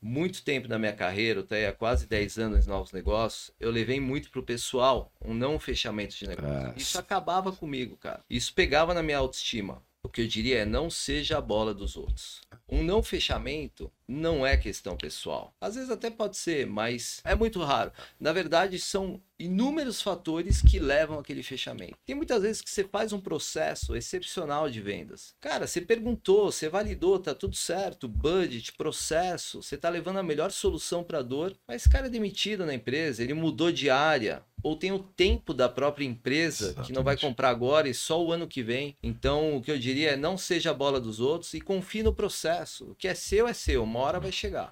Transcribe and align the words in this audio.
muito 0.00 0.42
tempo 0.42 0.66
da 0.66 0.78
minha 0.78 0.92
carreira, 0.92 1.40
até 1.40 1.68
há 1.68 1.72
quase 1.72 2.06
10 2.06 2.38
anos 2.38 2.66
em 2.66 2.68
novos 2.70 2.92
negócios, 2.92 3.52
eu 3.60 3.70
levei 3.70 4.00
muito 4.00 4.30
pro 4.30 4.42
pessoal 4.42 5.12
um 5.20 5.34
não 5.34 5.58
fechamento 5.58 6.16
de 6.16 6.26
negócio. 6.26 6.50
Nossa. 6.50 6.78
Isso 6.78 6.98
acabava 6.98 7.52
comigo, 7.52 7.96
cara. 7.96 8.24
Isso 8.28 8.54
pegava 8.54 8.94
na 8.94 9.02
minha 9.02 9.18
autoestima. 9.18 9.82
O 10.02 10.08
que 10.08 10.22
eu 10.22 10.26
diria 10.26 10.60
é 10.60 10.64
não 10.64 10.88
seja 10.88 11.36
a 11.36 11.40
bola 11.42 11.74
dos 11.74 11.96
outros. 11.96 12.40
Um 12.68 12.82
não 12.82 13.02
fechamento 13.02 13.92
não 14.08 14.44
é 14.46 14.56
questão 14.56 14.96
pessoal. 14.96 15.54
Às 15.60 15.74
vezes 15.74 15.90
até 15.90 16.10
pode 16.10 16.36
ser, 16.36 16.66
mas 16.66 17.20
é 17.24 17.34
muito 17.34 17.62
raro. 17.62 17.92
Na 18.18 18.32
verdade, 18.32 18.78
são 18.78 19.20
inúmeros 19.38 20.02
fatores 20.02 20.60
que 20.60 20.78
levam 20.78 21.18
aquele 21.18 21.42
fechamento. 21.42 21.96
Tem 22.04 22.14
muitas 22.14 22.42
vezes 22.42 22.62
que 22.62 22.70
você 22.70 22.84
faz 22.84 23.12
um 23.12 23.20
processo 23.20 23.96
excepcional 23.96 24.68
de 24.68 24.80
vendas. 24.80 25.34
Cara, 25.40 25.66
você 25.66 25.80
perguntou, 25.80 26.50
você 26.50 26.68
validou, 26.68 27.18
tá 27.18 27.34
tudo 27.34 27.56
certo, 27.56 28.08
budget, 28.08 28.72
processo, 28.72 29.62
você 29.62 29.76
tá 29.76 29.88
levando 29.88 30.18
a 30.18 30.22
melhor 30.22 30.50
solução 30.50 31.02
para 31.04 31.18
a 31.18 31.22
dor, 31.22 31.56
mas 31.66 31.82
esse 31.82 31.90
cara 31.90 32.06
é 32.06 32.10
demitido 32.10 32.66
na 32.66 32.74
empresa, 32.74 33.22
ele 33.22 33.34
mudou 33.34 33.72
de 33.72 33.88
área, 33.88 34.44
ou 34.62 34.76
tem 34.76 34.92
o 34.92 34.98
tempo 34.98 35.52
da 35.52 35.68
própria 35.68 36.04
empresa 36.04 36.74
que 36.82 36.92
não 36.92 37.02
vai 37.02 37.14
Exatamente. 37.14 37.20
comprar 37.20 37.50
agora 37.50 37.88
e 37.88 37.94
só 37.94 38.22
o 38.22 38.32
ano 38.32 38.46
que 38.46 38.62
vem. 38.62 38.96
Então, 39.02 39.56
o 39.56 39.62
que 39.62 39.70
eu 39.70 39.78
diria 39.78 40.10
é 40.10 40.16
não 40.16 40.36
seja 40.36 40.70
a 40.70 40.74
bola 40.74 41.00
dos 41.00 41.20
outros 41.20 41.54
e 41.54 41.60
confie 41.60 42.02
no 42.02 42.12
processo. 42.12 42.84
O 42.84 42.94
que 42.94 43.08
é 43.08 43.14
seu 43.14 43.46
é 43.46 43.52
seu, 43.52 43.82
uma 43.84 44.00
hora 44.00 44.20
vai 44.20 44.32
chegar. 44.32 44.70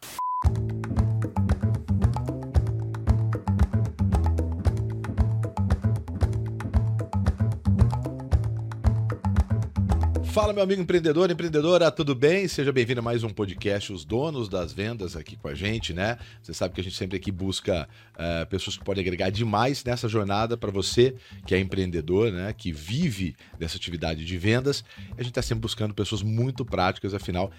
Fala, 10.39 10.53
meu 10.53 10.63
amigo 10.63 10.81
empreendedor, 10.81 11.29
empreendedora, 11.33 11.91
tudo 11.91 12.15
bem? 12.15 12.47
Seja 12.47 12.73
bem-vindo 12.73 13.01
a 13.01 13.03
mais 13.03 13.25
um 13.25 13.29
podcast, 13.29 13.93
Os 13.93 14.05
Donos 14.05 14.49
das 14.49 14.73
Vendas, 14.73 15.17
aqui 15.17 15.35
com 15.37 15.49
a 15.49 15.55
gente, 15.55 15.93
né? 15.93 16.17
Você 16.41 16.55
sabe 16.55 16.73
que 16.73 16.81
a 16.81 16.85
gente 16.85 16.95
sempre 16.95 17.17
aqui 17.17 17.33
busca 17.33 17.89
eh, 18.17 18.45
pessoas 18.45 18.77
que 18.77 18.85
podem 18.85 19.03
agregar 19.03 19.31
demais 19.31 19.83
nessa 19.83 20.09
jornada 20.09 20.57
para 20.57 20.71
você 20.71 21.17
que 21.45 21.57
é 21.57 21.59
empreendedor, 21.59 22.31
né? 22.31 22.55
Que 22.57 22.71
vive 22.71 23.35
dessa 23.59 23.77
atividade 23.77 24.25
de 24.25 24.39
vendas. 24.39 24.85
A 25.17 25.23
gente 25.23 25.31
está 25.31 25.43
sempre 25.43 25.63
buscando 25.63 25.93
pessoas 25.93 26.23
muito 26.23 26.65
práticas, 26.65 27.15
afinal, 27.15 27.51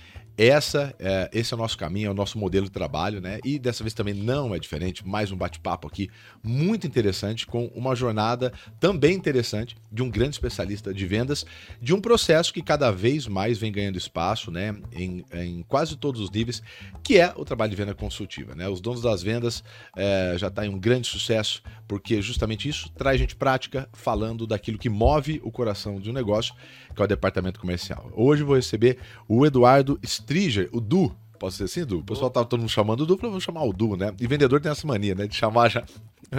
essa, 0.47 0.95
eh, 0.97 1.29
esse 1.33 1.53
é 1.53 1.57
o 1.57 1.59
nosso 1.59 1.77
caminho, 1.77 2.07
é 2.07 2.11
o 2.11 2.13
nosso 2.13 2.39
modelo 2.39 2.65
de 2.65 2.71
trabalho, 2.71 3.19
né? 3.19 3.39
E 3.43 3.59
dessa 3.59 3.83
vez 3.83 3.93
também 3.93 4.13
não 4.13 4.55
é 4.55 4.59
diferente, 4.59 5.05
mais 5.05 5.33
um 5.33 5.35
bate-papo 5.35 5.85
aqui 5.85 6.09
muito 6.41 6.87
interessante, 6.87 7.45
com 7.45 7.65
uma 7.75 7.93
jornada 7.93 8.53
também 8.79 9.13
interessante 9.13 9.75
de 9.91 10.01
um 10.01 10.09
grande 10.09 10.35
especialista 10.35 10.93
de 10.93 11.05
vendas, 11.05 11.45
de 11.81 11.93
um 11.93 11.99
processo 11.99 12.53
que 12.53 12.61
cada 12.61 12.89
vez 12.89 13.27
mais 13.27 13.57
vem 13.57 13.69
ganhando 13.69 13.97
espaço, 13.97 14.49
né, 14.49 14.73
em, 14.93 15.25
em 15.33 15.61
quase 15.63 15.97
todos 15.97 16.21
os 16.21 16.31
níveis, 16.31 16.63
que 17.03 17.19
é 17.19 17.33
o 17.35 17.43
trabalho 17.43 17.71
de 17.71 17.75
venda 17.75 17.93
consultiva, 17.93 18.55
né? 18.55 18.69
Os 18.69 18.79
donos 18.79 19.01
das 19.01 19.21
vendas 19.21 19.61
eh, 19.97 20.35
já 20.37 20.47
está 20.47 20.65
em 20.65 20.69
um 20.69 20.79
grande 20.79 21.07
sucesso, 21.07 21.61
porque 21.85 22.21
justamente 22.21 22.69
isso 22.69 22.89
traz 22.93 23.19
gente 23.19 23.35
prática 23.35 23.89
falando 23.91 24.47
daquilo 24.47 24.77
que 24.77 24.87
move 24.87 25.41
o 25.43 25.51
coração 25.51 25.99
de 25.99 26.09
um 26.09 26.13
negócio, 26.13 26.55
que 26.95 27.01
é 27.01 27.03
o 27.03 27.07
departamento 27.07 27.59
comercial. 27.59 28.09
Hoje 28.13 28.41
vou 28.41 28.55
receber 28.55 28.99
o 29.27 29.45
Eduardo 29.45 29.99
Striger, 30.30 30.69
o 30.72 30.80
Du. 30.80 31.11
Posso 31.39 31.57
ser 31.57 31.63
assim, 31.63 31.85
Du? 31.85 31.99
O 31.99 32.03
pessoal 32.03 32.29
tá 32.29 32.43
todo 32.43 32.59
mundo 32.59 32.69
chamando 32.69 33.01
o 33.01 33.05
Du, 33.05 33.17
eu 33.21 33.31
vou 33.31 33.39
chamar 33.39 33.63
o 33.63 33.73
Du, 33.73 33.95
né? 33.95 34.13
E 34.19 34.27
vendedor 34.27 34.59
tem 34.59 34.71
essa 34.71 34.85
mania, 34.85 35.15
né? 35.15 35.25
De 35.27 35.35
chamar 35.35 35.69
já. 35.69 35.83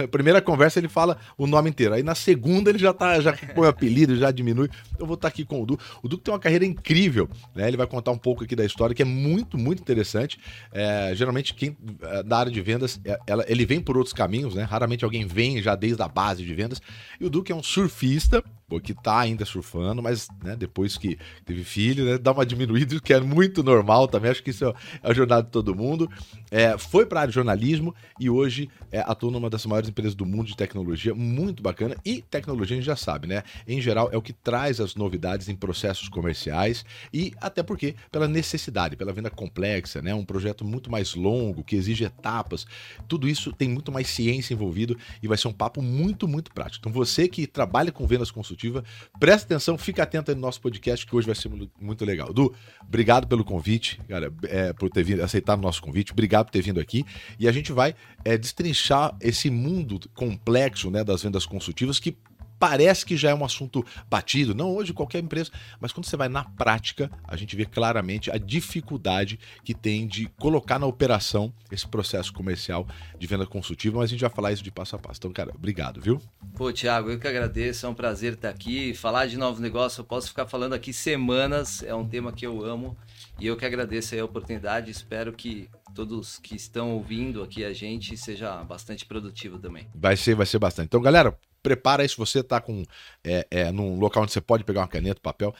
Primeira 0.09 0.41
conversa 0.41 0.79
ele 0.79 0.87
fala 0.87 1.17
o 1.37 1.45
nome 1.45 1.69
inteiro. 1.69 1.93
Aí 1.93 2.01
na 2.03 2.15
segunda 2.15 2.69
ele 2.69 2.79
já 2.79 2.93
tá, 2.93 3.19
já 3.19 3.33
põe 3.33 3.65
o 3.65 3.69
apelido, 3.69 4.15
já 4.15 4.31
diminui. 4.31 4.69
Eu 4.97 5.05
vou 5.05 5.15
estar 5.15 5.27
aqui 5.27 5.43
com 5.43 5.61
o 5.61 5.65
Du. 5.65 5.77
O 6.01 6.07
Du 6.07 6.17
tem 6.17 6.33
uma 6.33 6.39
carreira 6.39 6.63
incrível, 6.65 7.27
né? 7.53 7.67
Ele 7.67 7.75
vai 7.75 7.85
contar 7.87 8.11
um 8.11 8.17
pouco 8.17 8.43
aqui 8.45 8.55
da 8.55 8.63
história 8.63 8.95
que 8.95 9.01
é 9.01 9.05
muito, 9.05 9.57
muito 9.57 9.81
interessante. 9.81 10.39
É, 10.71 11.11
geralmente 11.13 11.53
quem 11.53 11.75
é, 12.03 12.23
da 12.23 12.37
área 12.37 12.51
de 12.51 12.61
vendas, 12.61 13.01
é, 13.03 13.19
ela- 13.27 13.43
ele 13.49 13.65
vem 13.65 13.81
por 13.81 13.97
outros 13.97 14.13
caminhos, 14.13 14.55
né? 14.55 14.63
Raramente 14.63 15.03
alguém 15.03 15.25
vem 15.27 15.61
já 15.61 15.75
desde 15.75 16.01
a 16.01 16.07
base 16.07 16.45
de 16.45 16.53
vendas. 16.53 16.81
E 17.19 17.25
o 17.25 17.29
Du 17.29 17.43
que 17.43 17.51
é 17.51 17.55
um 17.55 17.63
surfista, 17.63 18.41
que 18.85 18.93
tá 18.93 19.19
ainda 19.19 19.43
surfando, 19.43 20.01
mas 20.01 20.29
né, 20.41 20.55
depois 20.55 20.95
que 20.97 21.17
teve 21.43 21.61
filho, 21.61 22.05
né, 22.05 22.17
dá 22.17 22.31
uma 22.31 22.45
diminuída, 22.45 22.97
que 23.01 23.13
é 23.13 23.19
muito 23.19 23.61
normal 23.61 24.07
também. 24.07 24.31
Acho 24.31 24.41
que 24.41 24.51
isso 24.51 24.73
é 25.01 25.09
a 25.09 25.13
jornada 25.13 25.43
de 25.43 25.49
todo 25.49 25.75
mundo. 25.75 26.09
É, 26.49 26.77
foi 26.77 27.05
para 27.05 27.19
a 27.19 27.21
área 27.21 27.29
de 27.31 27.35
jornalismo 27.35 27.95
e 28.19 28.29
hoje 28.29 28.69
é, 28.91 28.99
atua 28.99 29.31
numa 29.31 29.49
das 29.49 29.65
maiores 29.65 29.89
empresas 29.89 30.15
do 30.15 30.25
mundo 30.25 30.47
de 30.47 30.55
tecnologia, 30.55 31.13
muito 31.13 31.61
bacana. 31.63 31.95
E 32.05 32.21
tecnologia 32.21 32.75
a 32.75 32.79
gente 32.79 32.85
já 32.85 32.95
sabe, 32.95 33.27
né? 33.27 33.43
Em 33.67 33.79
geral, 33.81 34.09
é 34.11 34.17
o 34.17 34.21
que 34.21 34.33
traz 34.33 34.79
as 34.79 34.95
novidades 34.95 35.47
em 35.49 35.55
processos 35.55 36.09
comerciais 36.09 36.85
e 37.13 37.33
até 37.39 37.63
porque 37.63 37.95
pela 38.11 38.27
necessidade, 38.27 38.95
pela 38.95 39.13
venda 39.13 39.29
complexa, 39.29 40.01
né? 40.01 40.13
Um 40.13 40.25
projeto 40.25 40.65
muito 40.65 40.91
mais 40.91 41.15
longo, 41.15 41.63
que 41.63 41.75
exige 41.75 42.03
etapas. 42.03 42.65
Tudo 43.07 43.27
isso 43.27 43.51
tem 43.53 43.69
muito 43.69 43.91
mais 43.91 44.07
ciência 44.07 44.53
envolvido 44.53 44.97
e 45.21 45.27
vai 45.27 45.37
ser 45.37 45.47
um 45.47 45.53
papo 45.53 45.81
muito, 45.81 46.27
muito 46.27 46.51
prático. 46.51 46.79
Então, 46.81 46.91
você 46.91 47.27
que 47.27 47.47
trabalha 47.47 47.91
com 47.91 48.05
vendas 48.05 48.31
consultiva, 48.31 48.83
presta 49.19 49.45
atenção, 49.45 49.77
fica 49.77 50.03
atento 50.03 50.31
aí 50.31 50.35
no 50.35 50.41
nosso 50.41 50.61
podcast 50.61 51.05
que 51.05 51.15
hoje 51.15 51.25
vai 51.27 51.35
ser 51.35 51.49
mu- 51.49 51.69
muito 51.79 52.03
legal. 52.05 52.33
Du, 52.33 52.53
obrigado 52.81 53.27
pelo 53.27 53.43
convite, 53.43 53.99
cara, 54.07 54.33
é, 54.43 54.73
por 54.81 54.89
ter 54.89 55.03
vindo, 55.03 55.21
aceitado 55.21 55.59
o 55.59 55.61
nosso 55.61 55.79
convite. 55.79 56.11
Obrigado 56.11 56.47
por 56.47 56.51
ter 56.51 56.63
vindo 56.63 56.79
aqui. 56.79 57.05
E 57.39 57.47
a 57.47 57.51
gente 57.51 57.71
vai 57.71 57.93
é, 58.25 58.35
destrinchar 58.35 59.15
esse 59.21 59.51
mundo 59.51 59.99
complexo 60.15 60.89
né, 60.89 61.03
das 61.03 61.21
vendas 61.21 61.45
consultivas 61.45 61.99
que 61.99 62.17
parece 62.61 63.03
que 63.03 63.17
já 63.17 63.31
é 63.31 63.33
um 63.33 63.43
assunto 63.43 63.83
batido, 64.07 64.53
não 64.53 64.75
hoje 64.75 64.93
qualquer 64.93 65.17
empresa, 65.17 65.49
mas 65.79 65.91
quando 65.91 66.05
você 66.05 66.15
vai 66.15 66.29
na 66.29 66.43
prática, 66.43 67.09
a 67.27 67.35
gente 67.35 67.55
vê 67.55 67.65
claramente 67.65 68.29
a 68.29 68.37
dificuldade 68.37 69.39
que 69.63 69.73
tem 69.73 70.05
de 70.05 70.27
colocar 70.39 70.77
na 70.77 70.85
operação 70.85 71.51
esse 71.71 71.87
processo 71.87 72.31
comercial 72.31 72.87
de 73.17 73.25
venda 73.25 73.47
consultiva, 73.47 73.97
mas 73.97 74.09
a 74.09 74.11
gente 74.11 74.21
vai 74.21 74.29
falar 74.29 74.51
isso 74.51 74.63
de 74.63 74.69
passo 74.69 74.95
a 74.95 74.99
passo. 74.99 75.17
Então, 75.17 75.33
cara, 75.33 75.51
obrigado, 75.55 75.99
viu? 75.99 76.21
Pô, 76.55 76.71
Thiago, 76.71 77.09
eu 77.09 77.19
que 77.19 77.27
agradeço, 77.27 77.87
é 77.87 77.89
um 77.89 77.95
prazer 77.95 78.33
estar 78.33 78.49
aqui. 78.49 78.93
Falar 78.93 79.25
de 79.25 79.37
novos 79.37 79.59
negócios, 79.59 79.97
eu 79.97 80.05
posso 80.05 80.27
ficar 80.27 80.45
falando 80.45 80.73
aqui 80.73 80.93
semanas, 80.93 81.81
é 81.81 81.95
um 81.95 82.07
tema 82.07 82.31
que 82.31 82.45
eu 82.45 82.63
amo. 82.63 82.95
E 83.41 83.47
eu 83.47 83.57
que 83.57 83.65
agradeço 83.65 84.15
a 84.15 84.23
oportunidade, 84.23 84.91
espero 84.91 85.33
que 85.33 85.67
todos 85.95 86.37
que 86.37 86.55
estão 86.55 86.91
ouvindo 86.91 87.41
aqui 87.41 87.65
a 87.65 87.73
gente 87.73 88.15
seja 88.15 88.63
bastante 88.63 89.03
produtivo 89.03 89.57
também. 89.57 89.87
Vai 89.95 90.15
ser, 90.15 90.35
vai 90.35 90.45
ser 90.45 90.59
bastante. 90.59 90.85
Então, 90.85 91.01
galera, 91.01 91.35
prepara 91.63 92.03
aí 92.03 92.09
se 92.09 92.15
você 92.15 92.43
tá 92.43 92.61
com 92.61 92.83
é, 93.23 93.47
é, 93.49 93.71
num 93.71 93.99
local 93.99 94.21
onde 94.21 94.31
você 94.31 94.39
pode 94.39 94.63
pegar 94.63 94.81
uma 94.81 94.87
caneta, 94.87 95.19
papel. 95.19 95.55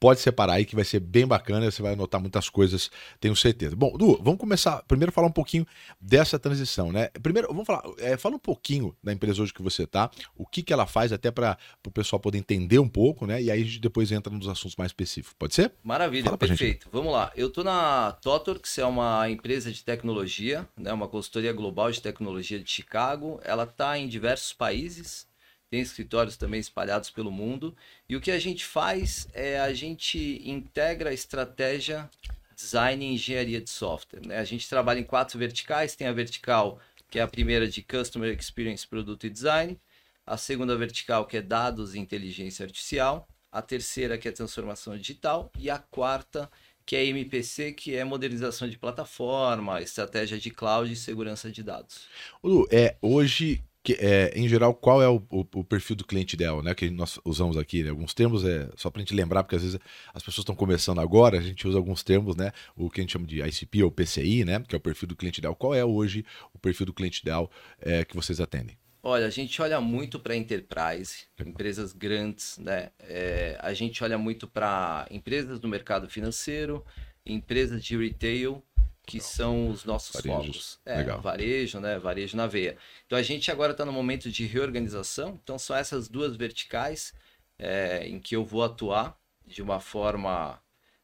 Pode 0.00 0.20
separar 0.20 0.54
aí 0.54 0.64
que 0.64 0.76
vai 0.76 0.84
ser 0.84 1.00
bem 1.00 1.26
bacana, 1.26 1.70
você 1.70 1.82
vai 1.82 1.94
anotar 1.94 2.20
muitas 2.20 2.48
coisas, 2.48 2.90
tenho 3.20 3.34
certeza. 3.34 3.74
Bom, 3.74 3.96
Du, 3.96 4.18
vamos 4.22 4.38
começar 4.38 4.82
primeiro 4.86 5.10
falar 5.10 5.26
um 5.26 5.32
pouquinho 5.32 5.66
dessa 6.00 6.38
transição, 6.38 6.92
né? 6.92 7.08
Primeiro, 7.22 7.48
vamos 7.48 7.66
falar, 7.66 7.82
é, 7.98 8.16
fala 8.16 8.36
um 8.36 8.40
pouquinho 8.40 8.96
da 9.02 9.12
empresa 9.12 9.42
hoje 9.42 9.52
que 9.52 9.62
você 9.62 9.86
tá, 9.86 10.10
o 10.36 10.46
que 10.46 10.62
que 10.62 10.72
ela 10.72 10.86
faz 10.86 11.12
até 11.12 11.30
para 11.30 11.58
o 11.86 11.90
pessoal 11.90 12.20
poder 12.20 12.38
entender 12.38 12.78
um 12.78 12.88
pouco, 12.88 13.26
né? 13.26 13.42
E 13.42 13.50
aí 13.50 13.60
a 13.60 13.64
gente 13.64 13.80
depois 13.80 14.12
entra 14.12 14.32
nos 14.32 14.48
assuntos 14.48 14.76
mais 14.76 14.90
específicos. 14.90 15.34
Pode 15.38 15.54
ser? 15.54 15.72
Maravilha, 15.82 16.36
pra 16.36 16.46
gente. 16.46 16.58
perfeito. 16.58 16.88
Vamos 16.92 17.12
lá. 17.12 17.32
Eu 17.36 17.50
tô 17.50 17.64
na 17.64 18.12
Totorx, 18.22 18.78
é 18.78 18.84
uma 18.84 19.28
empresa 19.28 19.72
de 19.72 19.84
tecnologia, 19.84 20.68
né, 20.76 20.92
uma 20.92 21.08
consultoria 21.08 21.52
global 21.52 21.90
de 21.90 22.00
tecnologia 22.00 22.58
de 22.58 22.70
Chicago. 22.70 23.40
Ela 23.44 23.64
está 23.64 23.98
em 23.98 24.08
diversos 24.08 24.52
países, 24.52 25.27
tem 25.70 25.80
escritórios 25.80 26.36
também 26.36 26.60
espalhados 26.60 27.10
pelo 27.10 27.30
mundo. 27.30 27.76
E 28.08 28.16
o 28.16 28.20
que 28.20 28.30
a 28.30 28.38
gente 28.38 28.64
faz 28.64 29.28
é 29.32 29.60
a 29.60 29.72
gente 29.72 30.42
integra 30.44 31.10
a 31.10 31.12
estratégia, 31.14 32.08
design 32.56 33.04
e 33.04 33.14
engenharia 33.14 33.60
de 33.60 33.70
software. 33.70 34.26
né? 34.26 34.38
A 34.38 34.44
gente 34.44 34.68
trabalha 34.68 34.98
em 34.98 35.04
quatro 35.04 35.38
verticais. 35.38 35.94
Tem 35.94 36.06
a 36.06 36.12
vertical, 36.12 36.80
que 37.10 37.18
é 37.18 37.22
a 37.22 37.28
primeira 37.28 37.68
de 37.68 37.82
Customer 37.82 38.36
Experience, 38.36 38.86
Produto 38.86 39.26
e 39.26 39.30
Design. 39.30 39.78
A 40.26 40.36
segunda 40.36 40.76
vertical, 40.76 41.26
que 41.26 41.36
é 41.36 41.42
dados 41.42 41.94
e 41.94 41.98
inteligência 41.98 42.64
artificial. 42.64 43.28
A 43.52 43.62
terceira, 43.62 44.18
que 44.18 44.28
é 44.28 44.32
transformação 44.32 44.96
digital. 44.96 45.50
E 45.58 45.68
a 45.68 45.78
quarta, 45.78 46.50
que 46.88 46.96
é 46.96 47.04
MPC, 47.04 47.72
que 47.72 47.94
é 47.94 48.02
modernização 48.02 48.66
de 48.66 48.78
plataforma, 48.78 49.82
estratégia 49.82 50.38
de 50.38 50.50
cloud 50.50 50.90
e 50.90 50.96
segurança 50.96 51.50
de 51.50 51.62
dados. 51.62 52.06
Du, 52.42 52.66
é, 52.70 52.96
hoje, 53.02 53.62
que- 53.94 54.04
é, 54.04 54.32
em 54.38 54.46
geral, 54.48 54.74
qual 54.74 55.02
é 55.02 55.08
o, 55.08 55.16
o- 55.30 55.46
o 55.54 55.64
perfil 55.64 55.96
do 55.96 56.04
cliente 56.04 56.34
ideal, 56.34 56.62
né? 56.62 56.74
Que 56.74 56.90
nós 56.90 57.18
usamos 57.24 57.56
aqui, 57.56 57.82
né? 57.82 57.90
Alguns 57.90 58.12
termos, 58.14 58.44
é 58.44 58.68
só 58.76 58.90
pra 58.90 59.00
gente 59.00 59.14
lembrar, 59.14 59.42
porque 59.44 59.56
às 59.56 59.62
vezes 59.62 59.78
as 60.12 60.22
pessoas 60.22 60.42
estão 60.42 60.54
começando 60.54 61.00
agora, 61.00 61.38
a 61.38 61.42
gente 61.42 61.66
usa 61.66 61.78
alguns 61.78 62.02
termos, 62.02 62.36
né? 62.36 62.52
O 62.76 62.90
que 62.90 63.00
a 63.00 63.02
gente 63.02 63.12
chama 63.12 63.26
de 63.26 63.40
ICP 63.42 63.82
ou 63.82 63.90
PCI, 63.90 64.44
né? 64.44 64.62
Que 64.66 64.74
é 64.74 64.78
o 64.78 64.80
perfil 64.80 65.08
do 65.08 65.16
cliente 65.16 65.38
ideal. 65.38 65.54
Qual 65.56 65.74
é 65.74 65.84
hoje 65.84 66.24
o 66.52 66.58
perfil 66.58 66.86
do 66.86 66.92
cliente 66.92 67.20
ideal 67.20 67.50
é, 67.80 68.04
que 68.04 68.14
vocês 68.14 68.40
atendem? 68.40 68.76
Olha, 69.02 69.26
a 69.26 69.30
gente 69.30 69.62
olha 69.62 69.80
muito 69.80 70.18
para 70.18 70.36
enterprise, 70.36 71.26
empresas 71.40 71.92
grandes, 71.92 72.58
né? 72.58 72.90
É, 73.00 73.56
a 73.60 73.72
gente 73.72 74.02
olha 74.04 74.18
muito 74.18 74.46
para 74.46 75.06
empresas 75.10 75.58
do 75.58 75.68
mercado 75.68 76.10
financeiro, 76.10 76.84
empresas 77.24 77.82
de 77.82 77.96
retail, 77.96 78.62
que 79.08 79.20
são 79.20 79.70
os 79.70 79.84
nossos 79.84 80.20
Varejos. 80.20 80.74
focos. 80.74 80.80
É, 80.86 80.96
Legal. 80.98 81.20
varejo, 81.22 81.80
né? 81.80 81.98
Varejo 81.98 82.36
na 82.36 82.46
veia. 82.46 82.76
Então 83.06 83.18
a 83.18 83.22
gente 83.22 83.50
agora 83.50 83.72
está 83.72 83.84
no 83.84 83.92
momento 83.92 84.30
de 84.30 84.44
reorganização. 84.46 85.40
Então 85.42 85.58
são 85.58 85.74
essas 85.76 86.08
duas 86.08 86.36
verticais 86.36 87.14
é, 87.58 88.06
em 88.06 88.20
que 88.20 88.36
eu 88.36 88.44
vou 88.44 88.62
atuar 88.64 89.18
de 89.46 89.62
uma 89.62 89.80
forma 89.80 90.60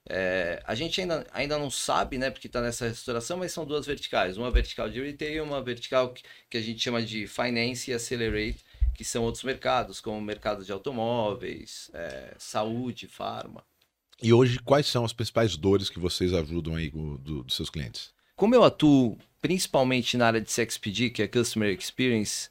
É, 0.09 0.63
a 0.67 0.75
gente 0.75 1.01
ainda, 1.01 1.27
ainda 1.33 1.59
não 1.59 1.71
sabe, 1.71 2.19
né, 2.19 2.31
porque 2.31 2.47
está 2.49 2.61
nessa 2.61 2.87
restauração, 2.89 3.39
mas 3.39 3.53
são 3.53 3.65
duas 3.67 3.87
verticais. 3.87 4.37
Uma 4.37 4.51
vertical 4.51 4.91
de 4.91 5.01
retail, 5.03 5.45
uma 5.45 5.63
vertical 5.63 6.13
que, 6.13 6.23
que 6.51 6.59
a 6.59 6.61
gente 6.63 6.81
chama 6.83 7.03
de 7.03 7.27
finance 7.27 7.91
e 7.91 7.95
accelerate, 7.95 8.65
que 8.95 9.05
são 9.05 9.25
outros 9.25 9.45
mercados, 9.45 10.01
como 10.01 10.21
mercado 10.21 10.65
de 10.65 10.73
automóveis, 10.73 11.91
é, 11.95 12.35
saúde, 12.39 13.09
farma. 13.09 13.65
E 14.23 14.33
hoje, 14.33 14.59
quais 14.59 14.87
são 14.87 15.05
as 15.05 15.13
principais 15.13 15.57
dores 15.57 15.91
que 15.91 15.99
vocês 15.99 16.33
ajudam 16.33 16.75
aí 16.75 16.91
do, 16.91 17.19
do, 17.19 17.43
dos 17.43 17.55
seus 17.55 17.71
clientes? 17.71 18.13
Como 18.37 18.55
eu 18.55 18.65
atuo 18.65 19.19
principalmente 19.41 20.17
na 20.17 20.27
área 20.27 20.41
de 20.41 20.51
CXPD, 20.51 21.11
que 21.11 21.23
é 21.23 21.29
Customer 21.29 21.77
Experience, 21.77 22.49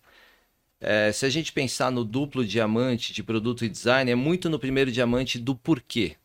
é, 0.80 1.12
se 1.12 1.26
a 1.26 1.30
gente 1.30 1.52
pensar 1.52 1.92
no 1.92 2.04
duplo 2.04 2.46
diamante 2.46 3.14
de 3.14 3.24
produto 3.24 3.66
e 3.66 3.70
design, 3.70 4.12
é 4.12 4.16
muito 4.16 4.50
no 4.50 4.60
primeiro 4.60 4.92
diamante 4.92 5.40
do 5.40 5.56
porquê 5.56 6.18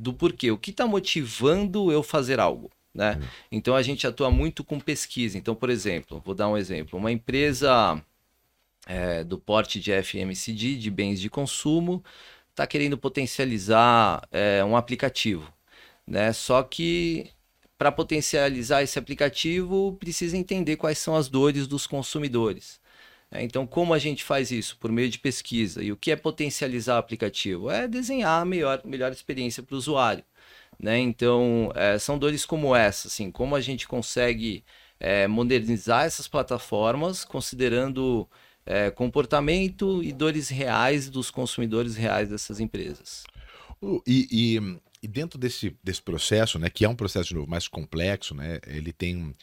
do 0.00 0.14
porquê, 0.14 0.50
o 0.50 0.56
que 0.56 0.70
está 0.70 0.86
motivando 0.86 1.92
eu 1.92 2.02
fazer 2.02 2.40
algo. 2.40 2.70
Né? 2.92 3.16
Uhum. 3.16 3.28
Então 3.52 3.76
a 3.76 3.82
gente 3.82 4.06
atua 4.06 4.30
muito 4.30 4.64
com 4.64 4.80
pesquisa. 4.80 5.36
Então, 5.36 5.54
por 5.54 5.68
exemplo, 5.68 6.22
vou 6.24 6.34
dar 6.34 6.48
um 6.48 6.56
exemplo: 6.56 6.98
uma 6.98 7.12
empresa 7.12 8.02
é, 8.86 9.22
do 9.22 9.38
porte 9.38 9.78
de 9.78 9.92
FMCD, 9.92 10.76
de 10.76 10.90
bens 10.90 11.20
de 11.20 11.28
consumo, 11.28 12.02
está 12.60 12.66
querendo 12.66 12.98
potencializar 12.98 14.22
é, 14.30 14.62
um 14.62 14.76
aplicativo. 14.76 15.50
Né? 16.06 16.32
Só 16.32 16.62
que 16.62 17.30
para 17.78 17.90
potencializar 17.90 18.82
esse 18.82 18.98
aplicativo, 18.98 19.96
precisa 19.98 20.36
entender 20.36 20.76
quais 20.76 20.98
são 20.98 21.16
as 21.16 21.28
dores 21.28 21.66
dos 21.66 21.86
consumidores. 21.86 22.78
É, 23.30 23.42
então, 23.42 23.66
como 23.66 23.94
a 23.94 23.98
gente 23.98 24.22
faz 24.22 24.50
isso? 24.50 24.76
Por 24.78 24.92
meio 24.92 25.08
de 25.08 25.18
pesquisa. 25.18 25.82
E 25.82 25.90
o 25.90 25.96
que 25.96 26.10
é 26.10 26.16
potencializar 26.16 26.96
o 26.96 26.98
aplicativo? 26.98 27.70
É 27.70 27.88
desenhar 27.88 28.42
a 28.42 28.44
melhor, 28.44 28.82
melhor 28.84 29.10
experiência 29.10 29.62
para 29.62 29.74
o 29.74 29.78
usuário. 29.78 30.24
Né? 30.78 30.98
Então, 30.98 31.72
é, 31.74 31.98
são 31.98 32.18
dores 32.18 32.44
como 32.44 32.76
essa, 32.76 33.08
assim, 33.08 33.30
como 33.30 33.56
a 33.56 33.60
gente 33.62 33.88
consegue 33.88 34.62
é, 34.98 35.26
modernizar 35.26 36.04
essas 36.04 36.28
plataformas 36.28 37.24
considerando 37.24 38.28
é, 38.66 38.90
comportamento 38.90 40.02
e 40.02 40.12
dores 40.12 40.48
reais 40.48 41.08
dos 41.08 41.30
consumidores 41.30 41.96
reais 41.96 42.28
dessas 42.28 42.60
empresas. 42.60 43.24
E, 44.06 44.28
e, 44.30 44.80
e, 45.02 45.08
dentro 45.08 45.38
desse, 45.38 45.76
desse 45.82 46.02
processo, 46.02 46.58
né, 46.58 46.68
que 46.68 46.84
é 46.84 46.88
um 46.88 46.94
processo 46.94 47.30
de 47.30 47.34
novo 47.34 47.48
mais 47.48 47.66
complexo, 47.66 48.34
né, 48.34 48.60
ele 48.66 48.92
tem 48.92 49.34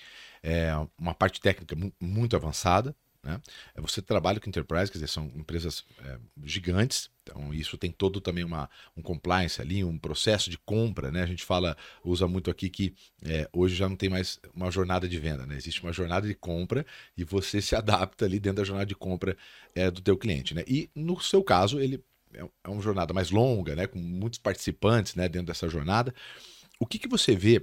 é, 0.44 0.72
uma 0.98 1.14
parte 1.14 1.42
técnica 1.42 1.76
muito 2.00 2.36
avançada, 2.36 2.96
né? 3.28 3.42
É, 3.76 3.82
você 3.82 4.02
trabalha 4.02 4.40
com 4.40 4.50
enterprise, 4.50 4.90
quer 4.90 5.00
dizer, 5.00 5.10
são 5.10 5.30
empresas 5.36 5.84
é, 6.00 6.18
gigantes, 6.46 7.10
então 7.24 7.54
isso 7.54 7.78
tem 7.78 7.92
todo 7.92 8.22
também 8.22 8.46
uma, 8.46 8.70
um 8.96 9.02
compliance 9.02 9.62
ali, 9.62 9.84
um 9.84 9.98
processo 9.98 10.50
de 10.50 10.58
compra. 10.58 11.12
Né? 11.12 11.24
A 11.24 11.26
gente 11.26 11.44
fala, 11.44 11.76
usa 12.06 12.26
muito 12.26 12.50
aqui 12.50 12.70
que 12.70 12.96
é, 13.22 13.50
hoje 13.52 13.76
já 13.76 13.90
não 13.90 13.98
tem 13.98 14.08
mais 14.08 14.40
uma 14.56 14.72
jornada 14.72 15.10
de 15.10 15.20
venda, 15.20 15.46
né? 15.46 15.58
existe 15.58 15.84
uma 15.84 15.92
jornada 15.92 16.26
de 16.26 16.34
compra 16.34 16.86
e 17.18 17.26
você 17.26 17.62
se 17.62 17.76
adapta 17.76 18.24
ali 18.24 18.40
dentro 18.40 18.58
da 18.58 18.64
jornada 18.64 18.88
de 18.88 18.96
compra 18.96 19.36
é, 19.76 19.92
do 19.92 20.00
teu 20.00 20.18
cliente. 20.18 20.54
Né? 20.56 20.64
E 20.66 20.90
no 20.96 21.20
seu 21.20 21.44
caso, 21.44 21.82
ele 21.82 22.02
é, 22.34 22.48
é 22.64 22.70
uma 22.70 22.82
jornada 22.82 23.14
mais 23.14 23.30
longa, 23.30 23.76
né? 23.76 23.88
com 23.88 24.00
muitos 24.00 24.40
participantes 24.40 25.16
né? 25.16 25.28
dentro 25.28 25.48
dessa 25.48 25.68
jornada. 25.68 26.16
O 26.80 26.86
que, 26.86 26.98
que 26.98 27.10
você 27.10 27.36
vê 27.36 27.62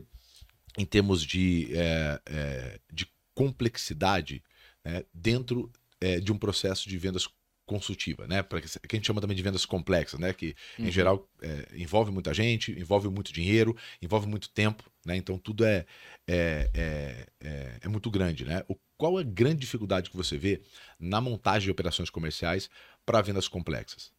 em 0.77 0.85
termos 0.85 1.23
de, 1.23 1.71
é, 1.73 2.79
de 2.93 3.09
complexidade 3.35 4.43
né, 4.85 5.05
dentro 5.13 5.71
é, 6.01 6.21
de 6.21 6.33
um 6.33 6.39
processo 6.39 6.89
de 6.89 6.99
vendas 6.99 7.29
consultiva, 7.67 8.27
né? 8.27 8.43
Para 8.43 8.61
que, 8.61 8.67
a 8.67 8.97
gente 8.97 9.07
chama 9.07 9.21
também 9.21 9.37
de 9.37 9.43
vendas 9.43 9.65
complexas, 9.65 10.21
né? 10.21 10.33
Que 10.33 10.55
uhum. 10.79 10.87
em 10.87 10.93
geral 10.93 11.29
é, 11.41 11.69
envolve 11.75 12.11
muita 12.11 12.35
gente, 12.35 12.73
envolve 12.73 13.09
muito 13.09 13.33
dinheiro, 13.33 13.77
envolve 14.03 14.27
muito 14.27 14.51
tempo, 14.51 14.85
né? 15.05 15.17
Então 15.17 15.39
tudo 15.39 15.65
é 15.65 15.87
é, 16.27 16.71
é, 16.75 17.27
é, 17.41 17.79
é 17.83 17.89
muito 17.89 18.11
grande, 18.11 18.45
né? 18.45 18.63
O, 18.69 18.77
qual 18.97 19.19
é 19.19 19.23
a 19.23 19.27
grande 19.27 19.61
dificuldade 19.61 20.11
que 20.11 20.17
você 20.17 20.37
vê 20.39 20.63
na 20.99 21.21
montagem 21.21 21.67
de 21.67 21.71
operações 21.71 22.11
comerciais 22.11 22.69
para 23.05 23.23
vendas 23.23 23.49
complexas? 23.49 24.13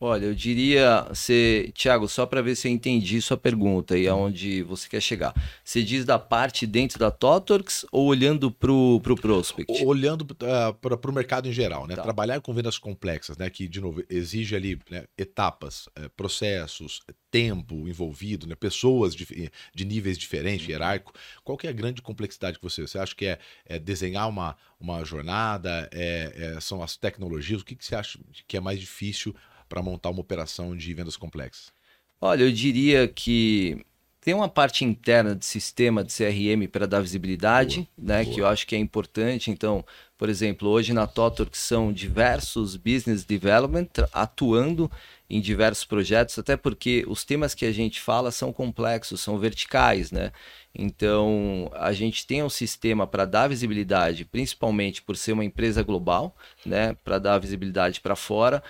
Olha, 0.00 0.26
eu 0.26 0.34
diria, 0.34 1.08
se, 1.14 1.72
Tiago, 1.72 2.08
só 2.08 2.26
para 2.26 2.42
ver 2.42 2.56
se 2.56 2.66
eu 2.68 2.72
entendi 2.72 3.22
sua 3.22 3.36
pergunta 3.36 3.96
e 3.96 4.08
aonde 4.08 4.62
você 4.62 4.88
quer 4.88 5.00
chegar. 5.00 5.32
Você 5.64 5.82
diz 5.82 6.04
da 6.04 6.18
parte 6.18 6.66
dentro 6.66 6.98
da 6.98 7.10
Totorx 7.12 7.86
ou 7.92 8.06
olhando 8.06 8.50
para 8.50 8.72
o 8.72 9.00
pro 9.00 9.14
prospect? 9.14 9.84
Olhando 9.84 10.22
uh, 10.22 10.36
ah, 10.42 10.72
para 10.74 11.10
o 11.10 11.14
mercado 11.14 11.48
em 11.48 11.52
geral, 11.52 11.86
né? 11.86 11.94
Tá. 11.94 12.02
Trabalhar 12.02 12.40
com 12.40 12.52
vendas 12.52 12.76
complexas, 12.76 13.38
né? 13.38 13.48
Que, 13.48 13.68
de 13.68 13.80
novo, 13.80 14.02
exige 14.10 14.56
ali 14.56 14.78
né, 14.90 15.04
etapas, 15.16 15.86
uh, 15.98 16.10
processos, 16.16 17.00
tempo 17.30 17.88
envolvido, 17.88 18.46
né? 18.46 18.54
pessoas 18.54 19.14
de, 19.14 19.50
de 19.74 19.84
níveis 19.84 20.18
diferentes, 20.18 20.66
uhum. 20.66 20.72
hierárquico. 20.72 21.12
Qual 21.44 21.56
que 21.56 21.68
é 21.68 21.70
a 21.70 21.72
grande 21.72 22.02
complexidade 22.02 22.58
que 22.58 22.64
você... 22.64 22.82
Você 22.82 22.98
acha 22.98 23.14
que 23.14 23.26
é, 23.26 23.38
é 23.64 23.78
desenhar 23.78 24.28
uma, 24.28 24.56
uma 24.78 25.04
jornada? 25.04 25.88
É, 25.92 26.54
é, 26.56 26.60
são 26.60 26.82
as 26.82 26.96
tecnologias? 26.96 27.62
O 27.62 27.64
que, 27.64 27.74
que 27.74 27.84
você 27.84 27.94
acha 27.94 28.18
que 28.46 28.56
é 28.56 28.60
mais 28.60 28.78
difícil 28.78 29.34
para 29.68 29.82
montar 29.82 30.10
uma 30.10 30.20
operação 30.20 30.76
de 30.76 30.92
vendas 30.94 31.16
complexas? 31.16 31.72
Olha, 32.20 32.44
eu 32.44 32.52
diria 32.52 33.06
que 33.08 33.84
tem 34.24 34.32
uma 34.32 34.48
parte 34.48 34.86
interna 34.86 35.36
de 35.36 35.44
sistema 35.44 36.02
de 36.02 36.10
CRM 36.10 36.66
para 36.66 36.86
dar 36.86 37.02
visibilidade, 37.02 37.86
boa, 37.96 38.08
né, 38.08 38.24
boa. 38.24 38.34
que 38.34 38.40
eu 38.40 38.46
acho 38.46 38.66
que 38.66 38.74
é 38.74 38.78
importante. 38.78 39.50
Então, 39.50 39.84
por 40.16 40.30
exemplo, 40.30 40.70
hoje 40.70 40.94
na 40.94 41.06
Totor 41.06 41.50
que 41.50 41.58
são 41.58 41.92
diversos 41.92 42.74
business 42.74 43.22
development 43.22 43.88
atuando 44.10 44.90
em 45.28 45.40
diversos 45.40 45.84
projetos, 45.84 46.38
até 46.38 46.56
porque 46.56 47.04
os 47.06 47.22
temas 47.22 47.54
que 47.54 47.66
a 47.66 47.72
gente 47.72 48.00
fala 48.00 48.30
são 48.30 48.50
complexos, 48.50 49.20
são 49.20 49.38
verticais, 49.38 50.10
né? 50.10 50.32
Então, 50.74 51.70
a 51.74 51.92
gente 51.92 52.26
tem 52.26 52.42
um 52.42 52.48
sistema 52.48 53.06
para 53.06 53.26
dar 53.26 53.48
visibilidade, 53.48 54.24
principalmente 54.24 55.02
por 55.02 55.16
ser 55.16 55.32
uma 55.32 55.44
empresa 55.44 55.82
global, 55.82 56.34
né, 56.64 56.96
para 57.04 57.18
dar 57.18 57.38
visibilidade 57.38 58.00
para 58.00 58.16
fora, 58.16 58.62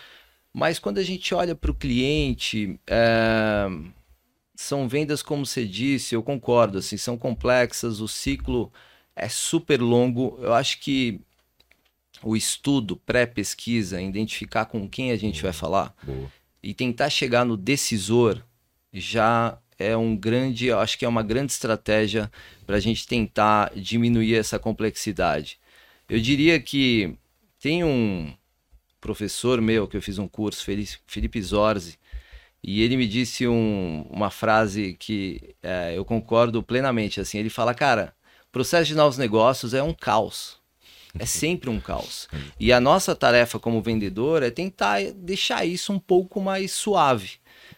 mas 0.54 0.78
quando 0.78 0.98
a 0.98 1.02
gente 1.02 1.34
olha 1.34 1.54
para 1.56 1.72
o 1.72 1.74
cliente, 1.74 2.78
é... 2.86 3.66
são 4.54 4.88
vendas, 4.88 5.20
como 5.20 5.44
você 5.44 5.66
disse, 5.66 6.14
eu 6.14 6.22
concordo, 6.22 6.78
assim, 6.78 6.96
são 6.96 7.18
complexas, 7.18 8.00
o 8.00 8.06
ciclo 8.06 8.72
é 9.16 9.28
super 9.28 9.82
longo. 9.82 10.38
Eu 10.40 10.54
acho 10.54 10.78
que 10.78 11.20
o 12.22 12.36
estudo, 12.36 12.96
pré-pesquisa, 12.96 14.00
identificar 14.00 14.66
com 14.66 14.88
quem 14.88 15.10
a 15.10 15.16
gente 15.16 15.42
vai 15.42 15.52
falar 15.52 15.92
Boa. 16.04 16.30
e 16.62 16.72
tentar 16.72 17.10
chegar 17.10 17.44
no 17.44 17.56
decisor 17.56 18.40
já 18.92 19.58
é 19.76 19.96
um 19.96 20.16
grande, 20.16 20.66
eu 20.66 20.78
acho 20.78 20.96
que 20.96 21.04
é 21.04 21.08
uma 21.08 21.22
grande 21.22 21.50
estratégia 21.50 22.30
para 22.64 22.76
a 22.76 22.80
gente 22.80 23.08
tentar 23.08 23.72
diminuir 23.74 24.36
essa 24.36 24.56
complexidade. 24.56 25.58
Eu 26.08 26.20
diria 26.20 26.60
que 26.60 27.16
tem 27.58 27.82
um, 27.82 28.32
professor 29.04 29.60
meu, 29.60 29.86
que 29.86 29.98
eu 29.98 30.00
fiz 30.00 30.18
um 30.18 30.26
curso, 30.26 30.64
Felipe 31.06 31.42
Zorzi, 31.42 31.98
e 32.62 32.80
ele 32.80 32.96
me 32.96 33.06
disse 33.06 33.46
um, 33.46 34.06
uma 34.08 34.30
frase 34.30 34.96
que 34.98 35.54
é, 35.62 35.92
eu 35.94 36.06
concordo 36.06 36.62
plenamente. 36.62 37.20
Assim, 37.20 37.36
ele 37.36 37.50
fala, 37.50 37.74
cara, 37.74 38.14
processo 38.50 38.86
de 38.86 38.94
novos 38.94 39.18
negócios 39.18 39.74
é 39.74 39.82
um 39.82 39.92
caos. 39.92 40.56
É 41.18 41.26
sempre 41.26 41.68
um 41.68 41.78
caos. 41.78 42.28
E 42.58 42.72
a 42.72 42.80
nossa 42.80 43.14
tarefa 43.14 43.58
como 43.58 43.82
vendedor 43.82 44.42
é 44.42 44.50
tentar 44.50 45.02
deixar 45.14 45.66
isso 45.66 45.92
um 45.92 45.98
pouco 45.98 46.40
mais 46.40 46.72
suave, 46.72 47.32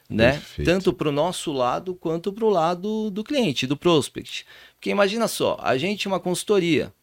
né? 0.09 0.35
Perfeito. 0.35 0.71
Tanto 0.71 0.93
para 0.93 1.09
o 1.09 1.13
nosso 1.13 1.53
lado 1.53 1.93
quanto 1.97 2.33
para 2.33 2.45
o 2.45 2.51
lado 2.51 3.11
do 3.11 3.25
cliente, 3.25 3.67
do 3.67 3.77
prospect. 3.77 4.47
Porque 4.77 4.91
imagina 4.91 5.27
só, 5.27 5.59
a 5.61 5.77
gente 5.77 6.07
é 6.07 6.09
uma 6.09 6.21
consultoria. 6.21 6.95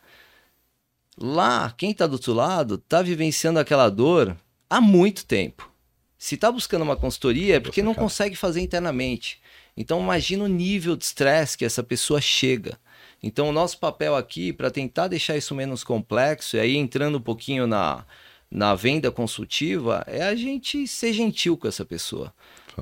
Lá, 1.18 1.74
quem 1.78 1.92
está 1.92 2.08
do 2.08 2.14
outro 2.14 2.34
lado 2.34 2.76
está 2.76 3.02
vivenciando 3.02 3.60
aquela 3.60 3.90
dor 3.90 4.36
há 4.70 4.82
muito 4.82 5.26
tempo. 5.26 5.72
Se 6.18 6.36
está 6.36 6.52
buscando 6.52 6.82
uma 6.84 6.96
consultoria 6.96 7.58
é 7.58 7.60
porque 7.60 7.84
não 7.84 7.94
consegue 7.94 8.36
fazer 8.36 8.62
internamente. 8.62 9.40
Então 9.76 10.02
imagina 10.02 10.46
o 10.46 10.48
nível 10.48 10.96
de 10.96 11.04
estresse 11.04 11.58
que 11.58 11.66
essa 11.66 11.84
pessoa 11.84 12.22
chega. 12.22 12.80
Então 13.22 13.50
o 13.50 13.54
nosso 13.54 13.78
papel 13.78 14.16
aqui 14.16 14.52
para 14.52 14.72
tentar 14.72 15.08
deixar 15.08 15.38
isso 15.38 15.54
menos 15.56 15.84
complexo, 15.84 16.58
e 16.58 16.60
aí 16.60 16.76
entrando 16.76 17.18
um 17.18 17.22
pouquinho 17.22 17.68
na, 17.68 18.06
na 18.50 18.76
venda 18.76 19.12
consultiva, 19.12 20.04
é 20.08 20.24
a 20.24 20.36
gente 20.36 20.88
ser 20.88 21.14
gentil 21.14 21.58
com 21.58 21.68
essa 21.68 21.86
pessoa. 21.86 22.34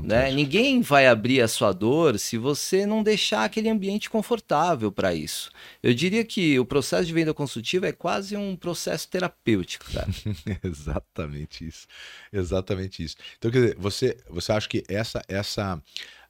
Né? 0.02 0.32
Ninguém 0.32 0.82
vai 0.82 1.08
abrir 1.08 1.42
a 1.42 1.48
sua 1.48 1.72
dor 1.72 2.18
se 2.20 2.38
você 2.38 2.86
não 2.86 3.04
deixar 3.04 3.44
aquele 3.44 3.70
ambiente 3.70 4.10
confortável 4.10 4.92
para 4.92 5.14
isso. 5.14 5.52
Eu 5.82 5.94
diria 5.94 6.24
que 6.24 6.60
o 6.60 6.66
processo 6.66 7.06
de 7.06 7.14
venda 7.14 7.34
consultiva 7.34 7.88
é 7.88 7.92
quase 7.92 8.38
um 8.38 8.56
processo 8.56 9.10
terapêutico, 9.10 9.86
cara. 9.92 10.08
Exatamente 10.64 11.68
isso. 11.68 11.88
Exatamente 12.32 13.04
isso. 13.04 13.16
Então, 13.38 13.52
quer 13.52 13.62
dizer, 13.62 13.78
você, 13.78 14.18
você 14.30 14.52
acha 14.52 14.70
que 14.70 14.84
essa, 14.88 15.22
essa, 15.28 15.82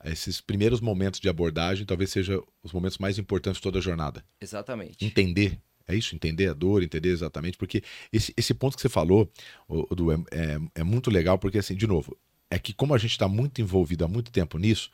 esses 0.06 0.41
primeiros 0.41 0.80
momentos 0.80 1.20
de 1.20 1.30
abordagem 1.30 1.86
talvez 1.86 2.10
sejam 2.12 2.44
os 2.63 2.72
momentos 2.72 2.98
mais 2.98 3.18
importantes 3.18 3.58
de 3.58 3.63
toda 3.63 3.80
a 3.80 3.82
jornada? 3.82 4.24
Exatamente. 4.39 5.06
Entender 5.06 5.60
é 5.88 5.96
isso, 5.96 6.15
entender 6.15 6.48
a 6.48 6.53
dor, 6.53 6.84
entender 6.84 7.10
exatamente, 7.10 7.58
porque 7.58 7.84
esse, 8.13 8.34
esse 8.38 8.53
ponto 8.53 8.75
que 8.75 8.82
você 8.82 8.89
falou, 8.89 9.30
o, 9.68 9.94
do, 9.94 10.12
é, 10.12 10.15
é, 10.32 10.60
é, 10.75 10.84
muito 10.84 11.10
legal, 11.10 11.38
porque 11.38 11.58
assim, 11.58 11.75
de 11.75 11.86
novo, 11.86 12.18
é 12.51 12.60
que 12.60 12.74
como 12.74 12.93
a 12.93 12.98
gente 12.98 13.12
está 13.12 13.29
muito 13.29 13.62
envolvido 13.62 14.03
há 14.03 14.08
muito 14.10 14.29
tempo 14.29 14.58
nisso, 14.58 14.91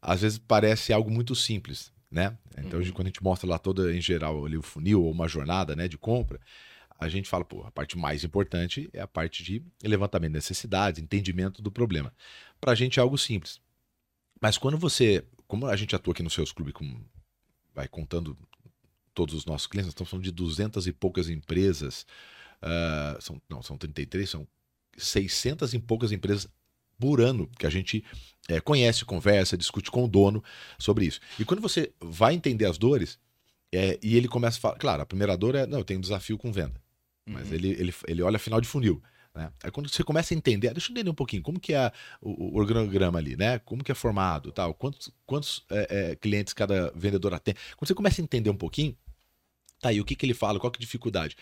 às 0.00 0.22
vezes 0.22 0.38
parece 0.38 0.94
algo 0.94 1.10
muito 1.10 1.36
simples, 1.36 1.92
né? 2.10 2.36
Então, 2.56 2.80
uhum. 2.80 2.90
quando 2.92 3.06
a 3.06 3.10
gente 3.10 3.22
mostra 3.22 3.48
lá 3.48 3.58
toda, 3.58 3.94
em 3.94 4.00
geral, 4.00 4.46
ali 4.46 4.56
o 4.56 4.62
funil 4.62 5.04
ou 5.04 5.12
uma 5.12 5.28
jornada 5.28 5.76
né, 5.76 5.86
de 5.86 5.98
compra, 5.98 6.40
a 6.98 7.06
gente 7.08 7.28
fala, 7.28 7.44
pô, 7.44 7.62
a 7.64 7.70
parte 7.70 7.98
mais 7.98 8.24
importante 8.24 8.88
é 8.94 9.00
a 9.00 9.06
parte 9.06 9.44
de 9.44 9.62
levantamento 9.82 10.32
de 10.32 10.38
necessidades, 10.38 11.00
entendimento 11.00 11.60
do 11.60 11.70
problema. 11.70 12.12
Para 12.58 12.72
a 12.72 12.74
gente 12.74 12.98
é 12.98 13.02
algo 13.02 13.18
simples. 13.18 13.60
Mas 14.40 14.56
quando 14.56 14.78
você, 14.78 15.22
como 15.46 15.66
a 15.66 15.76
gente 15.76 15.94
atua 15.94 16.12
aqui 16.12 16.22
no 16.22 16.30
Seus 16.30 16.50
Clube, 16.50 16.72
com, 16.72 16.98
vai 17.74 17.88
contando 17.88 18.36
todos 19.12 19.34
os 19.34 19.44
nossos 19.44 19.66
clientes, 19.66 19.88
nós 19.88 19.92
estamos 19.92 20.10
falando 20.10 20.24
de 20.24 20.32
200 20.32 20.86
e 20.86 20.92
poucas 20.92 21.28
empresas, 21.28 22.06
uh, 22.62 23.20
são, 23.20 23.40
não, 23.50 23.62
são 23.62 23.76
33, 23.76 24.28
são 24.28 24.48
600 24.96 25.74
e 25.74 25.78
poucas 25.78 26.10
empresas 26.10 26.48
por 27.00 27.20
ano 27.20 27.50
que 27.58 27.66
a 27.66 27.70
gente 27.70 28.04
é, 28.48 28.60
conhece, 28.60 29.04
conversa, 29.04 29.56
discute 29.56 29.90
com 29.90 30.04
o 30.04 30.08
dono 30.08 30.44
sobre 30.78 31.06
isso. 31.06 31.18
E 31.38 31.44
quando 31.44 31.60
você 31.60 31.92
vai 32.00 32.34
entender 32.34 32.66
as 32.66 32.76
dores, 32.78 33.18
é, 33.72 33.98
e 34.02 34.16
ele 34.16 34.28
começa 34.28 34.58
a 34.58 34.60
falar, 34.60 34.76
claro, 34.76 35.02
a 35.02 35.06
primeira 35.06 35.36
dor 35.36 35.54
é, 35.54 35.66
não, 35.66 35.78
eu 35.78 35.84
tenho 35.84 35.98
um 35.98 36.02
desafio 36.02 36.36
com 36.36 36.52
venda, 36.52 36.80
mas 37.26 37.48
uhum. 37.48 37.54
ele, 37.54 37.68
ele, 37.70 37.94
ele 38.06 38.22
olha 38.22 38.38
final 38.38 38.60
de 38.60 38.68
funil. 38.68 39.02
Né? 39.34 39.50
Aí 39.62 39.70
quando 39.70 39.88
você 39.88 40.02
começa 40.02 40.34
a 40.34 40.36
entender, 40.36 40.72
deixa 40.72 40.90
eu 40.90 40.92
entender 40.92 41.10
um 41.10 41.14
pouquinho, 41.14 41.42
como 41.42 41.58
que 41.58 41.72
é 41.72 41.90
o, 42.20 42.56
o 42.56 42.58
organograma 42.58 43.18
ali, 43.18 43.36
né? 43.36 43.60
Como 43.60 43.84
que 43.84 43.92
é 43.92 43.94
formado, 43.94 44.50
tal, 44.50 44.74
quantos, 44.74 45.10
quantos 45.24 45.64
é, 45.70 46.10
é, 46.10 46.16
clientes 46.16 46.52
cada 46.52 46.92
vendedor 46.94 47.38
tem. 47.38 47.54
Quando 47.76 47.86
você 47.86 47.94
começa 47.94 48.20
a 48.20 48.24
entender 48.24 48.50
um 48.50 48.56
pouquinho, 48.56 48.96
tá 49.80 49.90
aí, 49.90 50.00
o 50.00 50.04
que, 50.04 50.16
que 50.16 50.26
ele 50.26 50.34
fala, 50.34 50.58
qual 50.58 50.70
que 50.70 50.78
é 50.78 50.80
a 50.80 50.84
dificuldade? 50.84 51.36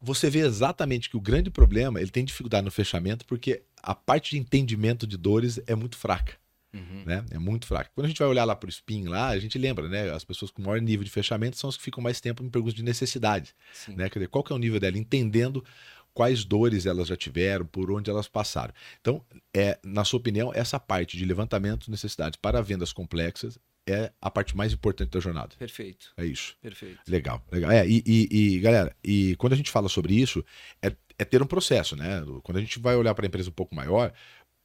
Você 0.00 0.28
vê 0.28 0.40
exatamente 0.40 1.08
que 1.08 1.16
o 1.16 1.20
grande 1.20 1.50
problema, 1.50 2.00
ele 2.00 2.10
tem 2.10 2.24
dificuldade 2.24 2.64
no 2.64 2.70
fechamento, 2.70 3.24
porque 3.24 3.62
a 3.82 3.94
parte 3.94 4.30
de 4.30 4.38
entendimento 4.38 5.06
de 5.06 5.16
dores 5.16 5.60
é 5.66 5.74
muito 5.74 5.96
fraca. 5.96 6.34
Uhum. 6.72 7.04
Né? 7.06 7.24
É 7.30 7.38
muito 7.38 7.66
fraca. 7.66 7.90
Quando 7.94 8.04
a 8.04 8.08
gente 8.08 8.18
vai 8.18 8.28
olhar 8.28 8.44
lá 8.44 8.54
para 8.54 8.68
o 8.68 8.72
SPIN 8.72 9.06
lá, 9.06 9.28
a 9.28 9.38
gente 9.38 9.56
lembra, 9.56 9.88
né? 9.88 10.10
As 10.10 10.24
pessoas 10.24 10.50
com 10.50 10.60
maior 10.60 10.80
nível 10.80 11.04
de 11.04 11.10
fechamento 11.10 11.56
são 11.56 11.70
as 11.70 11.76
que 11.76 11.82
ficam 11.82 12.02
mais 12.02 12.20
tempo 12.20 12.44
em 12.44 12.50
perguntas 12.50 12.74
de 12.74 12.82
necessidade. 12.82 13.54
Né? 13.88 14.10
Quer 14.10 14.18
dizer, 14.18 14.28
qual 14.28 14.44
que 14.44 14.52
é 14.52 14.56
o 14.56 14.58
nível 14.58 14.78
dela? 14.78 14.98
Entendendo 14.98 15.64
quais 16.12 16.44
dores 16.44 16.86
elas 16.86 17.08
já 17.08 17.16
tiveram, 17.16 17.66
por 17.66 17.90
onde 17.90 18.10
elas 18.10 18.28
passaram. 18.28 18.72
Então, 19.00 19.22
é, 19.54 19.78
na 19.84 20.04
sua 20.04 20.18
opinião, 20.18 20.50
essa 20.54 20.80
parte 20.80 21.16
de 21.16 21.24
levantamento 21.24 21.84
de 21.84 21.90
necessidades 21.90 22.38
para 22.40 22.62
vendas 22.62 22.92
complexas 22.92 23.58
é 23.86 24.12
a 24.20 24.30
parte 24.30 24.56
mais 24.56 24.72
importante 24.72 25.10
da 25.10 25.20
jornada. 25.20 25.54
Perfeito. 25.58 26.12
É 26.16 26.24
isso. 26.24 26.56
Perfeito. 26.60 26.98
Legal, 27.08 27.44
legal. 27.50 27.70
É, 27.70 27.86
e, 27.86 28.02
e, 28.04 28.28
e, 28.30 28.58
galera, 28.60 28.94
e 29.02 29.36
quando 29.36 29.52
a 29.52 29.56
gente 29.56 29.70
fala 29.70 29.88
sobre 29.88 30.14
isso, 30.14 30.44
é, 30.82 30.92
é 31.18 31.24
ter 31.24 31.42
um 31.42 31.46
processo, 31.46 31.96
né? 31.96 32.22
Quando 32.42 32.58
a 32.58 32.60
gente 32.60 32.78
vai 32.78 32.96
olhar 32.96 33.14
para 33.14 33.24
a 33.24 33.28
empresa 33.28 33.48
um 33.48 33.52
pouco 33.52 33.74
maior, 33.74 34.12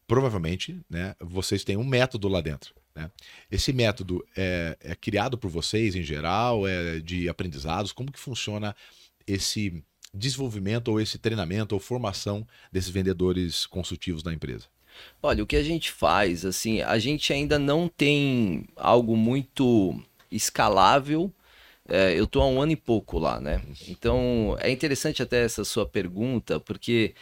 provavelmente, 0.07 0.81
né, 0.89 1.15
vocês 1.21 1.63
têm 1.63 1.77
um 1.77 1.85
método 1.85 2.27
lá 2.27 2.41
dentro. 2.41 2.73
Né? 2.93 3.09
Esse 3.49 3.71
método 3.71 4.25
é, 4.35 4.77
é 4.81 4.95
criado 4.95 5.37
por 5.37 5.49
vocês 5.49 5.95
em 5.95 6.03
geral, 6.03 6.67
é 6.67 6.99
de 6.99 7.29
aprendizados. 7.29 7.91
Como 7.91 8.11
que 8.11 8.19
funciona 8.19 8.75
esse 9.25 9.83
desenvolvimento 10.13 10.89
ou 10.89 10.99
esse 10.99 11.17
treinamento 11.17 11.73
ou 11.73 11.79
formação 11.79 12.45
desses 12.71 12.89
vendedores 12.89 13.65
consultivos 13.65 14.21
da 14.21 14.33
empresa? 14.33 14.67
Olha, 15.21 15.43
o 15.43 15.47
que 15.47 15.55
a 15.55 15.63
gente 15.63 15.91
faz, 15.91 16.45
assim, 16.45 16.81
a 16.81 16.97
gente 16.99 17.31
ainda 17.33 17.59
não 17.59 17.87
tem 17.87 18.65
algo 18.75 19.15
muito 19.15 20.01
escalável. 20.31 21.31
É, 21.87 22.17
eu 22.17 22.25
estou 22.25 22.41
há 22.41 22.47
um 22.47 22.61
ano 22.61 22.71
e 22.71 22.75
pouco 22.75 23.19
lá, 23.19 23.39
né? 23.39 23.61
Então 23.87 24.55
é 24.59 24.71
interessante 24.71 25.21
até 25.21 25.43
essa 25.43 25.63
sua 25.63 25.85
pergunta, 25.85 26.59
porque 26.59 27.13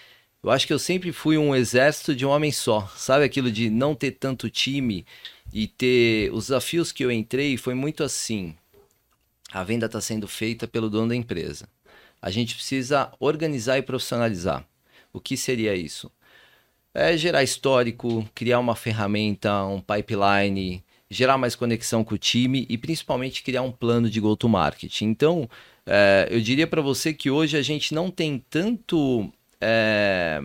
eu 0.43 0.51
acho 0.51 0.67
que 0.67 0.73
eu 0.73 0.79
sempre 0.79 1.11
fui 1.11 1.38
um 1.38 1.55
exército 1.55 2.15
de 2.15 2.25
um 2.25 2.29
homem 2.29 2.51
só. 2.51 2.88
Sabe 2.95 3.25
aquilo 3.25 3.51
de 3.51 3.69
não 3.69 3.95
ter 3.95 4.11
tanto 4.11 4.49
time 4.49 5.05
e 5.53 5.67
ter. 5.67 6.31
Os 6.33 6.45
desafios 6.47 6.91
que 6.91 7.03
eu 7.03 7.11
entrei 7.11 7.57
foi 7.57 7.73
muito 7.73 8.03
assim. 8.03 8.55
A 9.51 9.63
venda 9.63 9.88
está 9.88 9.99
sendo 10.01 10.27
feita 10.27 10.67
pelo 10.67 10.89
dono 10.89 11.09
da 11.09 11.15
empresa 11.15 11.67
a 12.21 12.29
gente 12.29 12.55
precisa 12.55 13.11
organizar 13.19 13.77
e 13.77 13.81
profissionalizar. 13.81 14.65
O 15.13 15.19
que 15.19 15.38
seria 15.38 15.75
isso? 15.75 16.11
É 16.93 17.15
gerar 17.15 17.43
histórico, 17.43 18.27
criar 18.34 18.60
uma 18.60 18.75
ferramenta, 18.75 19.63
um 19.65 19.79
pipeline, 19.79 20.84
gerar 21.10 21.38
mais 21.38 21.55
conexão 21.55 22.03
com 22.03 22.15
o 22.15 22.17
time 22.17 22.65
e 22.69 22.77
principalmente 22.77 23.43
criar 23.43 23.62
um 23.62 23.72
plano 23.72 24.10
de 24.10 24.19
go-to-market. 24.19 25.01
Então, 25.01 25.50
é, 25.86 26.27
eu 26.29 26.39
diria 26.39 26.67
para 26.67 26.81
você 26.81 27.13
que 27.13 27.31
hoje 27.31 27.58
a 27.58 27.62
gente 27.62 27.93
não 27.93 28.12
tem 28.12 28.43
tanto. 28.50 29.31
É, 29.60 30.41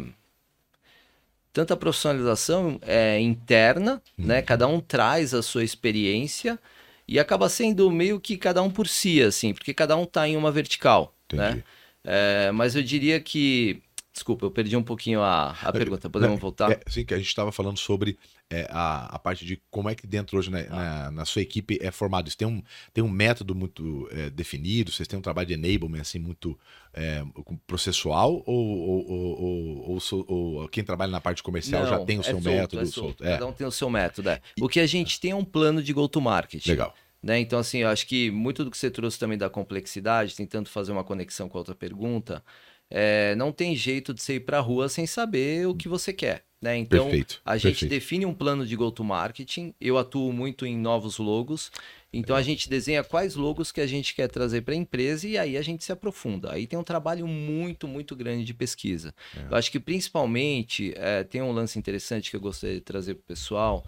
tanta 1.52 1.76
profissionalização 1.76 2.80
é, 2.82 3.20
interna, 3.20 4.02
uhum. 4.18 4.26
né? 4.26 4.42
Cada 4.42 4.66
um 4.66 4.80
traz 4.80 5.34
a 5.34 5.42
sua 5.42 5.62
experiência 5.62 6.58
e 7.06 7.18
acaba 7.20 7.48
sendo 7.48 7.90
meio 7.90 8.18
que 8.18 8.36
cada 8.36 8.62
um 8.62 8.70
por 8.70 8.88
si, 8.88 9.22
assim, 9.22 9.52
porque 9.52 9.72
cada 9.72 9.96
um 9.96 10.02
está 10.04 10.26
em 10.26 10.36
uma 10.36 10.50
vertical. 10.50 11.14
Entendi. 11.26 11.62
Né? 12.04 12.52
Mas 12.52 12.74
eu 12.74 12.82
diria 12.82 13.20
que. 13.20 13.80
Desculpa, 14.14 14.47
eu 14.47 14.50
perdi 14.50 14.76
um 14.76 14.83
pouquinho 14.83 15.21
a, 15.21 15.50
a 15.50 15.73
pergunta. 15.73 16.09
Podemos 16.09 16.38
voltar? 16.38 16.71
É, 16.71 16.80
sim, 16.87 17.04
que 17.04 17.12
a 17.12 17.16
gente 17.16 17.26
estava 17.26 17.50
falando 17.50 17.76
sobre 17.76 18.16
é, 18.49 18.64
a, 18.71 19.16
a 19.16 19.18
parte 19.18 19.44
de 19.44 19.61
como 19.68 19.88
é 19.90 19.94
que 19.97 20.06
dentro 20.06 20.38
hoje 20.38 20.52
né, 20.52 20.68
ah. 20.71 20.76
na, 20.76 21.11
na, 21.11 21.25
sua 21.25 21.42
equipe 21.42 21.80
é 21.83 21.90
formado. 21.90 22.28
Isso 22.28 22.38
tem 22.38 22.47
um, 22.47 22.62
tem 22.92 23.02
um 23.02 23.09
método 23.09 23.56
muito 23.56 24.09
é, 24.12 24.30
definido? 24.30 24.92
Vocês 24.92 25.09
têm 25.09 25.18
um 25.18 25.23
trabalho 25.23 25.49
de 25.49 25.54
enablement 25.54 26.00
assim, 26.00 26.21
muito 26.21 26.56
é, 26.92 27.25
processual? 27.66 28.40
Ou, 28.47 28.78
ou, 28.78 29.11
ou, 29.11 30.00
ou, 30.12 30.25
ou, 30.28 30.68
quem 30.68 30.85
trabalha 30.85 31.11
na 31.11 31.21
parte 31.21 31.42
comercial 31.42 31.83
Não, 31.83 31.90
já 31.90 32.04
tem 32.04 32.21
o 32.21 32.23
seu 32.23 32.40
solto, 32.40 32.49
método? 32.49 32.87
Solto. 32.87 33.25
Cada 33.25 33.47
um 33.49 33.52
tem 33.52 33.66
o 33.66 33.73
seu 33.73 33.90
método. 33.90 34.30
O 34.61 34.68
que 34.68 34.78
a 34.78 34.87
gente 34.87 35.18
tem 35.18 35.33
é 35.33 35.35
um 35.35 35.44
plano 35.44 35.83
de 35.83 35.92
go-to-market. 35.92 36.64
Legal. 36.68 36.94
Né? 37.21 37.40
Então, 37.40 37.59
assim, 37.59 37.78
eu 37.78 37.88
acho 37.88 38.06
que 38.06 38.30
muito 38.30 38.62
do 38.64 38.71
que 38.71 38.76
você 38.76 38.90
trouxe 38.90 39.18
também 39.18 39.38
da 39.38 39.49
complexidade, 39.49 40.37
tentando 40.37 40.68
fazer 40.68 40.92
uma 40.92 41.02
conexão 41.02 41.49
com 41.49 41.56
a 41.56 41.62
outra 41.62 41.75
pergunta, 41.75 42.44
é, 42.90 43.34
não 43.34 43.52
tem 43.52 43.74
jeito 43.74 44.12
de 44.14 44.22
você 44.22 44.36
ir 44.36 44.40
para 44.40 44.58
a 44.58 44.60
rua 44.60 44.88
sem 44.88 45.06
saber 45.06 45.66
o 45.66 45.74
que 45.74 45.88
você 45.88 46.12
quer. 46.12 46.44
Né? 46.64 46.78
Então, 46.78 47.04
perfeito, 47.04 47.42
a 47.44 47.58
gente 47.58 47.80
perfeito. 47.80 47.90
define 47.90 48.24
um 48.24 48.32
plano 48.32 48.66
de 48.66 48.74
go-to-marketing. 48.74 49.74
Eu 49.78 49.98
atuo 49.98 50.32
muito 50.32 50.64
em 50.64 50.78
novos 50.78 51.18
logos. 51.18 51.70
Então, 52.10 52.34
a 52.34 52.40
gente 52.40 52.70
desenha 52.70 53.04
quais 53.04 53.34
logos 53.34 53.70
que 53.70 53.82
a 53.82 53.86
gente 53.86 54.14
quer 54.14 54.28
trazer 54.28 54.62
para 54.62 54.72
a 54.72 54.76
empresa 54.76 55.28
e 55.28 55.36
aí 55.36 55.58
a 55.58 55.62
gente 55.62 55.84
se 55.84 55.92
aprofunda. 55.92 56.52
Aí 56.52 56.66
tem 56.66 56.78
um 56.78 56.84
trabalho 56.84 57.26
muito, 57.26 57.86
muito 57.86 58.16
grande 58.16 58.44
de 58.44 58.54
pesquisa. 58.54 59.14
É. 59.36 59.52
Eu 59.52 59.56
acho 59.56 59.70
que, 59.70 59.78
principalmente, 59.78 60.94
é, 60.96 61.22
tem 61.22 61.42
um 61.42 61.52
lance 61.52 61.78
interessante 61.78 62.30
que 62.30 62.36
eu 62.36 62.40
gostaria 62.40 62.76
de 62.76 62.82
trazer 62.82 63.14
para 63.14 63.22
o 63.22 63.26
pessoal 63.26 63.84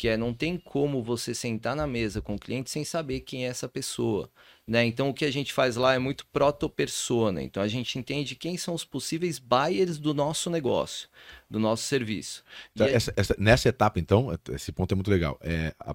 que 0.00 0.08
é 0.08 0.16
não 0.16 0.32
tem 0.32 0.56
como 0.56 1.02
você 1.02 1.34
sentar 1.34 1.76
na 1.76 1.86
mesa 1.86 2.22
com 2.22 2.34
o 2.34 2.38
cliente 2.38 2.70
sem 2.70 2.86
saber 2.86 3.20
quem 3.20 3.44
é 3.44 3.48
essa 3.50 3.68
pessoa. 3.68 4.30
Né? 4.66 4.86
Então 4.86 5.10
o 5.10 5.12
que 5.12 5.26
a 5.26 5.30
gente 5.30 5.52
faz 5.52 5.76
lá 5.76 5.92
é 5.92 5.98
muito 5.98 6.24
proto-persona. 6.32 7.42
Então 7.42 7.62
a 7.62 7.68
gente 7.68 7.98
entende 7.98 8.34
quem 8.34 8.56
são 8.56 8.72
os 8.72 8.82
possíveis 8.82 9.38
buyers 9.38 9.98
do 9.98 10.14
nosso 10.14 10.48
negócio, 10.48 11.06
do 11.50 11.58
nosso 11.58 11.82
serviço. 11.82 12.42
Então, 12.72 12.86
essa, 12.86 13.12
essa, 13.14 13.36
nessa 13.38 13.68
etapa, 13.68 14.00
então, 14.00 14.28
esse 14.54 14.72
ponto 14.72 14.90
é 14.90 14.94
muito 14.94 15.10
legal. 15.10 15.38
É, 15.42 15.74
a, 15.78 15.94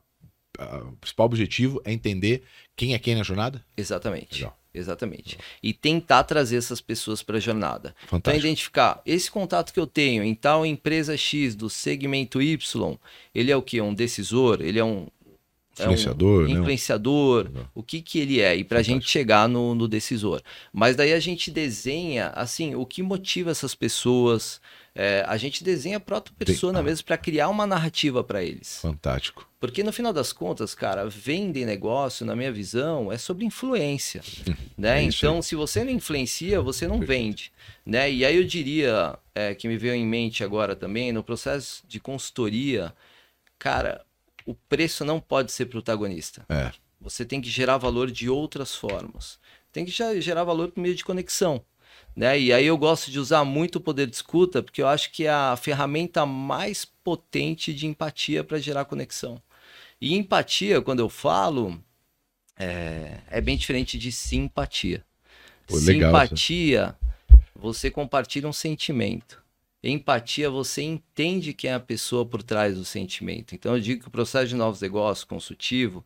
a, 0.60 0.78
o 0.84 0.98
principal 0.98 1.26
objetivo 1.26 1.82
é 1.84 1.92
entender 1.92 2.44
quem 2.76 2.94
é 2.94 3.00
quem 3.00 3.16
na 3.16 3.24
jornada? 3.24 3.66
Exatamente. 3.76 4.36
Legal. 4.36 4.56
Exatamente. 4.76 5.38
E 5.64 5.74
tentar 5.74 6.24
trazer 6.24 6.58
essas 6.58 6.82
pessoas 6.82 7.24
para 7.24 7.38
a 7.38 7.40
jornada. 7.40 7.96
Fantástico. 8.02 8.18
Então, 8.18 8.36
identificar 8.36 9.02
esse 9.06 9.32
contato 9.32 9.74
que 9.74 9.80
eu 9.80 9.88
tenho 9.88 10.24
em 10.24 10.36
tal 10.36 10.66
empresa 10.66 11.16
X 11.16 11.56
do 11.56 11.70
segmento 11.70 12.42
Y, 12.42 12.98
ele 13.34 13.52
é 13.52 13.56
o 13.56 13.62
que? 13.62 13.80
Um 13.80 13.94
decisor? 13.94 14.62
Ele 14.62 14.80
é 14.80 14.84
um. 14.84 15.08
Influenciador, 15.84 16.44
é 16.44 16.54
um 16.54 16.60
influenciador, 16.60 17.50
né? 17.50 17.66
o 17.74 17.84
que 17.84 18.02
que 18.02 18.20
ele 18.20 18.40
é, 18.40 18.56
e 18.56 18.64
para 18.64 18.80
a 18.80 18.84
gente 18.84 19.10
chegar 19.10 19.50
no, 19.50 19.76
no 19.76 19.88
decisor. 19.88 20.42
Mas 20.72 20.96
daí 20.96 21.14
a 21.14 21.20
gente 21.20 21.52
desenha, 21.52 22.30
assim, 22.30 22.76
o 22.76 22.86
que 22.86 23.04
motiva 23.04 23.52
essas 23.52 23.76
pessoas, 23.76 24.62
é, 24.96 25.26
a 25.28 25.36
gente 25.36 25.62
desenha 25.62 25.98
a 25.98 26.00
própria 26.00 26.34
persona 26.38 26.80
ah. 26.80 26.84
mesmo 26.84 27.06
para 27.06 27.18
criar 27.18 27.50
uma 27.50 27.68
narrativa 27.68 28.24
para 28.24 28.42
eles. 28.42 28.80
Fantástico. 28.82 29.46
Porque 29.60 29.84
no 29.84 29.92
final 29.92 30.14
das 30.14 30.32
contas, 30.32 30.74
cara, 30.74 31.10
vender 31.10 31.66
negócio, 31.66 32.26
na 32.26 32.36
minha 32.36 32.52
visão, 32.52 33.12
é 33.12 33.18
sobre 33.18 33.44
influência, 33.44 34.22
né? 34.78 35.02
É 35.02 35.04
então, 35.04 35.42
se 35.42 35.56
você 35.56 35.84
não 35.84 35.92
influencia, 35.92 36.62
você 36.62 36.88
não 36.88 37.00
Perfeito. 37.00 37.26
vende, 37.26 37.52
né? 37.86 38.10
E 38.10 38.24
aí 38.24 38.38
eu 38.38 38.46
diria, 38.46 39.20
é, 39.34 39.54
que 39.54 39.68
me 39.68 39.78
veio 39.78 39.94
em 39.94 40.06
mente 40.06 40.44
agora 40.44 40.76
também, 40.76 41.12
no 41.12 41.22
processo 41.22 41.84
de 41.86 42.00
consultoria, 42.00 42.94
cara, 43.60 44.06
o 44.46 44.54
preço 44.54 45.04
não 45.04 45.20
pode 45.20 45.52
ser 45.52 45.66
protagonista. 45.66 46.46
É. 46.48 46.72
Você 47.02 47.26
tem 47.26 47.42
que 47.42 47.50
gerar 47.50 47.78
valor 47.78 48.10
de 48.10 48.30
outras 48.30 48.76
formas. 48.76 49.40
Tem 49.72 49.86
que 49.86 49.92
gerar 49.92 50.44
valor 50.44 50.72
por 50.72 50.80
meio 50.80 50.96
de 50.96 51.04
conexão. 51.04 51.64
Né? 52.16 52.40
E 52.40 52.54
aí 52.54 52.66
eu 52.66 52.78
gosto 52.78 53.12
de 53.12 53.20
usar 53.20 53.44
muito 53.44 53.76
o 53.76 53.82
poder 53.82 54.08
de 54.08 54.16
escuta, 54.16 54.64
porque 54.64 54.82
eu 54.82 54.88
acho 54.88 55.12
que 55.12 55.26
é 55.26 55.30
a 55.30 55.58
ferramenta 55.58 56.26
mais 56.26 56.86
potente 56.86 57.74
de 57.74 57.86
empatia 57.86 58.44
para 58.44 58.58
gerar 58.58 58.86
conexão. 58.86 59.42
E 60.00 60.16
empatia, 60.16 60.82
quando 60.82 61.00
eu 61.00 61.10
falo, 61.10 61.82
é, 62.58 63.20
é 63.30 63.42
bem 63.42 63.58
diferente 63.58 63.98
de 63.98 64.12
simpatia. 64.12 65.04
Pô, 65.68 65.78
simpatia, 65.78 66.80
legal, 66.82 66.98
você 67.56 67.92
compartilha 67.92 68.48
um 68.48 68.54
sentimento. 68.54 69.44
Empatia, 69.90 70.50
você 70.50 70.82
entende 70.82 71.54
quem 71.54 71.70
é 71.70 71.74
a 71.74 71.80
pessoa 71.80 72.26
por 72.26 72.42
trás 72.42 72.76
do 72.76 72.84
sentimento. 72.84 73.54
Então, 73.54 73.76
eu 73.76 73.80
digo 73.80 74.02
que 74.02 74.08
o 74.08 74.12
processo 74.12 74.48
de 74.48 74.56
novos 74.56 74.82
negócios 74.82 75.24
consultivo, 75.24 76.04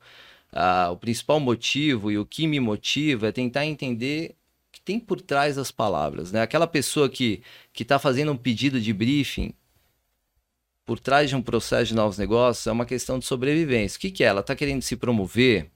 ah, 0.51 0.89
o 0.91 0.97
principal 0.97 1.39
motivo 1.39 2.11
e 2.11 2.17
o 2.17 2.25
que 2.25 2.45
me 2.45 2.59
motiva 2.59 3.27
é 3.27 3.31
tentar 3.31 3.65
entender 3.65 4.35
o 4.67 4.71
que 4.73 4.81
tem 4.81 4.99
por 4.99 5.21
trás 5.21 5.55
das 5.55 5.71
palavras. 5.71 6.31
Né? 6.31 6.41
Aquela 6.41 6.67
pessoa 6.67 7.09
que 7.09 7.41
está 7.79 7.97
fazendo 7.97 8.31
um 8.31 8.37
pedido 8.37 8.81
de 8.81 8.91
briefing, 8.91 9.53
por 10.85 10.99
trás 10.99 11.29
de 11.29 11.35
um 11.35 11.41
processo 11.41 11.85
de 11.89 11.95
novos 11.95 12.17
negócios, 12.17 12.65
é 12.65 12.71
uma 12.71 12.85
questão 12.85 13.19
de 13.19 13.25
sobrevivência. 13.25 13.97
O 13.97 14.01
que, 14.01 14.11
que 14.11 14.23
é? 14.23 14.27
Ela 14.27 14.41
está 14.41 14.55
querendo 14.55 14.81
se 14.81 14.95
promover, 14.95 15.69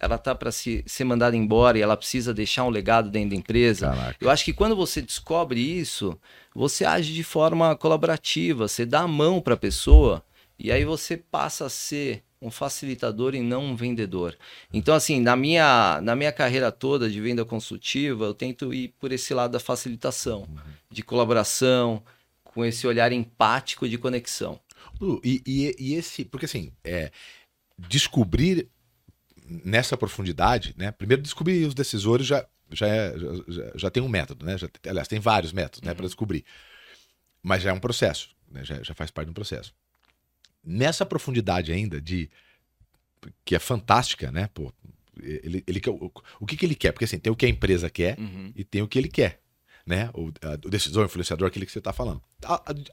ela 0.00 0.16
tá 0.16 0.34
para 0.34 0.50
se, 0.50 0.82
ser 0.86 1.04
mandada 1.04 1.36
embora 1.36 1.78
e 1.78 1.82
ela 1.82 1.96
precisa 1.96 2.32
deixar 2.32 2.64
um 2.64 2.70
legado 2.70 3.10
dentro 3.10 3.30
da 3.30 3.36
empresa. 3.36 3.90
Caraca. 3.90 4.16
Eu 4.18 4.30
acho 4.30 4.44
que 4.44 4.52
quando 4.52 4.74
você 4.74 5.02
descobre 5.02 5.60
isso, 5.60 6.18
você 6.54 6.86
age 6.86 7.12
de 7.12 7.22
forma 7.22 7.76
colaborativa, 7.76 8.66
você 8.66 8.86
dá 8.86 9.00
a 9.00 9.08
mão 9.08 9.40
para 9.40 9.54
a 9.54 9.58
pessoa 9.58 10.24
e 10.58 10.72
aí 10.72 10.84
você 10.84 11.18
passa 11.18 11.66
a 11.66 11.70
ser 11.70 12.24
um 12.40 12.50
facilitador 12.50 13.34
e 13.34 13.40
não 13.40 13.66
um 13.66 13.76
vendedor. 13.76 14.34
Então, 14.72 14.94
assim, 14.94 15.20
na 15.20 15.36
minha, 15.36 16.00
na 16.00 16.16
minha 16.16 16.32
carreira 16.32 16.72
toda 16.72 17.10
de 17.10 17.20
venda 17.20 17.44
consultiva, 17.44 18.24
eu 18.24 18.32
tento 18.32 18.72
ir 18.72 18.94
por 18.98 19.12
esse 19.12 19.34
lado 19.34 19.50
da 19.50 19.60
facilitação, 19.60 20.40
uhum. 20.40 20.58
de 20.90 21.02
colaboração, 21.02 22.02
com 22.42 22.64
esse 22.64 22.86
olhar 22.86 23.12
empático 23.12 23.86
de 23.86 23.98
conexão. 23.98 24.58
E, 25.22 25.42
e, 25.46 25.76
e 25.78 25.94
esse, 25.94 26.24
porque 26.24 26.46
assim, 26.46 26.72
é, 26.82 27.10
descobrir 27.78 28.68
nessa 29.64 29.96
profundidade, 29.96 30.74
né? 30.78 30.92
Primeiro 30.92 31.22
descobrir 31.22 31.66
os 31.66 31.74
decisores 31.74 32.26
já 32.26 32.46
já, 32.72 32.86
é, 32.86 33.14
já, 33.48 33.72
já, 33.74 33.90
tem 33.90 34.00
um 34.00 34.08
método, 34.08 34.46
né? 34.46 34.56
Já, 34.56 34.68
aliás, 34.86 35.08
tem 35.08 35.18
vários 35.18 35.52
métodos, 35.52 35.82
né, 35.82 35.90
uhum. 35.90 35.96
para 35.96 36.06
descobrir. 36.06 36.44
Mas 37.42 37.62
já 37.62 37.70
é 37.70 37.72
um 37.72 37.80
processo, 37.80 38.30
né? 38.48 38.64
Já, 38.64 38.80
já 38.80 38.94
faz 38.94 39.10
parte 39.10 39.26
de 39.26 39.30
um 39.32 39.34
processo. 39.34 39.74
Nessa 40.64 41.04
profundidade 41.04 41.72
ainda 41.72 42.00
de 42.00 42.30
que 43.44 43.56
é 43.56 43.58
fantástica, 43.58 44.30
né? 44.30 44.48
Pô, 44.54 44.72
ele, 45.20 45.64
ele 45.66 45.80
o, 45.88 46.12
o 46.38 46.46
que, 46.46 46.56
que 46.56 46.64
ele 46.64 46.76
quer? 46.76 46.92
Porque 46.92 47.04
assim, 47.04 47.18
tem 47.18 47.32
o 47.32 47.36
que 47.36 47.44
a 47.44 47.48
empresa 47.48 47.90
quer 47.90 48.16
uhum. 48.18 48.52
e 48.54 48.62
tem 48.62 48.82
o 48.82 48.88
que 48.88 48.98
ele 48.98 49.08
quer, 49.08 49.40
né? 49.84 50.08
O, 50.14 50.28
a, 50.42 50.52
o 50.64 50.70
decisor, 50.70 51.02
o 51.02 51.06
influenciador, 51.06 51.48
aquele 51.48 51.66
que 51.66 51.72
você 51.72 51.80
está 51.80 51.92
falando. 51.92 52.22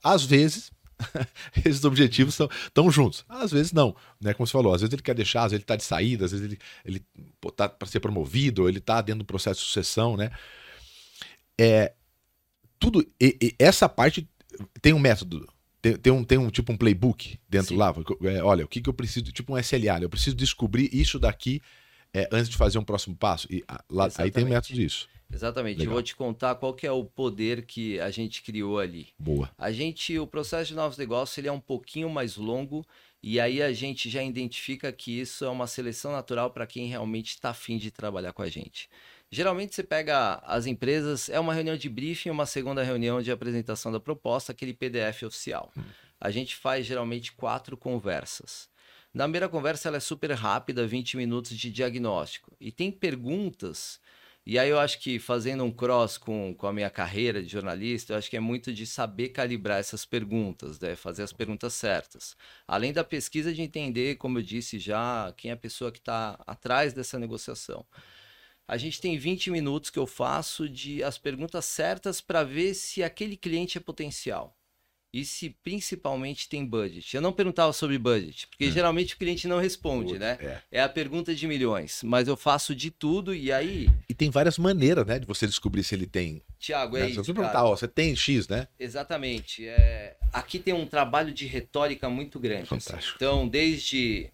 Às 0.04 0.24
vezes 0.26 0.72
esses 1.66 1.84
objetivos 1.84 2.34
estão 2.34 2.50
tão 2.74 2.92
juntos. 2.92 3.26
Às 3.28 3.52
vezes 3.52 3.72
não, 3.72 3.96
né? 4.20 4.34
Como 4.34 4.48
você 4.48 4.54
falou, 4.54 4.74
às 4.74 4.82
vezes 4.82 4.94
ele 4.94 5.02
quer 5.02 5.16
deixar, 5.16 5.42
às 5.42 5.52
vezes 5.52 5.60
ele 5.60 5.64
está 5.64 5.76
de 5.76 5.84
saída, 5.84 6.26
às 6.26 6.32
vezes 6.32 6.46
ele, 6.46 6.60
ele 6.86 7.06
tá 7.56 7.70
para 7.70 7.88
ser 7.88 8.00
promovido, 8.00 8.68
ele 8.68 8.80
está 8.80 9.02
dentro 9.02 9.20
do 9.20 9.26
processo 9.26 9.60
de 9.60 9.68
sucessão, 9.68 10.18
né? 10.18 10.32
É, 11.60 11.94
tudo, 12.80 13.06
e, 13.20 13.38
e 13.42 13.56
essa 13.58 13.90
parte 13.90 14.28
tem 14.82 14.94
um 14.94 15.00
método, 15.00 15.48
tem, 15.82 15.96
tem, 15.96 16.14
um, 16.14 16.24
tem 16.24 16.38
um 16.38 16.50
tipo 16.50 16.72
um 16.72 16.78
playbook 16.78 17.40
dentro 17.50 17.70
Sim. 17.70 17.78
lá. 17.78 17.94
É, 18.24 18.44
olha, 18.44 18.66
o 18.66 18.68
que, 18.68 18.82
que 18.82 18.90
eu 18.90 18.94
preciso, 18.94 19.32
tipo 19.32 19.54
um 19.54 19.58
SLA, 19.58 20.02
eu 20.02 20.10
preciso 20.10 20.36
descobrir 20.36 20.90
isso 20.92 21.20
daqui 21.20 21.62
é, 22.14 22.28
antes 22.32 22.50
de 22.50 22.58
fazer 22.58 22.78
um 22.78 22.84
próximo 22.84 23.16
passo. 23.16 23.48
E 23.52 23.64
lá, 23.90 24.10
aí 24.18 24.32
tem 24.32 24.44
um 24.44 24.50
método 24.50 24.76
disso. 24.76 25.08
Exatamente. 25.32 25.80
Legal. 25.80 25.92
Eu 25.92 25.94
vou 25.94 26.04
te 26.04 26.16
contar 26.16 26.56
qual 26.56 26.74
que 26.74 26.88
é 26.88 26.92
o 26.92 27.04
poder 27.04 27.66
que 27.66 28.00
a 28.00 28.10
gente 28.10 28.42
criou 28.42 28.80
ali. 28.80 29.10
Boa. 29.20 29.50
A 29.58 29.72
gente, 29.72 30.18
o 30.18 30.26
processo 30.26 30.70
de 30.70 30.76
novos 30.76 30.98
negócios, 30.98 31.38
ele 31.38 31.48
é 31.48 31.52
um 31.52 31.60
pouquinho 31.60 32.10
mais 32.10 32.38
longo 32.38 32.86
e 33.22 33.40
aí 33.40 33.62
a 33.62 33.74
gente 33.74 34.10
já 34.10 34.24
identifica 34.24 34.92
que 34.92 35.20
isso 35.20 35.44
é 35.44 35.50
uma 35.50 35.68
seleção 35.68 36.12
natural 36.12 36.52
para 36.52 36.68
quem 36.68 36.88
realmente 36.88 37.32
está 37.32 37.50
afim 37.50 37.78
de 37.78 37.92
trabalhar 37.92 38.32
com 38.32 38.42
a 38.42 38.50
gente. 38.50 38.90
Geralmente 39.30 39.76
você 39.76 39.84
pega 39.84 40.36
as 40.46 40.66
empresas, 40.66 41.28
é 41.30 41.40
uma 41.40 41.54
reunião 41.54 41.76
de 41.76 41.90
briefing, 41.90 42.30
uma 42.30 42.46
segunda 42.46 42.82
reunião 42.84 43.22
de 43.22 43.32
apresentação 43.32 43.92
da 43.92 44.00
proposta, 44.00 44.52
aquele 44.52 44.74
PDF 44.74 45.24
oficial. 45.24 45.72
Hum. 45.78 45.84
A 46.20 46.32
gente 46.32 46.56
faz 46.56 46.86
geralmente 46.86 47.34
quatro 47.34 47.76
conversas. 47.76 48.70
Na 49.14 49.26
primeira 49.26 49.50
conversa 49.50 49.90
ela 49.90 49.98
é 49.98 50.00
super 50.00 50.32
rápida, 50.32 50.88
20 50.88 51.18
minutos 51.18 51.58
de 51.58 51.72
diagnóstico. 51.72 52.56
E 52.60 52.72
tem 52.72 52.92
perguntas 52.92 54.00
e 54.50 54.58
aí 54.58 54.70
eu 54.70 54.80
acho 54.80 55.00
que 55.02 55.20
fazendo 55.20 55.62
um 55.66 55.72
cross 55.72 56.18
com, 56.18 56.56
com 56.58 56.68
a 56.68 56.72
minha 56.72 56.90
carreira 56.90 57.44
de 57.44 57.50
jornalista, 57.50 58.14
eu 58.14 58.18
acho 58.18 58.30
que 58.30 58.38
é 58.38 58.40
muito 58.40 58.74
de 58.74 58.86
saber 58.88 59.30
calibrar 59.30 59.78
essas 59.78 60.06
perguntas, 60.06 60.80
né? 60.80 60.96
fazer 60.96 61.24
as 61.24 61.34
perguntas 61.34 61.74
certas. 61.74 62.34
Além 62.66 62.94
da 62.94 63.04
pesquisa 63.04 63.54
de 63.54 63.62
entender, 63.62 64.16
como 64.16 64.40
eu 64.40 64.42
disse 64.42 64.80
já, 64.80 65.34
quem 65.36 65.52
é 65.52 65.54
a 65.54 65.58
pessoa 65.58 65.92
que 65.92 66.00
está 66.00 66.40
atrás 66.48 66.94
dessa 66.94 67.20
negociação. 67.20 67.86
A 68.66 68.78
gente 68.78 69.02
tem 69.02 69.18
20 69.18 69.52
minutos 69.52 69.90
que 69.90 70.00
eu 70.00 70.08
faço 70.08 70.70
de 70.70 71.04
as 71.04 71.18
perguntas 71.18 71.66
certas 71.66 72.22
para 72.22 72.44
ver 72.44 72.74
se 72.74 73.04
aquele 73.04 73.36
cliente 73.36 73.78
é 73.78 73.82
potencial 73.82 74.57
e 75.18 75.26
se 75.26 75.50
principalmente 75.64 76.48
tem 76.48 76.64
budget. 76.64 77.16
Eu 77.16 77.24
não 77.24 77.34
perguntava 77.34 77.74
sobre 77.74 77.98
budget, 77.98 78.46
porque 78.48 78.66
é. 78.66 78.72
geralmente 78.72 79.16
o 79.16 79.18
cliente 79.18 79.48
não 79.48 79.60
responde, 79.60 80.10
Putz, 80.10 80.20
né? 80.20 80.38
É. 80.40 80.62
é. 80.74 80.82
a 80.84 80.88
pergunta 80.88 81.34
de 81.34 81.48
milhões, 81.48 82.04
mas 82.04 82.28
eu 82.28 82.38
faço 82.38 82.76
de 82.76 82.92
tudo 82.92 83.34
e 83.34 83.52
aí. 83.52 83.90
E 84.08 84.14
tem 84.14 84.30
várias 84.30 84.60
maneiras, 84.60 85.08
né, 85.08 85.18
de 85.18 85.26
você 85.26 85.48
descobrir 85.48 85.84
se 85.84 85.96
ele 85.96 86.06
tem. 86.06 86.44
Tiago, 86.60 86.98
é 86.98 87.00
né? 87.00 87.10
isso. 87.10 87.24
Você 87.24 87.34
perguntar, 87.34 87.66
ó, 87.66 87.76
você 87.76 87.88
tem 87.88 88.16
X, 88.16 88.48
né? 88.48 88.68
Exatamente. 88.80 89.68
É... 89.68 90.18
Aqui 90.32 90.60
tem 90.60 90.76
um 90.76 90.86
trabalho 90.86 91.34
de 91.34 91.48
retórica 91.48 92.08
muito 92.10 92.40
grande. 92.40 92.64
Assim. 92.64 92.80
Fantástico. 92.80 93.00
Assim. 93.00 93.14
Então, 93.16 93.48
desde. 93.48 94.30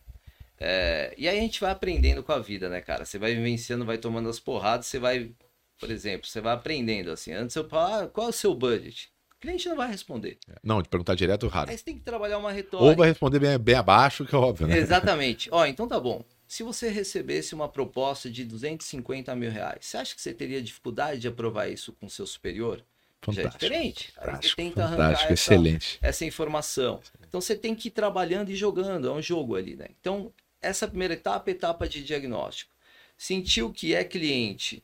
É... 0.60 1.14
E 1.18 1.30
aí 1.30 1.38
a 1.38 1.42
gente 1.42 1.62
vai 1.62 1.72
aprendendo 1.72 2.22
com 2.24 2.34
a 2.34 2.40
vida, 2.40 2.68
né, 2.68 2.82
cara? 2.82 3.06
Você 3.06 3.18
vai 3.18 3.34
vivenciando, 3.34 3.86
vai 3.86 3.98
tomando 3.98 4.28
as 4.28 4.40
porradas, 4.40 4.88
você 4.88 5.00
vai. 5.00 5.32
Por 5.80 5.90
exemplo, 5.90 6.28
você 6.28 6.42
vai 6.42 6.54
aprendendo 6.54 7.10
assim. 7.10 7.32
Antes 7.32 7.56
eu 7.56 7.68
falo, 7.70 8.04
ah, 8.04 8.08
qual 8.08 8.28
é 8.28 8.30
o 8.30 8.34
seu 8.34 8.54
budget? 8.54 9.13
Cliente 9.44 9.68
não 9.68 9.76
vai 9.76 9.92
responder. 9.92 10.38
É, 10.50 10.56
não, 10.64 10.82
de 10.82 10.88
perguntar 10.88 11.16
direto, 11.16 11.48
raro. 11.48 11.70
Aí 11.70 11.78
você 11.78 11.84
tem 11.84 11.96
que 11.96 12.04
trabalhar 12.04 12.38
uma 12.38 12.52
retórica. 12.52 12.90
Ou 12.90 12.96
vai 12.96 13.10
responder 13.10 13.40
bem, 13.40 13.58
bem 13.60 13.76
abaixo, 13.76 14.26
que 14.26 14.34
é 14.34 14.38
óbvio, 14.38 14.68
né? 14.68 14.78
Exatamente. 14.78 15.50
Ó, 15.52 15.66
então 15.66 15.88
tá 15.88 16.00
bom. 16.00 16.24
Se 16.48 16.64
você 16.64 16.90
recebesse 16.90 17.54
uma 17.54 17.68
proposta 17.68 18.30
de 18.30 18.46
250 18.46 19.36
mil 19.36 19.52
reais, 19.52 19.86
você 19.86 19.98
acha 19.98 20.16
que 20.16 20.22
você 20.22 20.34
teria 20.34 20.62
dificuldade 20.62 21.20
de 21.20 21.28
aprovar 21.28 21.70
isso 21.70 21.92
com 21.94 22.08
seu 22.08 22.26
superior? 22.26 22.84
Fantástico. 23.22 23.60
Já 23.60 23.68
é 23.68 23.70
diferente. 23.70 24.14
Aí 24.18 24.36
você 24.36 24.56
tenta 24.56 25.12
essa, 25.12 25.34
excelente. 25.34 26.00
essa 26.02 26.26
informação. 26.26 27.02
Então 27.28 27.42
você 27.42 27.56
tem 27.56 27.76
que 27.76 27.90
ir 27.90 27.92
trabalhando 27.92 28.50
e 28.50 28.56
jogando, 28.56 29.08
é 29.08 29.12
um 29.12 29.22
jogo 29.22 29.56
ali, 29.56 29.76
né? 29.76 29.88
Então, 30.00 30.32
essa 30.62 30.88
primeira 30.88 31.14
etapa, 31.14 31.52
etapa 31.52 31.88
de 31.88 32.04
diagnóstico. 32.04 32.72
Sentiu 33.18 33.72
que 33.72 33.94
é 33.94 34.04
cliente, 34.04 34.84